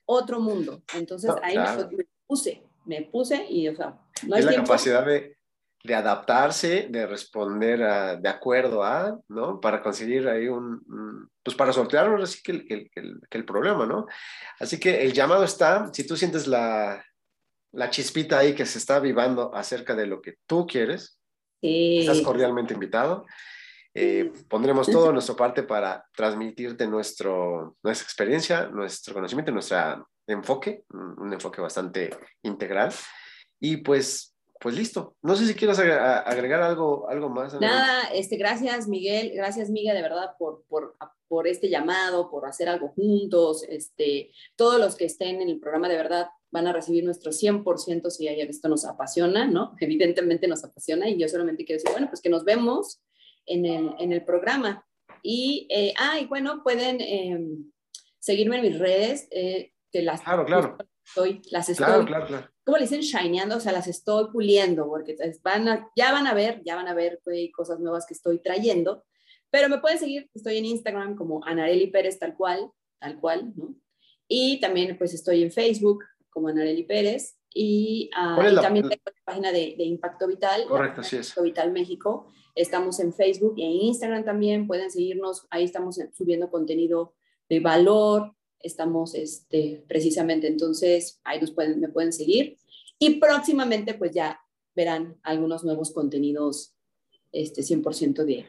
otro 0.07 0.41
mundo. 0.41 0.83
Entonces 0.95 1.31
ahí 1.43 1.57
me, 1.57 2.07
puse, 2.27 2.63
me 2.85 3.03
puse 3.03 3.47
y, 3.49 3.69
o 3.69 3.77
sea, 3.77 3.99
no 4.27 4.35
hay 4.35 4.41
es 4.41 4.47
la 4.47 4.55
capacidad 4.57 5.05
de, 5.05 5.37
de 5.85 5.95
adaptarse, 5.95 6.89
de 6.89 7.07
responder 7.07 7.79
de 8.19 8.29
acuerdo 8.29 8.83
a, 8.83 9.19
¿no? 9.29 9.61
Para 9.61 9.83
conseguir 9.83 10.27
ahí 10.27 10.49
un, 10.49 11.29
pues 11.43 11.55
para 11.55 11.75
sortear 11.75 12.09
así 12.23 12.43
que 12.43 12.53
el, 12.53 12.67
que, 12.67 12.75
el, 12.95 13.21
que 13.29 13.39
el, 13.39 13.45
problema, 13.45 13.85
¿no? 13.85 14.07
Así 14.59 14.81
que 14.81 15.03
el 15.03 15.13
llamado 15.13 15.45
está, 15.45 15.91
si 15.93 16.07
tú 16.07 16.17
sientes 16.17 16.47
la, 16.47 17.05
la 17.73 17.91
chispita 17.91 18.39
ahí 18.39 18.55
que 18.55 18.65
se 18.65 18.79
está 18.79 18.97
avivando 18.97 19.55
acerca 19.55 19.95
de 19.95 20.07
lo 20.07 20.23
que 20.23 20.37
tú 20.47 20.67
quieres, 20.67 21.21
estás 21.61 22.23
cordialmente 22.23 22.73
invitado. 22.73 23.27
Eh, 23.95 24.33
pondremos 24.49 24.87
todo 24.91 25.13
nuestra 25.13 25.37
parte 25.37 25.65
para 25.65 26.05
transmitirte 26.17 26.87
nuestro, 26.87 27.77
nuestra 27.83 28.05
experiencia, 28.05 28.67
nuestro 28.69 29.13
conocimiento, 29.13 29.53
nuestro 29.53 30.09
enfoque, 30.27 30.85
un 30.89 31.33
enfoque 31.33 31.61
bastante 31.61 32.11
integral. 32.43 32.93
Y 33.61 33.79
pues, 33.79 34.34
pues 34.61 34.77
listo. 34.77 35.17
No 35.23 35.37
sé 35.37 35.47
si 35.47 35.55
quieres 35.55 35.79
agregar 35.79 36.63
algo, 36.63 37.09
algo 37.09 37.29
más. 37.29 37.59
Nada, 37.61 38.09
este, 38.13 38.37
gracias 38.37 38.89
Miguel, 38.89 39.33
gracias 39.35 39.71
Miguel 39.71 39.97
de 39.97 40.03
verdad 40.03 40.37
por, 40.39 40.65
por, 40.69 40.97
por 41.29 41.47
este 41.47 41.69
llamado, 41.69 42.31
por 42.31 42.47
hacer 42.47 42.69
algo 42.69 42.89
juntos. 42.89 43.65
Este, 43.69 44.31
todos 44.57 44.81
los 44.81 44.97
que 44.97 45.05
estén 45.05 45.43
en 45.43 45.49
el 45.49 45.61
programa 45.61 45.89
de 45.89 45.97
verdad 45.97 46.29
van 46.51 46.69
a 46.69 46.73
recibir 46.73 47.05
nuestro 47.05 47.33
100% 47.33 48.11
si 48.11 48.29
esto 48.29 48.69
nos 48.69 48.85
apasiona, 48.85 49.47
¿no? 49.47 49.75
Evidentemente 49.81 50.47
nos 50.47 50.65
apasiona 50.65 51.09
y 51.09 51.19
yo 51.19 51.29
solamente 51.29 51.65
quiero 51.65 51.81
decir, 51.81 51.93
bueno, 51.93 52.09
pues 52.09 52.23
que 52.23 52.31
nos 52.31 52.45
vemos 52.45 53.03
en 53.47 53.67
el, 53.67 53.91
en 53.99 54.13
el 54.13 54.25
programa. 54.25 54.87
Y, 55.23 55.67
eh, 55.71 55.93
ah, 55.99 56.19
bueno, 56.29 56.63
pueden 56.63 57.01
em, 57.01 57.73
seguirme 58.19 58.57
en 58.57 58.63
mis 58.63 58.79
redes, 58.79 59.27
eh, 59.31 59.73
que 59.91 60.03
las, 60.03 60.21
claro, 60.23 60.45
claro. 60.45 60.77
Estoy, 61.05 61.43
las 61.51 61.69
estoy, 61.69 62.07
claro, 62.07 62.27
claro, 62.27 62.49
¿cómo 62.65 62.79
le 62.79 62.85
dicen? 62.85 63.01
Shineando, 63.01 63.57
o 63.57 63.61
sea, 63.61 63.73
las 63.73 63.87
estoy 63.87 64.31
puliendo, 64.33 64.87
porque 64.87 65.17
van 65.43 65.89
ya 65.97 66.13
van 66.13 66.27
a 66.27 66.35
ver, 66.35 66.63
ya 66.65 66.77
van 66.77 66.89
a 66.89 66.95
ver 66.95 67.21
cosas 67.55 67.81
nuevas 67.81 68.07
que 68.07 68.15
estoy 68.15 68.39
trayendo, 68.39 69.05
pero 69.51 69.69
me 69.69 69.79
pueden 69.79 69.99
seguir, 69.99 70.31
estoy 70.35 70.59
en 70.59 70.65
Instagram 70.65 71.17
como 71.17 71.45
Anareli 71.45 71.89
Pérez, 71.89 72.19
tal 72.19 72.37
cual, 72.37 72.71
tal 72.99 73.21
cual, 73.21 73.53
¿no? 73.57 73.75
Y 74.27 74.59
también 74.61 74.97
pues 74.99 75.15
estoy 75.15 75.43
en 75.43 75.53
Facebook 75.53 76.05
como 76.31 76.49
Anareli 76.49 76.85
Pérez 76.85 77.39
y, 77.53 78.11
ah, 78.17 78.37
también 78.61 78.89
tengo 78.89 79.03
la 79.07 79.23
página 79.25 79.53
de, 79.53 79.75
de 79.77 79.85
Impacto 79.85 80.27
Vital. 80.27 80.67
Correcto, 80.67 81.03
sí 81.03 81.17
es. 81.17 81.29
Impacto 81.29 81.43
Vital 81.43 81.73
México 81.73 82.33
Estamos 82.55 83.01
en 83.01 83.13
Facebook 83.13 83.55
y 83.57 83.65
en 83.65 83.73
Instagram 83.73 84.25
también, 84.25 84.69
pueden 84.69 84.91
seguirnos, 84.91 85.47
ahí 85.51 85.65
estamos 85.65 85.99
subiendo 86.13 86.51
contenido 86.51 87.15
de 87.49 87.59
valor, 87.59 88.33
estamos 88.65 89.15
este, 89.15 89.85
precisamente, 89.87 90.49
entonces 90.49 91.21
ahí 91.23 91.41
nos 91.41 91.53
pueden, 91.53 91.79
me 91.81 91.89
pueden 91.89 92.13
seguir. 92.13 92.57
Y 92.99 93.21
próximamente 93.21 93.95
pues 93.95 94.13
ya 94.13 94.41
verán 94.75 95.17
algunos 95.23 95.65
nuevos 95.65 95.93
contenidos 95.93 96.75
este, 97.31 97.63
100% 97.63 98.25
de, 98.25 98.47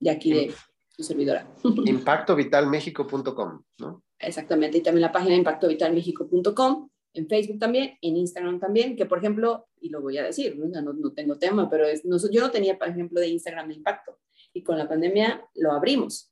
de 0.00 0.10
aquí 0.10 0.32
de 0.32 0.52
su 0.88 1.02
servidora. 1.02 1.48
Impactovitalmexico.com, 1.84 3.62
¿no? 3.78 4.02
Exactamente, 4.18 4.78
y 4.78 4.80
también 4.80 5.02
la 5.02 5.12
página 5.12 5.34
impactovitalmexico.com 5.36 6.88
en 7.16 7.28
Facebook 7.28 7.58
también, 7.58 7.96
en 8.02 8.16
Instagram 8.16 8.60
también, 8.60 8.94
que 8.94 9.06
por 9.06 9.18
ejemplo, 9.18 9.68
y 9.80 9.88
lo 9.88 10.02
voy 10.02 10.18
a 10.18 10.24
decir, 10.24 10.56
no, 10.58 10.92
no 10.92 11.12
tengo 11.12 11.38
tema, 11.38 11.68
pero 11.68 11.86
es, 11.86 12.02
yo 12.04 12.40
no 12.40 12.50
tenía, 12.50 12.78
por 12.78 12.88
ejemplo, 12.88 13.20
de 13.20 13.28
Instagram 13.28 13.68
de 13.68 13.74
impacto 13.74 14.18
y 14.52 14.62
con 14.62 14.76
la 14.76 14.88
pandemia 14.88 15.46
lo 15.54 15.72
abrimos. 15.72 16.30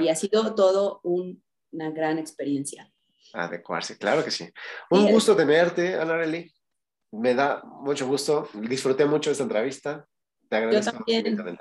Y 0.00 0.08
ha 0.08 0.14
sido 0.14 0.54
todo 0.54 1.00
una 1.74 1.90
gran 1.90 2.18
experiencia. 2.18 2.90
Adecuarse, 3.32 3.98
claro 3.98 4.24
que 4.24 4.30
sí. 4.30 4.48
Un 4.90 5.10
gusto 5.10 5.34
tenerte, 5.34 5.94
Ana 5.96 6.18
Me 7.12 7.34
da 7.34 7.62
mucho 7.64 8.06
gusto, 8.06 8.48
disfruté 8.54 9.04
mucho 9.04 9.30
esta 9.30 9.42
entrevista. 9.42 10.06
Te 10.48 10.56
agradezco. 10.56 10.92
Yo 11.06 11.22
también. 11.22 11.58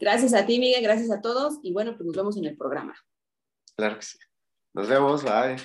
Gracias 0.00 0.34
a 0.34 0.46
ti, 0.46 0.58
Miguel, 0.58 0.82
gracias 0.82 1.10
a 1.10 1.20
todos 1.20 1.58
y 1.62 1.72
bueno, 1.72 1.96
pues 1.96 2.06
nos 2.06 2.16
vemos 2.16 2.36
en 2.36 2.44
el 2.46 2.56
programa. 2.56 2.94
Claro 3.76 3.96
que 3.96 4.02
sí. 4.02 4.18
Nos 4.72 4.88
vemos, 4.88 5.22
bye. 5.22 5.56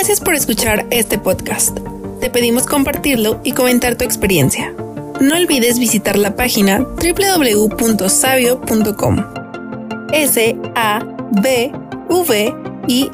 Gracias 0.00 0.20
por 0.20 0.32
escuchar 0.34 0.86
este 0.88 1.18
podcast. 1.18 1.76
Te 2.22 2.30
pedimos 2.30 2.64
compartirlo 2.64 3.38
y 3.44 3.52
comentar 3.52 3.96
tu 3.96 4.04
experiencia. 4.04 4.72
No 5.20 5.36
olvides 5.36 5.78
visitar 5.78 6.16
la 6.16 6.36
página 6.36 6.78
www.sabio.com. 6.78 8.06
S 10.14 10.56
A 10.74 11.00
B 11.42 11.70
I 12.88 13.10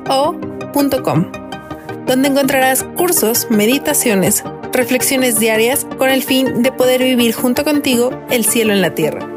donde 2.07 2.29
encontrarás 2.29 2.85
cursos, 2.97 3.49
meditaciones, 3.51 4.45
reflexiones 4.73 5.41
diarias 5.41 5.89
con 5.99 6.09
el 6.09 6.23
fin 6.23 6.63
de 6.63 6.71
poder 6.71 7.03
vivir 7.03 7.35
junto 7.35 7.65
contigo 7.65 8.13
el 8.31 8.45
cielo 8.45 8.73
en 8.73 8.81
la 8.81 8.95
tierra. 8.95 9.36